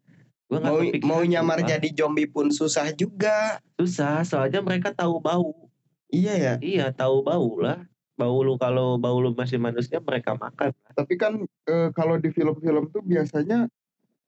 Gua 0.54 0.70
Mau 0.70 0.80
mau 1.04 1.22
nyamar 1.24 1.60
sumpah. 1.64 1.72
jadi 1.74 1.88
zombie 1.98 2.30
pun 2.30 2.48
susah 2.50 2.94
juga. 2.94 3.58
susah, 3.74 4.22
soalnya 4.24 4.62
mereka 4.62 4.94
tahu 4.94 5.18
bau. 5.18 5.68
Iya 6.08 6.34
ya. 6.38 6.54
Iya, 6.62 6.86
tahu 6.94 7.26
bau 7.26 7.58
lah. 7.58 7.82
Bau 8.14 8.46
lu 8.46 8.54
kalau 8.62 9.02
bau 9.02 9.18
lu 9.18 9.34
masih 9.34 9.58
manusia 9.58 9.98
mereka 9.98 10.38
makan. 10.38 10.70
Tapi 10.94 11.14
kan 11.18 11.34
eh, 11.66 11.90
kalau 11.92 12.22
di 12.22 12.30
film-film 12.30 12.94
tuh 12.94 13.02
biasanya 13.02 13.66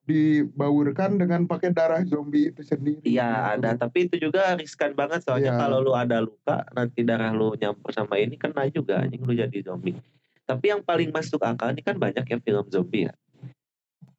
dibaurkan 0.05 1.17
dengan 1.17 1.45
pakai 1.45 1.73
darah 1.73 2.01
zombie 2.05 2.53
itu 2.53 2.61
sendiri. 2.61 3.01
Iya 3.01 3.25
Gitu. 3.25 3.53
ada, 3.57 3.69
tapi 3.75 4.05
itu 4.05 4.15
juga 4.21 4.53
riskan 4.53 4.93
banget 4.93 5.25
soalnya 5.25 5.57
Iya. 5.57 5.61
kalau 5.61 5.77
lu 5.81 5.93
ada 5.97 6.21
luka 6.21 6.61
nanti 6.73 7.01
darah 7.01 7.33
lu 7.33 7.57
nyampur 7.57 7.89
sama 7.89 8.21
ini 8.21 8.37
kena 8.37 8.69
juga 8.69 9.01
anjing 9.01 9.25
lu 9.25 9.33
jadi 9.33 9.57
zombie. 9.65 9.97
Tapi 10.45 10.65
yang 10.69 10.85
paling 10.85 11.09
masuk 11.09 11.41
akal 11.41 11.73
ini 11.73 11.81
kan 11.81 11.97
banyak 11.97 12.21
ya 12.21 12.37
film 12.37 12.65
zombie 12.69 13.09
ya. 13.09 13.13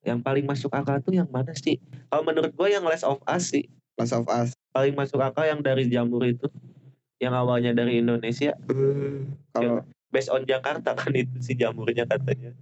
Yang 0.06 0.18
paling 0.22 0.44
masuk 0.46 0.70
akal 0.70 1.02
tuh 1.02 1.12
yang 1.12 1.26
mana 1.26 1.50
sih? 1.52 1.82
Kalau 2.06 2.22
menurut 2.22 2.54
gua 2.54 2.70
yang 2.70 2.86
Last 2.86 3.02
of 3.02 3.18
Us 3.26 3.50
sih 3.50 3.66
Last 3.98 4.14
of 4.14 4.30
Us. 4.30 4.54
paling 4.70 4.94
masuk 4.94 5.18
akal 5.18 5.42
yang 5.42 5.58
dari 5.58 5.88
jamur 5.88 6.22
itu. 6.22 6.46
Yang 7.16 7.34
awalnya 7.34 7.72
dari 7.72 7.98
Indonesia, 7.98 8.52
Hmm, 8.68 9.34
kalau 9.50 9.80
based 10.08 10.28
on 10.28 10.44
Jakarta 10.44 10.92
kan 10.92 11.10
itu 11.10 11.32
si 11.40 11.56
jamurnya 11.56 12.04
katanya. 12.04 12.52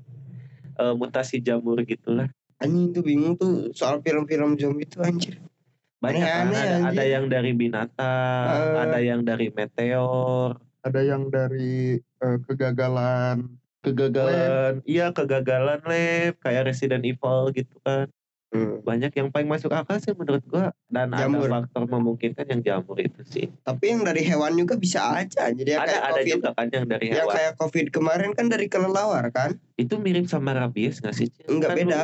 Eh, 0.75 0.95
mutasi 0.95 1.39
jamur 1.39 1.79
gitulah. 1.83 2.31
anjing 2.57 2.95
tuh 2.95 3.03
bingung 3.03 3.35
tuh 3.35 3.69
soal 3.71 3.99
film-film 3.99 4.55
zombie 4.55 4.87
tuh 4.87 5.03
anjir. 5.03 5.43
Banyak 5.99 6.23
kan, 6.23 6.47
Aneh-aneh, 6.49 6.63
ada, 6.81 6.89
ada 6.95 7.05
yang 7.05 7.25
dari 7.27 7.51
binatang, 7.51 8.47
Eh. 8.47 8.79
ada 8.79 8.99
yang 9.01 9.21
dari 9.21 9.51
meteor, 9.51 10.57
Ada 10.81 11.01
yang 11.03 11.23
dari 11.29 11.99
eh, 11.99 12.39
kegagalan. 12.41 13.59
Kegagalan 13.85 14.81
iya 14.85 15.11
kegagalan 15.11 15.81
lab 15.81 16.35
kayak 16.39 16.67
Resident 16.67 17.05
Evil 17.05 17.53
gitu 17.53 17.77
kan 17.81 18.09
Hmm. 18.49 18.87
banyak 18.87 19.11
yang 19.11 19.35
paling 19.35 19.51
masuk 19.51 19.67
akal 19.69 19.99
sih 19.99 20.15
menurut 20.15 20.39
gua 20.47 20.71
dan 20.87 21.11
Jamur. 21.11 21.51
ada 21.51 21.67
faktor 21.67 21.91
memungkinkan 21.91 22.47
yang 22.47 22.63
jamur 22.63 22.95
itu 22.97 23.19
sih 23.27 23.51
Tapi 23.61 23.91
yang 23.91 24.07
dari 24.07 24.23
hewan 24.23 24.55
juga 24.55 24.79
bisa 24.79 25.11
aja. 25.11 25.51
Jadi 25.51 25.75
ya 25.75 25.83
ada 25.83 25.91
kayak 25.91 25.99
ada 25.99 26.15
COVID. 26.15 26.31
juga 26.31 26.49
kan 26.55 26.67
yang 26.71 26.87
dari 26.87 27.05
Yang 27.05 27.19
hewan 27.19 27.35
kayak 27.35 27.55
COVID 27.59 27.87
kemarin 27.91 28.31
kan 28.31 28.47
dari 28.47 28.67
kelelawar 28.71 29.27
kan? 29.35 29.59
itu 29.75 29.99
mirip 29.99 30.31
sama 30.31 30.55
rabies 30.55 31.03
nggak 31.03 31.17
sih? 31.17 31.35
Enggak, 31.45 31.75
Kan 31.75 31.79
beda. 31.83 32.03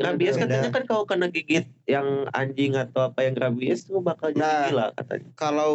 rabies 0.00 0.34
Beda. 0.34 0.42
katanya 0.48 0.70
kan 0.72 0.84
kalau 0.88 1.04
kena 1.04 1.28
gigit 1.28 1.68
yang 1.84 2.08
anjing 2.32 2.72
atau 2.72 3.04
apa 3.04 3.20
yang 3.20 3.36
rabies 3.36 3.84
tuh 3.84 4.00
bakal 4.00 4.32
jadi 4.32 4.40
Nah. 4.40 4.64
gila 4.72 4.86
katanya 4.96 5.28
Kalau 5.36 5.72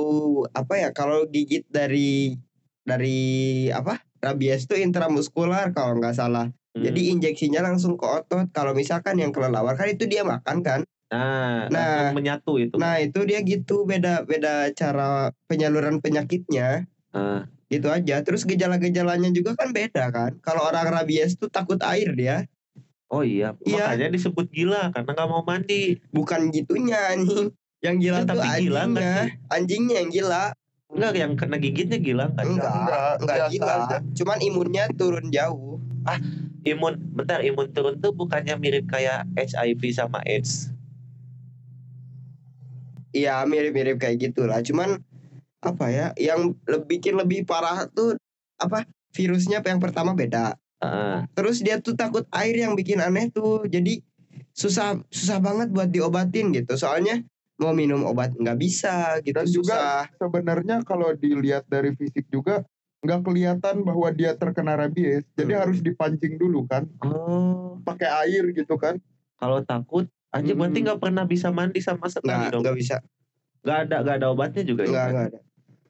apa 0.49 0.73
ya? 0.75 0.89
Kalau 0.89 1.29
gigit 1.29 1.69
dari 1.69 2.33
dari 2.81 3.21
apa? 3.69 4.01
Rabies 4.25 4.65
itu 4.65 4.75
intramuskular 4.81 5.69
kalau 5.69 6.01
nggak 6.01 6.17
salah. 6.17 6.49
Hmm. 6.73 6.81
Jadi 6.81 7.13
injeksinya 7.13 7.61
langsung 7.61 7.93
ke 7.93 8.03
otot. 8.03 8.49
Kalau 8.49 8.73
misalkan 8.73 9.21
yang 9.21 9.29
kelelawar 9.29 9.77
kan 9.77 9.85
itu 9.85 10.09
dia 10.09 10.25
makan 10.25 10.65
kan? 10.65 10.81
nah, 11.13 11.69
Nah. 11.69 12.09
menyatu 12.11 12.57
itu 12.57 12.75
Nah 12.81 12.97
itu 12.97 13.21
dia 13.23 13.39
gitu 13.45 13.85
beda 13.85 14.25
beda 14.25 14.73
cara 14.73 15.29
penyaluran 15.45 16.01
penyakitnya. 16.01 16.89
Ah. 17.13 17.45
Gitu 17.69 17.87
aja. 17.87 18.25
Terus 18.25 18.43
gejala-gejalanya 18.43 19.29
juga 19.29 19.53
kan 19.53 19.69
beda 19.71 20.09
kan? 20.09 20.35
Kalau 20.41 20.65
orang 20.65 20.89
rabies 20.89 21.37
tuh 21.37 21.47
takut 21.47 21.77
air 21.85 22.09
dia. 22.17 22.49
oh 23.05 23.21
iya 23.21 23.53
Iya. 23.61 23.93
makanya 23.93 24.17
disebut 24.17 24.49
gila 24.49 24.89
karena 24.89 25.13
nggak 25.13 25.29
mau 25.29 25.45
mandi 25.45 26.01
Bukan 26.09 26.49
gitunya 26.49 27.13
anjing. 27.13 27.53
Yang 27.85 27.95
gila 28.01 28.17
Ya, 28.17 28.23
tuh 28.25 28.29
tapi 28.33 28.47
gila 28.65 28.79
anjingnya. 28.81 29.13
Anjingnya 29.53 29.95
yang 30.01 30.09
gila. 30.09 30.45
Enggak 30.91 31.13
yang 31.17 31.33
kena 31.33 31.57
gigitnya 31.57 31.97
gila 31.97 32.25
kan 32.33 32.45
Enggak, 32.45 32.73
enggak, 32.73 33.13
enggak 33.21 33.47
gila. 33.51 33.73
aja. 33.85 33.97
Cuman 34.13 34.37
imunnya 34.41 34.83
turun 34.93 35.27
jauh. 35.33 35.81
imun 36.65 36.97
bentar 37.17 37.41
imun 37.41 37.73
turun 37.73 37.97
tuh 37.97 38.13
bukannya 38.13 38.57
mirip 38.61 38.85
kayak 38.89 39.25
HIV 39.37 39.81
sama 39.93 40.21
AIDS 40.25 40.69
Iya 43.15 43.47
mirip-mirip 43.47 43.95
kayak 43.95 44.29
gitulah. 44.29 44.59
Cuman 44.59 44.99
apa 45.63 45.85
ya? 45.87 46.07
Yang 46.19 46.59
lebih 46.67 46.99
bikin 46.99 47.15
lebih 47.15 47.47
parah 47.47 47.87
tuh 47.87 48.19
apa? 48.59 48.83
Virusnya 49.15 49.63
yang 49.63 49.79
pertama 49.79 50.11
beda. 50.11 50.59
Heeh. 50.83 51.23
Terus 51.31 51.63
dia 51.63 51.79
tuh 51.79 51.95
takut 51.95 52.27
air 52.35 52.59
yang 52.59 52.75
bikin 52.75 52.99
aneh 52.99 53.31
tuh. 53.31 53.63
Jadi 53.71 54.03
susah 54.51 54.99
susah 55.07 55.39
banget 55.39 55.71
buat 55.71 55.87
diobatin 55.87 56.51
gitu. 56.51 56.75
Soalnya 56.75 57.23
mau 57.55 57.71
minum 57.71 58.03
obat 58.03 58.31
nggak 58.31 58.57
bisa 58.57 58.95
gitu 59.21 59.31
Dan 59.33 59.47
juga 59.47 59.75
susah. 59.75 60.03
sebenarnya 60.17 60.75
kalau 60.81 61.11
dilihat 61.11 61.63
dari 61.65 61.91
fisik 61.91 62.27
juga 62.27 62.67
nggak 62.99 63.21
kelihatan 63.21 63.75
bahwa 63.81 64.09
dia 64.09 64.33
terkena 64.33 64.75
rabies. 64.75 65.23
Jadi 65.31 65.51
Hmm. 65.51 65.61
harus 65.61 65.79
dipancing 65.79 66.35
dulu 66.35 66.65
kan, 66.65 66.83
oh 67.01 67.77
pakai 67.81 68.09
air 68.25 68.43
gitu 68.51 68.75
kan. 68.75 68.97
kalau 69.35 69.59
takut 69.61 70.07
berarti 70.31 70.51
Hmm. 70.73 70.85
nggak 70.85 70.99
pernah 71.01 71.23
bisa 71.23 71.47
mandi 71.49 71.79
sama 71.79 72.07
sekali 72.07 72.33
Nggak 72.33 72.51
dong 72.51 72.61
nggak 72.63 72.75
bisa. 72.75 72.95
nggak 73.61 73.77
ada 73.81 73.95
nggak 74.01 74.15
ada 74.15 74.27
obatnya 74.29 74.63
juga 74.63 74.81
ya 74.83 74.89
Nggak 74.89 75.05
nggak 75.07 75.25
ada. 75.25 75.39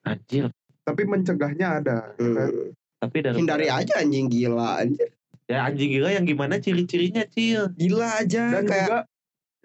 anjir 0.05 0.45
Tapi 0.83 1.01
mencegahnya 1.03 1.67
ada. 1.75 1.97
ya 2.13 2.29
kan? 2.31 2.49
Hmm. 2.51 2.69
tapi 2.97 3.17
dari 3.21 3.35
Hindari 3.37 3.67
aja 3.67 3.93
anjing 3.97 4.27
gila 4.27 4.69
anjir. 4.79 5.09
ya 5.45 5.59
anjing 5.63 5.89
gila 5.91 6.09
yang 6.09 6.25
gimana 6.25 6.57
ciri-cirinya 6.57 7.21
cil 7.27 7.69
Gila 7.71 8.07
aja 8.19 8.43
Dan 8.51 8.65
kayak 8.65 8.85
juga 8.85 8.99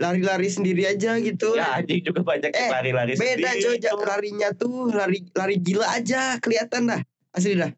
lari-lari 0.01 0.49
sendiri 0.49 0.89
aja 0.89 1.21
gitu. 1.21 1.53
Ya 1.55 1.77
anjing 1.77 2.01
juga 2.01 2.25
banyak 2.25 2.49
yang 2.49 2.67
Eh, 2.67 2.71
lari-lari 2.73 3.13
Beda 3.15 3.53
sendiri 3.53 3.61
coy, 3.61 3.77
ja- 3.77 3.93
tuh. 3.93 4.03
larinya 4.03 4.49
tuh 4.57 4.77
lari 4.89 5.19
lari 5.37 5.57
gila 5.61 5.87
aja, 5.93 6.41
kelihatan 6.41 6.89
dah. 6.89 7.01
Asli 7.31 7.55
dah. 7.55 7.69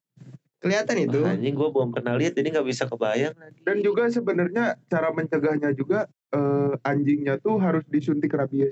Kelihatan 0.63 0.97
itu. 1.03 1.19
Wah, 1.19 1.35
anjing 1.35 1.59
gue 1.59 1.69
belum 1.75 1.91
pernah 1.91 2.15
lihat 2.15 2.39
jadi 2.39 2.55
nggak 2.55 2.69
bisa 2.71 2.87
kebayang 2.87 3.35
lagi. 3.35 3.59
Dan 3.67 3.83
juga 3.83 4.07
sebenarnya 4.07 4.79
cara 4.87 5.11
mencegahnya 5.11 5.75
juga 5.75 6.07
eh, 6.31 6.73
anjingnya 6.87 7.43
tuh 7.43 7.59
harus 7.59 7.83
disuntik 7.91 8.31
rabies. 8.31 8.71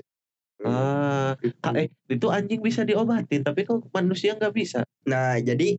Ah, 0.63 1.35
gitu. 1.43 1.57
Eh 1.75 1.91
itu 2.07 2.27
anjing 2.31 2.63
bisa 2.63 2.87
diobatin 2.87 3.43
tapi 3.43 3.67
kok 3.67 3.83
manusia 3.91 4.39
nggak 4.39 4.55
bisa. 4.55 4.87
Nah, 5.03 5.35
jadi 5.37 5.75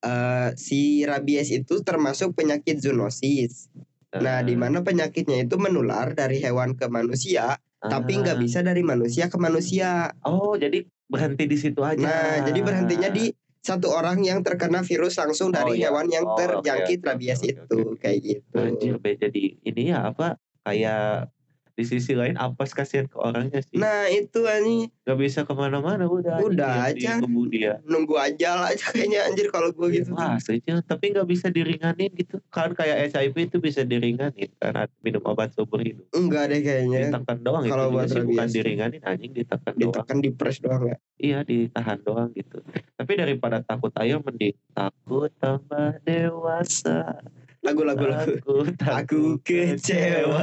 eh, 0.00 0.48
si 0.56 1.04
rabies 1.04 1.52
itu 1.52 1.84
termasuk 1.84 2.32
penyakit 2.32 2.80
zoonosis. 2.80 3.68
Nah, 4.12 4.44
di 4.44 4.52
mana 4.52 4.84
penyakitnya 4.84 5.48
itu 5.48 5.56
menular 5.56 6.12
dari 6.12 6.36
hewan 6.44 6.76
ke 6.76 6.84
manusia, 6.92 7.56
tapi 7.80 8.20
nggak 8.20 8.36
Ah. 8.36 8.42
bisa 8.42 8.60
dari 8.60 8.84
manusia 8.84 9.32
ke 9.32 9.40
manusia. 9.40 10.12
Oh 10.28 10.52
jadi 10.52 10.84
berhenti 11.08 11.48
di 11.48 11.56
situ 11.56 11.80
aja. 11.80 11.96
Nah, 11.96 12.32
jadi 12.44 12.60
berhentinya 12.60 13.08
di 13.08 13.32
satu 13.62 13.88
orang 13.88 14.20
yang 14.20 14.44
terkena 14.44 14.84
virus 14.84 15.16
langsung 15.16 15.48
Oh, 15.48 15.56
dari 15.56 15.80
iya. 15.80 15.88
hewan 15.88 16.12
yang 16.12 16.28
Oh, 16.28 16.36
terjangkit 16.36 17.00
oke, 17.00 17.08
rabies 17.08 17.40
oke, 17.40 17.48
itu, 17.56 17.78
oke. 17.88 18.00
kayak 18.04 18.18
gitu. 18.20 18.58
Anjir, 18.58 18.94
be, 19.00 19.16
jadi 19.16 19.42
ini 19.64 19.82
ya 19.88 20.12
apa 20.12 20.36
kayak 20.62 21.32
di 21.72 21.84
sisi 21.88 22.12
lain 22.12 22.36
apes 22.36 22.76
kasihan 22.76 23.08
ke 23.08 23.16
orangnya 23.16 23.64
sih. 23.64 23.80
Nah, 23.80 24.08
itu 24.12 24.44
ani 24.44 24.92
Gak 25.02 25.18
bisa 25.18 25.40
ke 25.42 25.52
mana-mana 25.56 26.06
udah. 26.06 26.38
Udah 26.44 26.92
aja. 26.92 27.18
dia. 27.48 27.80
nunggu 27.88 28.14
ajal 28.14 28.62
aja 28.62 28.86
kayaknya 28.94 29.26
anjir 29.26 29.48
kalau 29.50 29.72
gue 29.74 29.88
gitu. 30.02 30.12
Wah, 30.14 30.36
setuju. 30.38 30.84
Tapi 30.84 31.16
nggak 31.16 31.28
bisa 31.28 31.50
diringanin 31.50 32.12
gitu. 32.14 32.38
Kan 32.52 32.76
kayak 32.76 33.10
HIV 33.10 33.36
itu 33.50 33.56
bisa 33.58 33.82
diringanin 33.82 34.52
karena 34.60 34.86
minum 35.00 35.24
obat 35.26 35.56
seumur 35.56 35.80
hidup. 35.82 36.06
Enggak 36.14 36.52
deh 36.52 36.60
kayaknya. 36.60 37.10
Ditekan 37.10 37.38
doang 37.42 37.64
itu 37.66 37.72
Kalau 37.72 37.86
buat 37.90 38.08
sih 38.08 38.22
bukan 38.22 38.48
diringanin 38.48 39.02
anjing 39.02 39.32
ditekan 39.32 39.74
doang. 39.74 39.94
Ditekan 39.96 40.18
di 40.20 40.30
press 40.30 40.58
doang 40.62 40.82
ya. 40.86 40.96
Iya 41.18 41.38
ditahan 41.42 41.98
doang 42.04 42.30
gitu. 42.36 42.62
Tapi 42.94 43.12
daripada 43.18 43.58
takut 43.64 43.90
ayo 43.98 44.22
mending 44.22 44.54
takut 44.76 45.30
tambah 45.40 45.98
dewasa. 46.06 47.18
Lagu-lagu 47.62 48.04
lagu. 48.10 48.34
Takut 48.74 49.38
Aku 49.38 49.38
kecewa. 49.46 50.42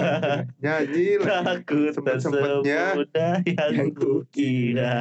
Nyanyi 0.64 1.20
tak 1.20 1.68
Sempet-sempetnya 1.68 2.96
semudah 2.96 3.36
yang 3.44 3.76
Yang 3.76 3.90
kukira. 4.00 4.98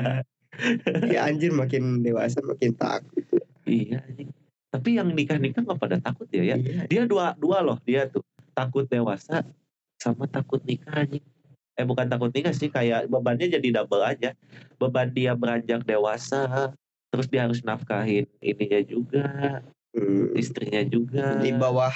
Ya 1.06 1.30
anjir 1.30 1.54
makin 1.54 2.02
dewasa 2.02 2.42
makin 2.42 2.74
takut. 2.74 3.22
Iya 3.62 4.02
anjing. 4.02 4.34
Tapi 4.68 4.88
yang 4.98 5.14
nikah-nikah 5.14 5.62
nggak 5.62 5.78
pada 5.78 5.96
takut 6.02 6.26
ya 6.34 6.42
ya. 6.42 6.56
Iya. 6.58 6.90
Dia 6.90 7.02
dua 7.06 7.38
dua 7.38 7.62
loh 7.62 7.78
dia 7.86 8.10
tuh. 8.10 8.26
Takut 8.52 8.90
dewasa 8.90 9.46
sama 10.02 10.26
takut 10.26 10.58
nikah 10.66 11.06
anjing. 11.06 11.22
Eh 11.78 11.86
bukan 11.86 12.10
takut 12.10 12.34
nikah 12.34 12.50
sih 12.50 12.66
kayak 12.66 13.06
bebannya 13.06 13.46
jadi 13.46 13.78
double 13.78 14.02
aja. 14.02 14.34
Beban 14.82 15.14
dia 15.14 15.38
beranjak 15.38 15.86
dewasa 15.86 16.74
terus 17.08 17.30
dia 17.30 17.46
harus 17.48 17.64
nafkahin 17.64 18.28
ininya 18.44 18.84
juga, 18.84 19.26
Hmm. 19.96 20.36
istrinya 20.36 20.84
juga. 20.84 21.40
Di 21.40 21.56
bawah 21.56 21.94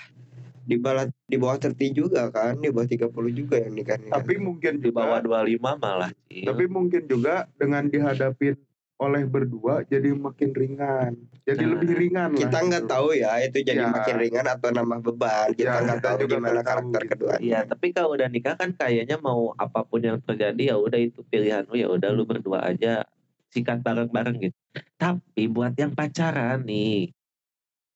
di 0.63 0.77
bawah 0.77 1.05
di 1.25 1.37
bawah 1.37 1.59
30 1.59 1.91
juga 1.93 2.31
kan, 2.31 2.55
di 2.57 2.69
bawah 2.69 2.87
30 2.87 3.11
juga 3.31 3.57
yang 3.59 3.73
nikah 3.73 3.97
nikah. 3.97 4.19
Tapi 4.19 4.35
mungkin 4.39 4.73
di 4.79 4.91
bawah 4.91 5.19
juga 5.19 5.43
25 5.45 5.77
malah 5.77 6.11
sih. 6.27 6.43
tapi 6.43 6.65
mungkin 6.67 7.03
juga 7.05 7.47
dengan 7.55 7.85
dihadapin 7.85 8.55
oleh 8.97 9.27
berdua 9.27 9.83
jadi 9.83 10.15
makin 10.15 10.55
ringan. 10.55 11.13
Jadi 11.43 11.59
Nah, 11.61 11.71
lebih 11.75 11.91
ringan 11.99 12.29
lah. 12.31 12.39
kita 12.39 12.59
nggak 12.63 12.85
gitu. 12.87 12.93
tahu 12.95 13.09
ya 13.13 13.33
itu 13.43 13.59
jadi 13.61 13.83
Ya. 13.83 13.91
makin 13.91 14.15
ringan 14.17 14.47
atau 14.47 14.69
nambah 14.71 15.01
beban. 15.03 15.49
Kita 15.51 15.67
Ya, 15.69 15.83
nggak 15.83 15.99
kita 15.99 16.07
tahu 16.07 16.17
juga 16.23 16.35
gimana 16.39 16.61
karakter 16.63 17.01
gitu. 17.03 17.11
kedua. 17.11 17.35
Iya, 17.43 17.59
tapi 17.67 17.87
kalau 17.91 18.09
udah 18.15 18.29
nikah 18.31 18.55
kan 18.55 18.71
kayaknya 18.71 19.19
mau 19.19 19.51
apa 19.59 19.83
pun 19.83 19.99
yang 19.99 20.23
terjadi 20.23 20.63
ya 20.71 20.77
udah 20.79 21.01
itu 21.03 21.19
pilihan 21.27 21.67
lu 21.67 21.75
ya 21.75 21.91
udah 21.91 22.11
lu 22.15 22.23
berdua 22.23 22.63
aja 22.63 23.03
sikat 23.51 23.83
bareng-bareng 23.83 24.39
gitu. 24.39 24.57
Tapi 24.95 25.43
buat 25.51 25.75
yang 25.75 25.93
pacaran 25.93 26.63
nih, 26.63 27.11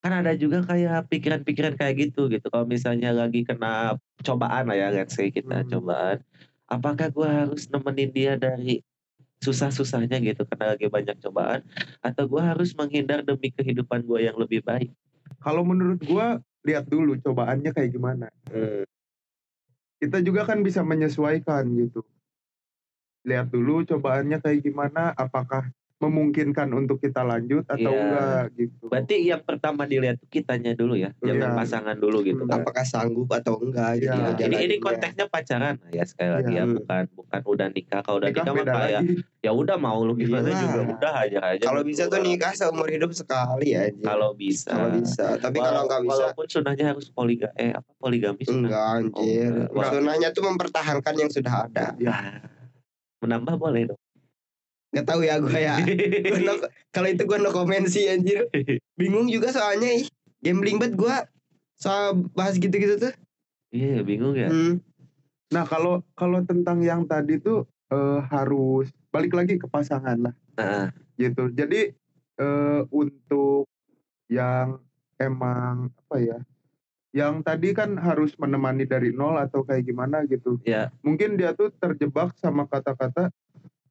kan 0.06 0.22
ada 0.22 0.38
juga 0.38 0.62
kayak 0.62 1.10
pikiran-pikiran 1.10 1.74
kayak 1.74 1.94
gitu 1.98 2.30
gitu. 2.30 2.46
Kalau 2.46 2.62
misalnya 2.62 3.10
lagi 3.10 3.42
kena 3.42 3.98
cobaan 4.22 4.70
lah 4.70 4.78
ya, 4.78 4.94
let's 4.94 5.18
say 5.18 5.34
kita 5.34 5.66
Hmm. 5.66 5.68
cobaan, 5.68 6.22
apakah 6.70 7.10
gua 7.10 7.28
harus 7.42 7.66
nemenin 7.66 8.14
dia 8.14 8.38
dari 8.38 8.86
susah-susahnya 9.42 10.22
gitu 10.22 10.46
karena 10.46 10.78
lagi 10.78 10.86
banyak 10.86 11.18
cobaan 11.18 11.66
atau 12.06 12.24
gua 12.30 12.54
harus 12.54 12.70
menghindar 12.78 13.26
demi 13.26 13.50
kehidupan 13.50 14.06
gua 14.06 14.22
yang 14.22 14.38
lebih 14.38 14.62
baik? 14.62 14.94
Kalau 15.42 15.66
menurut 15.66 15.98
gua 16.06 16.38
lihat 16.62 16.86
dulu 16.86 17.18
cobaannya 17.18 17.74
kayak 17.74 17.90
gimana. 17.90 18.30
Hmm. 18.46 18.86
Kita 19.98 20.22
juga 20.22 20.46
kan 20.46 20.62
bisa 20.62 20.86
menyesuaikan 20.86 21.66
gitu. 21.82 22.06
Lihat 23.26 23.50
dulu 23.50 23.82
cobaannya 23.82 24.38
kayak 24.38 24.70
gimana, 24.70 25.10
apakah 25.18 25.66
memungkinkan 25.96 26.68
untuk 26.70 27.00
kita 27.00 27.20
lanjut 27.20 27.64
atau 27.64 27.88
Iya. 27.88 28.02
enggak 28.02 28.44
gitu. 28.54 28.84
Berarti 28.86 29.14
yang 29.22 29.40
pertama 29.40 29.82
dilihat 29.82 30.16
tuh 30.16 30.28
kitanya 30.28 30.72
dulu 30.72 30.92
ya, 30.92 31.16
jangan 31.18 31.50
Iya. 31.50 31.56
pasangan 31.56 31.96
dulu 31.96 32.20
gitu 32.20 32.44
Hmm. 32.44 32.52
kan. 32.52 32.60
Apakah 32.60 32.84
sanggup 32.84 33.28
atau 33.30 33.56
enggak 33.58 33.90
gitu. 33.98 34.12
Iya. 34.12 34.44
Ini 34.44 34.56
ini 34.62 34.76
konteksnya 34.76 35.24
pacaran 35.26 35.80
ya 35.88 36.04
sekali 36.04 36.30
lagi 36.34 36.52
Iya. 36.52 36.62
ya 36.62 36.64
bukan 36.70 37.02
bukan 37.10 37.40
udah 37.42 37.68
nikah 37.70 38.00
kalau 38.00 38.16
udah 38.18 38.28
Nikah 38.28 38.44
nikah 38.44 38.54
mah 38.54 38.66
kayak 38.68 39.00
lagi. 39.00 39.14
ya 39.40 39.50
udah 39.50 39.76
mau 39.78 39.98
lu 40.02 40.12
gimana 40.14 40.44
Iyalah. 40.44 40.60
juga 40.60 40.80
udah 40.92 41.12
aja 41.18 41.38
aja 41.48 41.64
Kalau 41.64 41.82
bisa 41.82 42.02
tuh 42.06 42.20
nikah 42.20 42.52
seumur 42.52 42.88
hidup 42.88 43.10
sekali 43.10 43.68
aja. 43.72 43.96
kalau 43.98 44.30
bisa 44.32 44.68
Kalau 44.68 44.90
bisa, 44.92 45.26
tapi 45.38 45.56
kalau 45.56 45.70
Walau- 45.72 45.86
nggak 45.86 46.00
bisa 46.02 46.12
walaupun 46.28 46.46
sunahnya 46.46 46.84
harus 46.86 47.06
poliga 47.08 47.48
eh 47.54 47.72
apa 47.72 47.88
poligami 47.96 48.42
sunah 48.42 48.68
enggak 48.68 48.84
anjir. 48.92 49.52
Oh, 49.64 49.72
enggak. 49.72 49.90
Sunahnya 49.90 50.28
tuh 50.30 50.44
mempertahankan 50.44 51.14
yang 51.16 51.30
sudah 51.30 51.54
ada. 51.64 51.96
ya 51.96 52.12
menambah 53.18 53.56
boleh 53.56 53.82
dong 53.86 54.00
Gak 54.96 55.06
tahu 55.12 55.28
ya 55.28 55.36
gue 55.36 55.52
ya. 55.52 55.76
Gua 56.24 56.40
no- 56.40 56.64
kalau 56.96 57.08
itu 57.12 57.28
gue 57.28 57.36
no 57.36 57.52
comment 57.52 57.84
sih 57.84 58.08
anjir. 58.08 58.48
Bingung 58.96 59.28
juga 59.28 59.52
soalnya 59.52 59.92
ih. 59.92 60.08
Gambling 60.40 60.80
banget 60.80 60.96
gue 60.96 61.16
soal 61.76 62.24
bahas 62.32 62.56
gitu-gitu 62.56 62.96
tuh. 62.96 63.12
iya 63.68 64.00
bingung 64.00 64.32
ya 64.32 64.48
Hmm. 64.48 64.80
Nah, 65.52 65.68
kalau 65.68 66.00
kalau 66.16 66.40
tentang 66.42 66.80
yang 66.80 67.04
tadi 67.04 67.36
tuh 67.36 67.68
eh, 67.92 68.20
harus 68.32 68.88
balik 69.12 69.36
lagi 69.36 69.60
ke 69.60 69.68
pasangan 69.68 70.16
lah 70.16 70.34
nah, 70.56 70.88
gitu. 71.20 71.52
Jadi 71.52 71.92
eh, 72.40 72.80
untuk 72.88 73.68
yang 74.32 74.80
emang 75.20 75.92
apa 75.92 76.16
ya? 76.18 76.38
Yang 77.12 77.34
tadi 77.44 77.68
kan 77.76 78.00
harus 78.00 78.32
menemani 78.40 78.88
dari 78.88 79.12
nol 79.12 79.36
atau 79.36 79.60
kayak 79.60 79.84
gimana 79.84 80.24
gitu. 80.24 80.56
ya 80.64 80.88
Mungkin 81.04 81.36
dia 81.36 81.52
tuh 81.52 81.68
terjebak 81.76 82.32
sama 82.40 82.64
kata-kata 82.64 83.28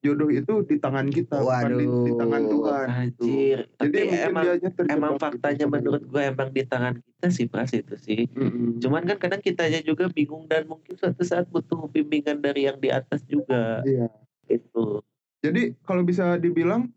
jodoh 0.06 0.30
itu 0.30 0.62
di 0.62 0.78
tangan 0.78 1.10
kita, 1.10 1.42
bukan 1.42 1.72
di, 1.74 1.86
di 2.06 2.12
tangan 2.14 2.42
Waduh. 2.46 2.52
Tuhan. 2.54 2.86
gitu. 2.86 2.94
anjir 3.26 3.58
Jadi 3.82 4.00
tapi 4.06 4.26
emang 4.30 4.44
emang 4.86 5.14
gitu 5.18 5.22
faktanya 5.26 5.66
menurut 5.66 6.04
gue 6.06 6.22
emang 6.22 6.50
di 6.54 6.62
tangan 6.62 6.94
kita 7.02 7.28
sih 7.34 7.50
pras 7.50 7.74
itu 7.74 7.98
sih 7.98 8.30
Mm-mm. 8.30 8.78
cuman 8.78 9.02
kan 9.04 9.18
kadang 9.18 9.42
kitanya 9.42 9.82
juga 9.82 10.06
bingung 10.08 10.46
dan 10.46 10.70
mungkin 10.70 10.94
suatu 10.94 11.26
saat 11.26 11.50
butuh 11.50 11.90
bimbingan 11.90 12.38
dari 12.38 12.70
yang 12.70 12.78
di 12.78 12.94
atas 12.94 13.26
juga 13.26 13.82
Iya. 13.82 14.14
itu 14.46 15.02
Jadi 15.42 15.74
kalau 15.82 16.02
bisa 16.02 16.38
dibilang 16.38 16.94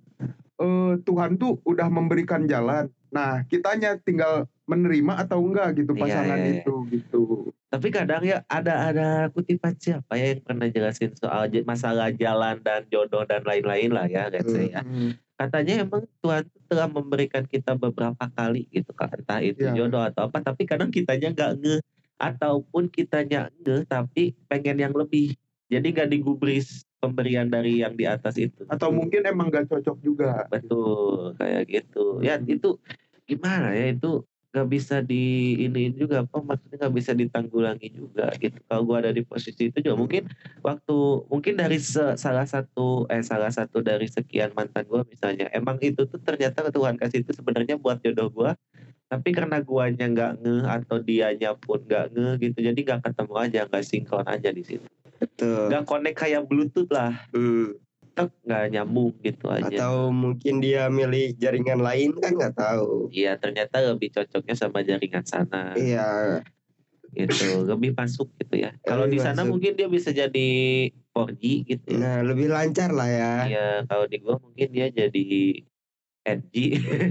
eh, 0.58 0.92
Tuhan 1.00 1.36
tuh 1.36 1.60
udah 1.62 1.88
memberikan 1.88 2.44
jalan. 2.44 2.88
Nah, 3.08 3.44
kitanya 3.44 3.96
tinggal 3.96 4.44
menerima 4.68 5.24
atau 5.24 5.40
enggak 5.40 5.80
gitu 5.80 5.96
Iya, 5.96 6.00
pasangan 6.04 6.38
iya, 6.38 6.46
iya. 6.46 6.54
itu 6.60 6.74
gitu. 6.92 7.22
Tapi 7.68 7.88
kadang 7.88 8.22
ya 8.22 8.44
ada 8.46 8.92
ada 8.92 9.08
kutipan 9.32 9.72
siapa 9.80 10.20
ya 10.20 10.36
yang 10.36 10.44
pernah 10.44 10.68
jelasin 10.68 11.12
soal 11.16 11.48
masalah 11.64 12.12
jalan 12.12 12.60
dan 12.60 12.84
jodoh 12.92 13.24
dan 13.24 13.42
lain-lain 13.48 13.88
lah 13.92 14.04
ya, 14.06 14.28
let's 14.28 14.52
say 14.52 14.68
ya. 14.72 14.84
Mm. 14.84 15.16
Katanya 15.38 15.74
emang 15.88 16.04
Tuhan 16.20 16.44
tuh 16.52 16.62
telah 16.68 16.88
memberikan 16.90 17.44
kita 17.48 17.72
beberapa 17.74 18.28
kali 18.28 18.68
gitu 18.68 18.92
kan, 18.92 19.08
entah 19.16 19.40
itu 19.40 19.64
Iya. 19.64 19.72
jodoh 19.72 20.04
atau 20.04 20.28
apa, 20.28 20.44
tapi 20.44 20.68
kadang 20.68 20.92
kitanya 20.92 21.32
nggak 21.32 21.52
nge 21.64 21.76
ataupun 22.18 22.92
kitanya 22.92 23.48
nge 23.64 23.88
tapi 23.88 24.36
pengen 24.46 24.76
yang 24.84 24.92
lebih. 24.92 25.32
Jadi 25.68 25.92
gak 25.92 26.08
digubris 26.08 26.88
pemberian 26.96 27.52
dari 27.52 27.84
yang 27.84 27.92
di 27.92 28.08
atas 28.08 28.40
itu. 28.40 28.64
Atau 28.72 28.88
mungkin 28.88 29.20
emang 29.28 29.52
gak 29.52 29.68
cocok 29.68 30.00
juga. 30.00 30.48
Betul, 30.48 31.36
kayak 31.36 31.68
gitu. 31.68 32.24
Ya 32.24 32.40
Hmm. 32.40 32.48
itu 32.48 32.80
gimana 33.28 33.76
ya 33.76 33.92
itu 33.92 34.24
nggak 34.48 34.68
bisa 34.68 35.04
di 35.04 35.54
ini 35.60 35.92
juga 35.92 36.24
apa 36.24 36.40
maksudnya 36.40 36.88
nggak 36.88 36.94
bisa 36.96 37.12
ditanggulangi 37.12 37.88
juga 37.92 38.32
gitu. 38.40 38.56
Kalau 38.64 38.82
gua 38.88 39.04
ada 39.04 39.12
di 39.12 39.20
posisi 39.20 39.68
itu 39.68 39.78
juga 39.84 40.00
mungkin 40.00 40.24
waktu 40.64 40.96
mungkin 41.28 41.54
dari 41.60 41.76
se- 41.76 42.16
salah 42.16 42.48
satu 42.48 43.04
eh 43.12 43.20
salah 43.20 43.52
satu 43.52 43.84
dari 43.84 44.08
sekian 44.08 44.56
mantan 44.56 44.88
gua 44.88 45.04
misalnya 45.04 45.52
emang 45.52 45.76
itu 45.84 46.08
tuh 46.08 46.16
ternyata 46.18 46.72
Tuhan 46.72 46.96
kasih 46.96 47.20
itu 47.22 47.36
sebenarnya 47.36 47.76
buat 47.76 48.00
jodoh 48.00 48.32
gua 48.32 48.56
tapi 49.08 49.32
karena 49.32 49.60
guanya 49.60 50.04
nggak 50.04 50.32
nge 50.44 50.56
atau 50.64 50.96
dianya 51.00 51.56
pun 51.56 51.80
nggak 51.80 52.12
nge 52.12 52.28
gitu 52.44 52.58
jadi 52.60 52.76
nggak 52.76 53.00
ketemu 53.08 53.34
aja 53.40 53.60
nggak 53.64 53.84
sinkron 53.84 54.26
aja 54.28 54.48
di 54.52 54.60
situ 54.64 54.84
nggak 55.72 55.84
connect 55.84 56.16
kayak 56.16 56.44
bluetooth 56.44 56.88
lah 56.88 57.12
Hmm. 57.32 57.72
Tek 58.18 58.30
nggak 58.42 58.64
nyambung 58.74 59.14
gitu 59.22 59.46
aja 59.46 59.70
Atau 59.70 60.10
mungkin 60.10 60.58
dia 60.58 60.90
milih 60.90 61.38
jaringan 61.38 61.78
lain 61.78 62.18
kan 62.18 62.34
nggak 62.34 62.58
tahu. 62.58 63.06
Iya 63.14 63.38
ternyata 63.38 63.78
lebih 63.80 64.10
cocoknya 64.10 64.54
sama 64.58 64.82
jaringan 64.82 65.22
sana. 65.22 65.78
Iya. 65.78 66.42
gitu 67.08 67.64
lebih 67.64 67.96
masuk 67.96 68.28
gitu 68.36 68.60
ya 68.60 68.76
kalau 68.84 69.08
di 69.08 69.16
sana 69.16 69.40
masuk. 69.40 69.56
mungkin 69.56 69.72
dia 69.74 69.88
bisa 69.88 70.12
jadi 70.12 70.48
4G 71.16 71.42
gitu 71.64 71.86
ya. 71.88 71.98
Nah, 71.98 72.18
lebih 72.20 72.52
lancar 72.52 72.92
lah 72.92 73.08
ya. 73.08 73.32
Iya, 73.48 73.68
kalau 73.88 74.04
di 74.04 74.20
gua 74.20 74.36
mungkin 74.36 74.68
dia 74.70 74.92
jadi 74.92 75.26
8G. 76.22 76.56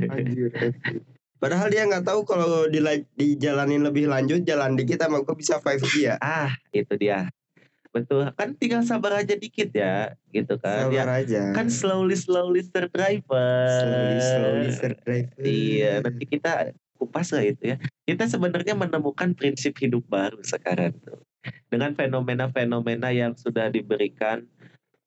Anjir. 0.08 0.52
Padahal 1.42 1.70
dia 1.70 1.86
nggak 1.86 2.02
tahu 2.02 2.26
kalau 2.26 2.66
dila- 2.66 3.06
dijalanin 3.14 3.86
lebih 3.86 4.10
lanjut 4.10 4.42
jalan 4.42 4.74
dikit 4.74 5.02
sama 5.02 5.22
gue 5.22 5.36
bisa 5.38 5.62
5G 5.62 5.94
ya. 6.10 6.16
ah, 6.18 6.50
itu 6.74 6.94
dia. 6.98 7.30
Betul. 7.92 8.30
Kan 8.36 8.54
tinggal 8.60 8.84
sabar 8.84 9.24
aja 9.24 9.34
dikit 9.34 9.72
ya, 9.74 10.14
gitu 10.30 10.60
kan. 10.60 10.92
Ya, 10.92 11.04
Sabar 11.08 11.12
aja. 11.24 11.42
kan 11.56 11.68
slowly 11.72 12.18
slowly 12.18 12.62
sir 12.62 12.86
driver. 12.92 13.68
slowly 13.82 14.20
slowly 14.22 14.70
sir 14.72 14.92
driver. 15.02 15.42
Iya, 15.42 16.04
nanti 16.04 16.24
kita 16.28 16.72
kupas 16.98 17.32
lah 17.34 17.46
itu 17.46 17.74
ya. 17.74 17.78
Kita 18.04 18.26
sebenarnya 18.28 18.74
menemukan 18.74 19.34
prinsip 19.38 19.78
hidup 19.78 20.04
baru 20.10 20.42
sekarang 20.44 20.98
tuh. 21.02 21.22
Dengan 21.72 21.96
fenomena-fenomena 21.96 23.14
yang 23.16 23.34
sudah 23.38 23.72
diberikan 23.72 24.44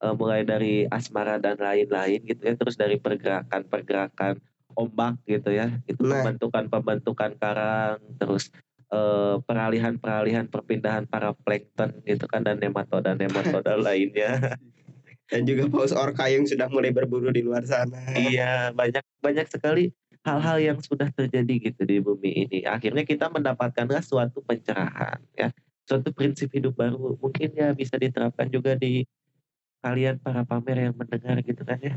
eh, 0.00 0.14
mulai 0.16 0.48
dari 0.48 0.88
asmara 0.88 1.36
dan 1.36 1.60
lain-lain 1.60 2.24
gitu 2.24 2.40
ya, 2.40 2.54
terus 2.56 2.74
dari 2.80 2.96
pergerakan-pergerakan 2.96 4.40
ombak 4.72 5.18
gitu 5.28 5.50
ya, 5.52 5.68
itu 5.84 6.00
Nah. 6.00 6.24
pembentukan-pembentukan 6.24 7.36
karang, 7.36 8.00
terus 8.16 8.48
peralihan-peralihan 9.46 10.50
perpindahan 10.50 11.06
para 11.06 11.30
plankton 11.32 12.02
gitu 12.02 12.26
kan 12.26 12.42
dan 12.42 12.58
nematoda-nematoda 12.58 13.78
lainnya. 13.86 14.58
Dan 15.30 15.46
juga 15.46 15.70
paus 15.70 15.94
orca 15.94 16.26
yang 16.26 16.42
sudah 16.42 16.66
mulai 16.66 16.90
berburu 16.90 17.30
di 17.30 17.46
luar 17.46 17.62
sana. 17.62 18.02
Iya, 18.18 18.74
banyak 18.74 19.02
banyak 19.22 19.46
sekali 19.46 19.94
hal-hal 20.26 20.58
yang 20.58 20.78
sudah 20.82 21.06
terjadi 21.14 21.70
gitu 21.70 21.82
di 21.86 22.02
bumi 22.02 22.50
ini. 22.50 22.58
Akhirnya 22.66 23.06
kita 23.06 23.30
mendapatkanlah 23.30 24.02
suatu 24.02 24.42
pencerahan 24.42 25.22
ya, 25.38 25.54
suatu 25.86 26.10
prinsip 26.10 26.50
hidup 26.50 26.74
baru. 26.74 27.14
Mungkin 27.22 27.54
ya 27.54 27.70
bisa 27.78 27.94
diterapkan 27.94 28.50
juga 28.50 28.74
di 28.74 29.06
kalian 29.80 30.18
para 30.20 30.42
pamer 30.44 30.90
yang 30.90 30.94
mendengar 30.98 31.38
gitu 31.46 31.62
kan 31.62 31.78
ya. 31.78 31.96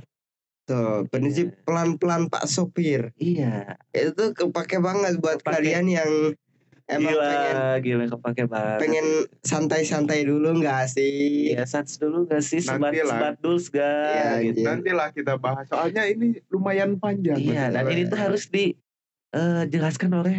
Tuh, 0.64 1.04
prinsip 1.12 1.52
pelan-pelan 1.68 2.32
Pak 2.32 2.48
Sopir. 2.48 3.12
Iya, 3.20 3.76
Itu 3.92 4.32
kepake 4.32 4.80
banget 4.80 5.20
buat 5.20 5.44
Kepake. 5.44 5.60
kalian 5.60 5.92
yang 5.92 6.12
emang 6.86 7.12
gila, 7.12 7.26
pengen 7.26 7.56
gila 7.80 8.06
kepake 8.12 8.44
banget. 8.46 8.80
pengen 8.80 9.08
santai-santai 9.40 10.24
dulu 10.24 10.60
nggak 10.60 10.84
sih? 10.88 11.56
Iya, 11.56 11.64
sans 11.64 11.96
dulu 11.96 12.28
gak 12.28 12.42
sih 12.42 12.60
sebat 12.60 12.92
Nanti 12.92 13.00
lah. 13.02 13.10
sebat 13.10 13.36
duls 13.40 13.66
gak? 13.68 14.08
Iya, 14.10 14.30
gitu. 14.44 14.60
Iya. 14.60 14.68
Nantilah 14.70 15.10
kita 15.12 15.34
bahas. 15.36 15.66
Soalnya 15.66 16.04
ini 16.06 16.40
lumayan 16.48 16.98
panjang. 16.98 17.40
Iya, 17.40 17.72
dan 17.72 17.88
ini 17.88 18.04
tuh 18.06 18.20
harus 18.20 18.44
dijelaskan 18.46 20.12
oleh 20.14 20.36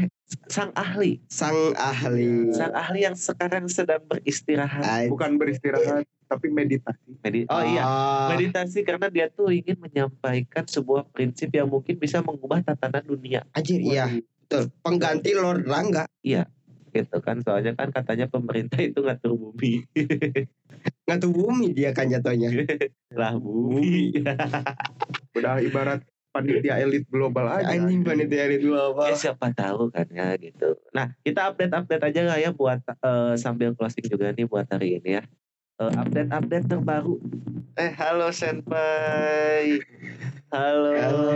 sang 0.48 0.72
ahli, 0.72 1.20
Sang 1.28 1.54
ahli. 1.74 2.50
sang 2.52 2.72
ahli 2.72 3.02
yang 3.02 3.14
sekarang 3.14 3.64
sedang 3.66 4.02
beristirahat. 4.02 4.82
Ay- 4.82 5.08
bukan 5.08 5.36
beristirahat 5.36 6.04
tapi 6.24 6.48
meditasi. 6.48 7.12
Medi- 7.20 7.46
oh 7.46 7.62
iya, 7.62 7.84
Ah, 7.84 8.28
meditasi 8.32 8.80
karena 8.80 9.12
dia 9.12 9.28
tuh 9.28 9.48
ingin 9.48 9.76
menyampaikan 9.76 10.64
sebuah 10.64 11.06
prinsip 11.08 11.52
yang 11.52 11.68
mungkin 11.68 11.94
bisa 11.94 12.20
mengubah 12.20 12.64
tatanan 12.64 13.04
dunia 13.04 13.44
Anjir, 13.52 13.80
iya. 13.80 14.08
Betul. 14.44 14.68
Pengganti 14.84 15.32
Lord 15.32 15.64
Rangga. 15.64 16.04
gitu 16.94 17.18
kan 17.18 17.42
soalnya 17.42 17.74
kan 17.74 17.90
katanya 17.90 18.30
pemerintah 18.30 18.78
itu 18.78 19.02
ngatur 19.02 19.34
bumi 19.34 19.82
Ngatu 21.10 21.26
bumi 21.34 21.74
dia 21.74 21.90
kan 21.90 22.06
jatuhnya. 22.06 22.54
lah 23.18 23.34
bumi 23.34 24.14
Udah 25.36 25.58
ibarat 25.58 26.06
panitia 26.30 26.78
elit 26.82 27.06
global 27.10 27.50
aja. 27.50 27.66
Anjing 27.74 28.06
panitia 28.06 28.46
elit 28.46 28.62
global. 28.62 29.10
ya 29.10 29.18
siapa 29.18 29.50
tahu 29.50 29.90
kan 29.90 30.06
ya 30.10 30.38
gitu 30.38 30.78
nah 30.94 31.10
kita 31.26 31.50
update 31.50 31.74
update 31.74 32.04
aja 32.14 32.20
lah 32.30 32.38
ya 32.38 32.50
buat 32.54 32.78
eh, 32.86 33.34
sambil 33.42 33.74
closing 33.74 34.06
juga 34.06 34.30
nih 34.30 34.46
buat 34.46 34.66
hari 34.70 35.02
ini 35.02 35.18
ya 35.18 35.22
Eh, 35.74 35.90
update 35.90 36.30
update 36.30 36.66
terbaru 36.70 37.18
eh 37.74 37.90
halo 37.98 38.30
senpai 38.30 39.82
halo, 40.54 40.94
Halo. 40.94 41.34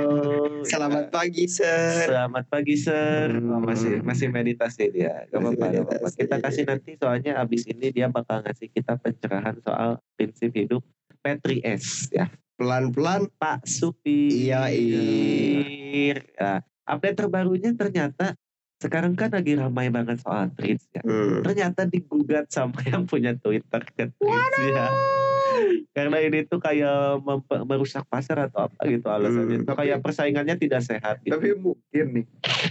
Selamat 0.62 1.10
pagi, 1.10 1.50
Sir. 1.50 2.06
Selamat 2.06 2.46
pagi 2.46 2.78
sir. 2.78 3.34
Oh, 3.34 3.58
Hmm. 3.58 3.66
masih 3.66 3.98
masih 4.06 4.30
meditasi 4.30 4.94
dia. 4.94 5.26
Gak 5.34 5.42
apa-apa. 5.42 6.14
Kita 6.14 6.38
kasih 6.38 6.70
nanti 6.70 6.94
soalnya 6.94 7.34
abis 7.42 7.66
ini 7.66 7.90
dia 7.90 8.06
bakal 8.06 8.46
ngasih 8.46 8.70
kita 8.70 8.94
pencerahan 9.02 9.58
soal 9.58 9.98
prinsip 10.14 10.54
hidup 10.54 10.86
Petri 11.18 11.58
S 11.66 12.06
ya. 12.14 12.30
Pelan-pelan. 12.54 13.26
Pak 13.42 13.66
Supir. 13.66 14.54
Iya, 14.54 14.70
Nah, 16.38 16.62
update 16.86 17.26
terbarunya 17.26 17.74
ternyata 17.74 18.38
sekarang 18.78 19.18
kan 19.18 19.34
lagi 19.34 19.58
ramai 19.58 19.90
banget 19.90 20.22
soal 20.22 20.50
tweets 20.54 20.86
ya. 20.94 21.02
Hmm. 21.02 21.42
Ternyata 21.42 21.82
digugat 21.84 22.46
sama 22.46 22.78
yang 22.86 23.04
punya 23.04 23.34
Twitter 23.34 23.82
ke 23.82 24.14
tweets 24.14 24.58
ya. 24.62 24.86
Karena 25.90 26.22
ini 26.22 26.46
tuh 26.46 26.62
kayak 26.62 27.18
merusak 27.66 28.06
pasar 28.06 28.46
atau 28.46 28.70
apa 28.70 28.86
gitu 28.86 29.10
alasannya. 29.10 29.62
Hmm, 29.62 29.66
tapi- 29.66 29.78
kayak 29.82 29.98
persaingannya 29.98 30.54
tidak 30.54 30.86
sehat 30.86 31.18
gitu. 31.26 31.34
Tapi 31.34 31.58
mungkin 31.58 32.04
nih 32.22 32.26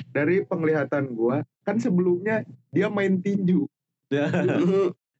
dari 0.09 0.35
penglihatan 0.41 1.11
gua 1.11 1.43
kan 1.67 1.75
sebelumnya 1.75 2.47
dia 2.71 2.87
main 2.87 3.19
tinju 3.19 3.67
dan 4.07 4.31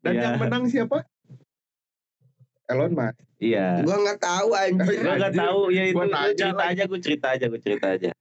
Iya. 0.08 0.24
yang 0.24 0.36
menang 0.40 0.72
siapa? 0.72 1.04
Elon 2.68 2.96
Musk. 2.96 3.20
Iya. 3.40 3.84
Gua 3.84 3.98
nggak 4.00 4.20
tahu 4.20 4.50
anjir. 4.56 5.00
Gue 5.00 5.14
gak 5.14 5.32
Anjir, 5.32 5.44
tahu 5.44 5.60
ya 5.72 5.84
itu 5.84 5.96
gua 6.00 6.08
cerita 6.32 6.64
aja 6.64 6.84
gue 6.88 7.00
cerita 7.04 7.28
aja 7.36 7.46
gue 7.48 7.60
cerita 7.60 7.88
aja. 7.92 8.12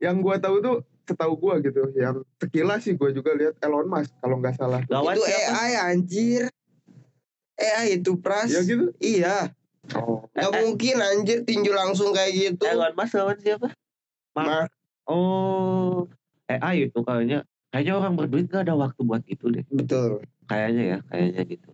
Yang 0.00 0.16
gua 0.24 0.36
tahu 0.40 0.56
tuh 0.64 0.76
setahu 1.10 1.34
gua 1.34 1.58
gitu, 1.58 1.90
yang 1.98 2.22
sekilas 2.38 2.86
sih 2.86 2.94
gua 2.94 3.10
juga 3.10 3.34
lihat 3.34 3.58
Elon 3.58 3.90
Musk 3.90 4.14
kalau 4.22 4.38
nggak 4.38 4.54
salah. 4.54 4.80
Lawan 4.86 5.18
itu 5.18 5.26
siapa? 5.26 5.50
AI 5.58 5.72
anjir. 5.90 6.42
AI 7.58 7.98
itu 7.98 8.14
pras. 8.22 8.46
Ya 8.46 8.62
gitu. 8.62 8.94
Iya. 9.02 9.50
Oh. 9.98 10.22
Gak 10.30 10.54
mungkin 10.62 11.02
anjir 11.02 11.42
tinju 11.42 11.74
langsung 11.74 12.14
kayak 12.14 12.32
gitu. 12.32 12.62
Elon 12.62 12.94
Musk 12.94 13.18
lawan 13.18 13.38
siapa? 13.42 13.74
Mark. 14.38 14.46
Mark. 14.46 14.70
Oh, 15.10 16.06
AI 16.46 16.86
itu 16.86 17.02
kayaknya 17.02 17.42
kayaknya 17.74 17.94
orang 17.98 18.14
berduit 18.14 18.46
gak 18.46 18.70
ada 18.70 18.78
waktu 18.78 19.00
buat 19.02 19.26
itu 19.26 19.50
deh. 19.50 19.66
Betul. 19.66 20.22
Kayaknya 20.46 20.82
ya, 20.86 20.98
kayaknya 21.10 21.42
gitu. 21.50 21.70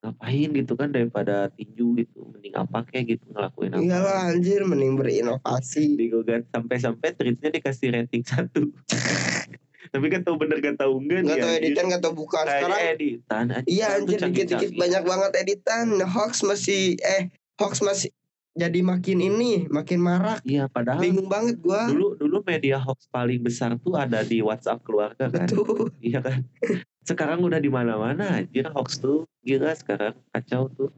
Ngapain 0.00 0.48
gitu 0.56 0.72
kan 0.80 0.88
daripada 0.88 1.52
tinju 1.52 1.92
gitu, 2.00 2.24
mending 2.32 2.56
apa 2.56 2.88
kayak 2.88 3.20
gitu 3.20 3.24
ngelakuin 3.36 3.76
apa. 3.76 3.84
Iyalah 3.84 4.18
anjir 4.32 4.64
mending 4.64 4.96
berinovasi. 4.96 6.00
Digugat 6.00 6.48
sampai-sampai 6.48 7.12
tweetnya 7.12 7.52
dikasih 7.52 7.92
rating 7.92 8.24
satu. 8.24 8.72
Tapi 9.92 10.06
kan 10.06 10.22
tahu 10.22 10.38
bener 10.38 10.62
gak 10.62 10.78
tahu 10.78 11.02
enggak 11.02 11.26
Gak 11.26 11.38
tau 11.42 11.50
editan 11.50 11.84
gak 11.90 12.00
tau 12.00 12.14
bukan 12.14 12.44
Kayaknya 12.46 12.62
sekarang. 12.62 12.94
editan. 12.94 13.44
anjir. 13.50 13.68
Iya 13.68 13.86
anjir 13.98 14.18
dikit-dikit 14.22 14.70
banyak 14.78 15.02
banget 15.04 15.32
editan. 15.36 15.86
Hoax 16.00 16.32
masih 16.46 16.94
eh 17.02 17.28
hoax 17.58 17.82
masih 17.82 18.08
jadi 18.54 18.80
makin 18.82 19.18
ini 19.22 19.66
makin 19.70 20.02
marak. 20.02 20.42
Iya, 20.42 20.66
padahal 20.66 20.98
Bingung 20.98 21.30
banget 21.30 21.62
gua. 21.62 21.86
dulu 21.86 22.18
dulu 22.18 22.42
media 22.42 22.82
hoax 22.82 23.06
paling 23.10 23.40
besar 23.42 23.78
tuh 23.78 23.94
ada 23.94 24.26
di 24.26 24.42
WhatsApp 24.42 24.82
keluarga 24.82 25.30
kan. 25.30 25.46
Betul. 25.46 25.90
Iya 26.02 26.18
kan. 26.24 26.40
Sekarang 27.04 27.40
udah 27.40 27.58
di 27.58 27.70
mana-mana 27.72 28.40
anjir 28.42 28.68
hoax 28.70 29.00
tuh 29.00 29.24
gila 29.42 29.72
sekarang 29.72 30.14
kacau 30.30 30.68
tuh. 30.72 30.90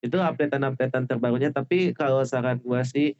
Itu 0.00 0.22
updatean-updatean 0.22 1.10
terbarunya 1.10 1.50
tapi 1.50 1.90
kalau 1.90 2.22
saran 2.22 2.62
gua 2.62 2.86
sih 2.86 3.18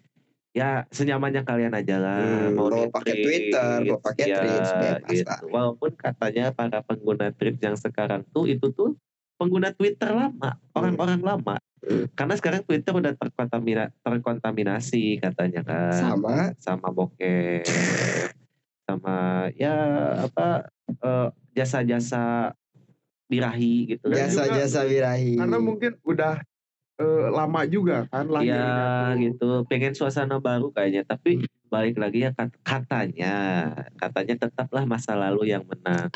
ya 0.56 0.88
senyamannya 0.88 1.44
kalian 1.44 1.76
aja 1.76 2.00
lah 2.00 2.16
Hmm, 2.48 2.56
mau 2.56 2.72
di 2.72 2.88
pakai 2.88 3.14
Twitter, 3.20 3.76
mau 3.92 4.00
pakai 4.00 4.24
ya, 4.24 4.40
Threads, 4.40 4.70
bebas 4.80 5.10
gitu. 5.12 5.28
lah. 5.28 5.40
Walaupun 5.52 5.90
katanya 6.00 6.44
para 6.56 6.80
pengguna 6.80 7.28
Threads 7.36 7.60
yang 7.60 7.76
sekarang 7.76 8.24
tuh 8.32 8.48
itu 8.48 8.72
tuh 8.72 8.96
pengguna 9.36 9.76
Twitter 9.76 10.08
lama, 10.16 10.56
orang-orang 10.72 11.20
lama. 11.20 11.56
Hmm. 11.84 12.08
Karena 12.16 12.34
sekarang 12.40 12.64
Twitter 12.64 12.88
udah 12.96 13.12
terkontamina, 13.20 13.92
terkontaminasi 14.00 15.20
katanya 15.20 15.60
kan 15.60 15.92
Sama. 15.92 16.36
sama 16.56 16.88
bokeh 16.88 17.60
sama 18.88 19.50
ya 19.58 19.76
apa 20.24 20.72
jasa-jasa 21.52 22.52
birahi 23.26 23.76
gitu 23.88 24.06
kan. 24.06 24.18
Jasa-jasa 24.22 24.84
birahi. 24.84 25.34
Karena 25.34 25.58
mungkin 25.58 25.98
udah 26.02 26.38
eh, 26.96 27.26
lama 27.28 27.60
juga 27.64 28.06
kan 28.06 28.24
lahirnya 28.24 29.12
Iya 29.12 29.20
gitu 29.20 29.66
pengen 29.66 29.92
suasana 29.92 30.38
baru 30.38 30.70
kayaknya 30.70 31.04
tapi 31.04 31.42
balik 31.66 31.98
lagi 31.98 32.24
ya 32.24 32.30
kat- 32.32 32.56
katanya 32.62 33.34
katanya 33.96 34.34
tetaplah 34.38 34.86
masa 34.86 35.12
lalu 35.12 35.50
yang 35.50 35.60
menang 35.62 36.08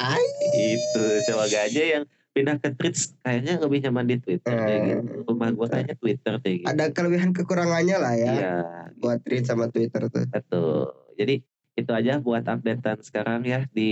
itu 0.56 1.04
semoga 1.20 1.58
aja 1.60 1.82
yang 1.90 2.04
pindah 2.30 2.56
ke 2.56 2.72
Threads 2.72 3.12
kayaknya 3.20 3.58
lebih 3.58 3.82
nyaman 3.82 4.06
di 4.06 4.16
Twitter 4.16 4.54
deh 4.54 4.72
Hmm. 4.72 4.88
gitu 4.88 5.12
rumah 5.26 5.50
gua 5.50 5.66
kayaknya 5.68 5.96
Twitter 5.98 6.34
deh 6.38 6.54
gitu 6.56 6.68
Ada 6.70 6.84
kelebihan 6.88 7.34
kekurangannya 7.34 7.96
lah 7.98 8.14
ya. 8.14 8.32
iya 8.32 8.54
Buat 8.96 9.20
tweet 9.20 9.44
sama 9.44 9.66
Twitter 9.66 10.06
tuh. 10.06 10.24
Betul. 10.24 10.94
Jadi 11.16 11.34
itu 11.80 11.92
aja 11.96 12.20
buat 12.20 12.44
updatean 12.44 13.00
sekarang 13.00 13.40
ya 13.48 13.64
di 13.72 13.90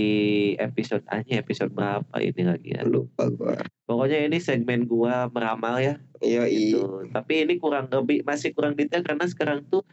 episode 0.61 1.01
hanya 1.09 1.41
episode 1.41 1.73
berapa 1.73 2.15
ini 2.21 2.43
lagi 2.45 2.69
ya. 2.77 2.85
Lupa 2.85 3.27
gua. 3.33 3.57
Pokoknya 3.89 4.29
ini 4.29 4.37
segmen 4.37 4.85
gua 4.85 5.27
meramal 5.33 5.81
ya 5.81 5.95
Iya 6.19 6.45
gitu. 6.51 7.09
Tapi 7.15 7.47
ini 7.47 7.55
kurang 7.57 7.87
lebih 7.89 8.27
masih 8.27 8.51
kurang 8.51 8.75
detail 8.75 9.01
karena 9.01 9.23
sekarang 9.23 9.63
tuh 9.71 9.87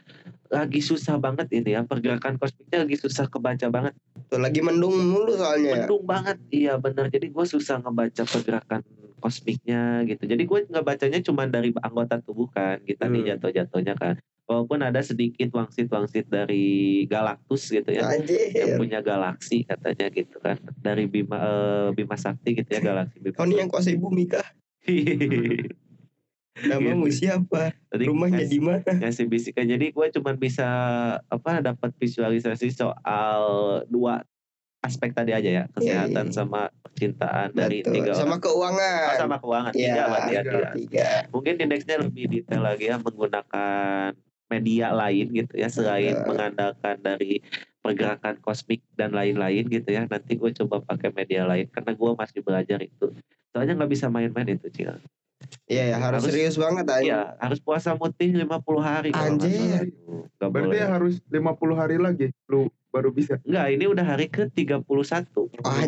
lagi 0.47 0.79
susah 0.79 1.19
banget 1.19 1.47
ini 1.51 1.75
ya 1.75 1.83
pergerakan 1.83 2.39
kosmiknya 2.39 2.83
lagi 2.87 2.95
susah 2.99 3.27
kebaca 3.27 3.67
banget. 3.71 3.93
Tuh 4.27 4.39
lagi 4.39 4.59
mendung 4.59 4.95
mulu 4.95 5.35
soalnya. 5.39 5.87
mendung 5.87 6.03
banget 6.03 6.37
iya 6.51 6.75
benar 6.75 7.07
jadi 7.07 7.31
gue 7.31 7.45
susah 7.47 7.79
ngebaca 7.79 8.23
pergerakan 8.27 8.83
kosmiknya 9.17 10.05
gitu 10.05 10.23
jadi 10.29 10.43
gue 10.45 10.59
nggak 10.69 10.85
bacanya 10.85 11.19
cuma 11.25 11.49
dari 11.49 11.73
anggota 11.81 12.21
tubuh 12.21 12.47
kan 12.53 12.77
kita 12.85 13.09
nih 13.09 13.23
Hmm. 13.25 13.29
jatuh-jatuhnya 13.33 13.95
kan 13.97 14.15
walaupun 14.47 14.79
ada 14.79 15.03
sedikit 15.03 15.51
wangsit-wangsit 15.51 16.31
dari 16.31 17.03
Galactus 17.11 17.67
gitu 17.67 17.91
ya 17.91 18.07
yang 18.07 18.23
Anjir. 18.23 18.79
punya 18.79 18.99
galaksi 19.03 19.67
katanya 19.67 20.07
gitu 20.09 20.39
kan 20.39 20.55
dari 20.79 21.05
Bima 21.05 21.37
eh, 21.37 21.87
Bima 21.91 22.15
Sakti 22.15 22.55
gitu 22.55 22.69
ya 22.71 22.79
galaksi 22.79 23.19
Bima 23.19 23.35
Kau 23.35 23.45
nih 23.45 23.59
yang 23.61 23.69
kuasai 23.69 23.99
bumi 23.99 24.25
kah? 24.31 24.47
Namamu 26.57 27.13
siapa? 27.13 27.69
Tadi 27.85 28.09
Rumahnya 28.09 28.49
di 28.49 28.57
mana? 28.57 28.81
ngasih 28.81 29.29
bisikan 29.29 29.69
jadi 29.69 29.93
gue 29.93 30.07
cuma 30.17 30.33
bisa 30.33 30.65
apa 31.21 31.61
dapat 31.61 31.93
visualisasi 32.01 32.73
soal 32.73 33.43
dua 33.85 34.25
aspek 34.81 35.11
tadi 35.13 35.35
aja 35.35 35.49
ya 35.49 35.63
kesehatan 35.75 36.31
iya. 36.31 36.33
sama 36.33 36.71
percintaan 36.85 37.51
dari 37.51 37.83
Betul. 37.83 37.93
tiga 37.99 38.11
Sama 38.15 38.37
orang 38.37 38.41
keuangan. 38.41 39.05
Oh, 39.05 39.17
sama 39.19 39.35
keuangan 39.41 39.71
Iya, 39.75 39.83
tiga 39.85 40.03
berarti 40.07 40.31
ya, 40.33 40.41
tiga. 40.41 40.49
tiga. 40.49 40.69
Tiga. 40.73 41.09
mungkin 41.33 41.53
indeksnya 41.59 41.95
lebih 42.01 42.25
detail 42.31 42.61
lagi 42.63 42.85
ya 42.89 42.95
menggunakan 42.97 44.09
media 44.47 44.91
lain 44.91 45.27
gitu 45.31 45.53
ya 45.53 45.67
selain 45.67 46.15
Betul. 46.15 46.27
mengandalkan 46.31 46.95
dari 46.99 47.43
pergerakan 47.79 48.35
kosmik 48.39 48.83
dan 48.95 49.11
lain-lain 49.11 49.67
gitu 49.67 49.87
ya 49.87 50.03
nanti 50.03 50.35
gue 50.35 50.51
coba 50.55 50.83
pakai 50.83 51.11
media 51.11 51.43
lain 51.43 51.67
karena 51.67 51.91
gue 51.93 52.11
masih 52.13 52.39
belajar 52.41 52.79
itu 52.79 53.11
soalnya 53.51 53.75
nggak 53.75 53.91
bisa 53.91 54.07
main-main 54.07 54.47
itu 54.49 54.67
Cil 54.69 54.95
Iya, 55.69 55.93
ya, 55.93 55.97
harus, 56.01 56.25
Harus- 56.25 56.33
serius 56.33 56.55
banget 56.57 56.85
aja. 56.89 57.03
Iya 57.05 57.21
harus 57.37 57.61
puasa 57.61 57.93
mutih 57.93 58.33
50 58.33 58.81
hari 58.81 59.13
Anjir. 59.13 59.93
Nggak 60.33 60.49
Berarti 60.49 60.75
boleh. 60.75 60.89
harus 60.89 61.13
50 61.29 61.77
hari 61.77 61.97
lagi 62.01 62.27
lu 62.49 62.67
baru 62.89 63.13
bisa. 63.13 63.37
Enggak, 63.45 63.67
ini 63.69 63.85
udah 63.85 64.01
hari 64.01 64.33
ke 64.33 64.49
31 64.49 64.81
Ah, 65.61 65.85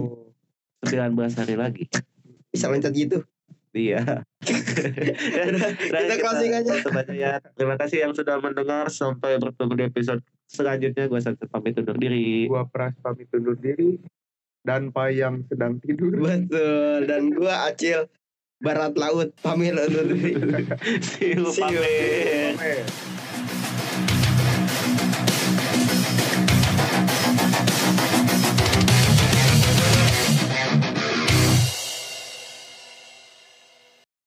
19 0.86 1.34
hari 1.34 1.56
lagi 1.58 1.84
bisa 2.50 2.70
loncat 2.70 2.94
gitu. 2.94 3.26
Iya. 3.70 4.26
Kita 5.78 6.16
closing 6.18 6.52
aja. 6.58 6.74
ya. 7.14 7.34
Terima 7.54 7.76
kasih 7.78 8.10
yang 8.10 8.14
sudah 8.18 8.42
mendengar 8.42 8.90
sampai 8.90 9.38
bertemu 9.38 9.74
di 9.78 9.84
episode 9.86 10.22
selanjutnya. 10.50 11.06
Gue 11.06 11.22
Sanset 11.22 11.50
pamit 11.54 11.78
undur 11.78 11.98
diri. 12.02 12.50
Gua 12.50 12.66
Pras 12.66 12.98
pamit 13.06 13.30
undur 13.30 13.54
diri 13.54 14.02
dan 14.66 14.90
Pak 14.90 15.10
yang 15.14 15.46
sedang 15.46 15.78
tidur. 15.86 16.18
Betul. 16.18 17.06
Dan 17.06 17.30
gua 17.38 17.70
Acil 17.70 18.10
Barat 18.58 18.98
Laut 18.98 19.30
pamit 19.46 19.78
undur 19.78 20.06
diri. 20.18 20.34
See 21.06 21.38
you, 21.38 21.46
See 21.54 21.62
you. 21.62 21.78
pamit. 21.78 22.54
Pamit. 22.58 23.29